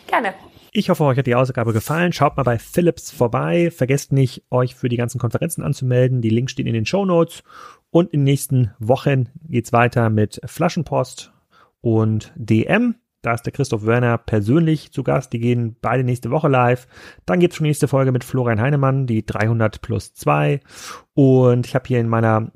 Gerne. 0.07 0.35
Ich 0.73 0.91
hoffe, 0.91 1.05
euch 1.05 1.19
hat 1.19 1.27
die 1.27 1.35
Ausgabe 1.35 1.73
gefallen. 1.73 2.13
Schaut 2.13 2.37
mal 2.37 2.43
bei 2.43 2.59
Philips 2.59 3.11
vorbei. 3.11 3.71
Vergesst 3.71 4.13
nicht, 4.13 4.45
euch 4.51 4.75
für 4.75 4.89
die 4.89 4.97
ganzen 4.97 5.19
Konferenzen 5.19 5.63
anzumelden. 5.63 6.21
Die 6.21 6.31
Links 6.31 6.53
stehen 6.53 6.67
in 6.67 6.75
den 6.75 6.87
Show 6.87 7.05
Notes. 7.05 7.43
Und 7.91 8.13
in 8.13 8.21
den 8.21 8.25
nächsten 8.25 8.75
Wochen 8.79 9.29
geht's 9.49 9.73
weiter 9.73 10.11
mit 10.11 10.41
Flaschenpost 10.45 11.33
und 11.81 12.33
DM. 12.37 12.97
Da 13.23 13.35
ist 13.35 13.43
der 13.43 13.53
Christoph 13.53 13.85
Werner 13.85 14.19
persönlich 14.19 14.93
zu 14.93 15.03
Gast. 15.03 15.33
Die 15.33 15.41
gehen 15.41 15.77
beide 15.81 16.05
nächste 16.05 16.31
Woche 16.31 16.49
live. 16.49 16.87
Dann 17.27 17.41
gibt's 17.41 17.57
schon 17.57 17.65
die 17.65 17.71
nächste 17.71 17.89
Folge 17.89 18.13
mit 18.13 18.23
Florian 18.23 18.61
Heinemann, 18.61 19.07
die 19.07 19.27
300 19.27 19.81
plus 19.81 20.15
2. 20.15 20.61
Und 21.15 21.67
ich 21.67 21.75
habe 21.75 21.89
hier 21.89 21.99
in 21.99 22.09
meiner 22.09 22.53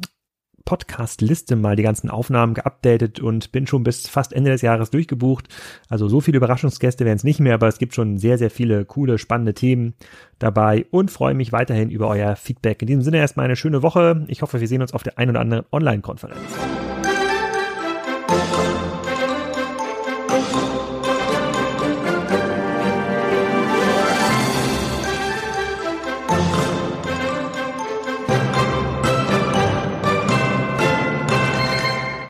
Podcast-Liste 0.64 1.56
mal 1.56 1.76
die 1.76 1.82
ganzen 1.82 2.10
Aufnahmen 2.10 2.54
geupdatet 2.54 3.20
und 3.20 3.52
bin 3.52 3.66
schon 3.66 3.82
bis 3.82 4.08
fast 4.08 4.32
Ende 4.32 4.50
des 4.50 4.62
Jahres 4.62 4.90
durchgebucht. 4.90 5.48
Also 5.88 6.08
so 6.08 6.20
viele 6.20 6.38
Überraschungsgäste 6.38 7.04
werden 7.04 7.16
es 7.16 7.24
nicht 7.24 7.40
mehr, 7.40 7.54
aber 7.54 7.68
es 7.68 7.78
gibt 7.78 7.94
schon 7.94 8.18
sehr, 8.18 8.38
sehr 8.38 8.50
viele 8.50 8.84
coole, 8.84 9.18
spannende 9.18 9.54
Themen 9.54 9.94
dabei 10.38 10.86
und 10.90 11.10
freue 11.10 11.34
mich 11.34 11.52
weiterhin 11.52 11.90
über 11.90 12.08
euer 12.08 12.36
Feedback. 12.36 12.82
In 12.82 12.88
diesem 12.88 13.02
Sinne 13.02 13.18
erstmal 13.18 13.44
eine 13.44 13.56
schöne 13.56 13.82
Woche. 13.82 14.24
Ich 14.28 14.42
hoffe, 14.42 14.60
wir 14.60 14.68
sehen 14.68 14.82
uns 14.82 14.92
auf 14.92 15.02
der 15.02 15.18
ein 15.18 15.30
oder 15.30 15.40
anderen 15.40 15.64
Online-Konferenz. 15.70 16.81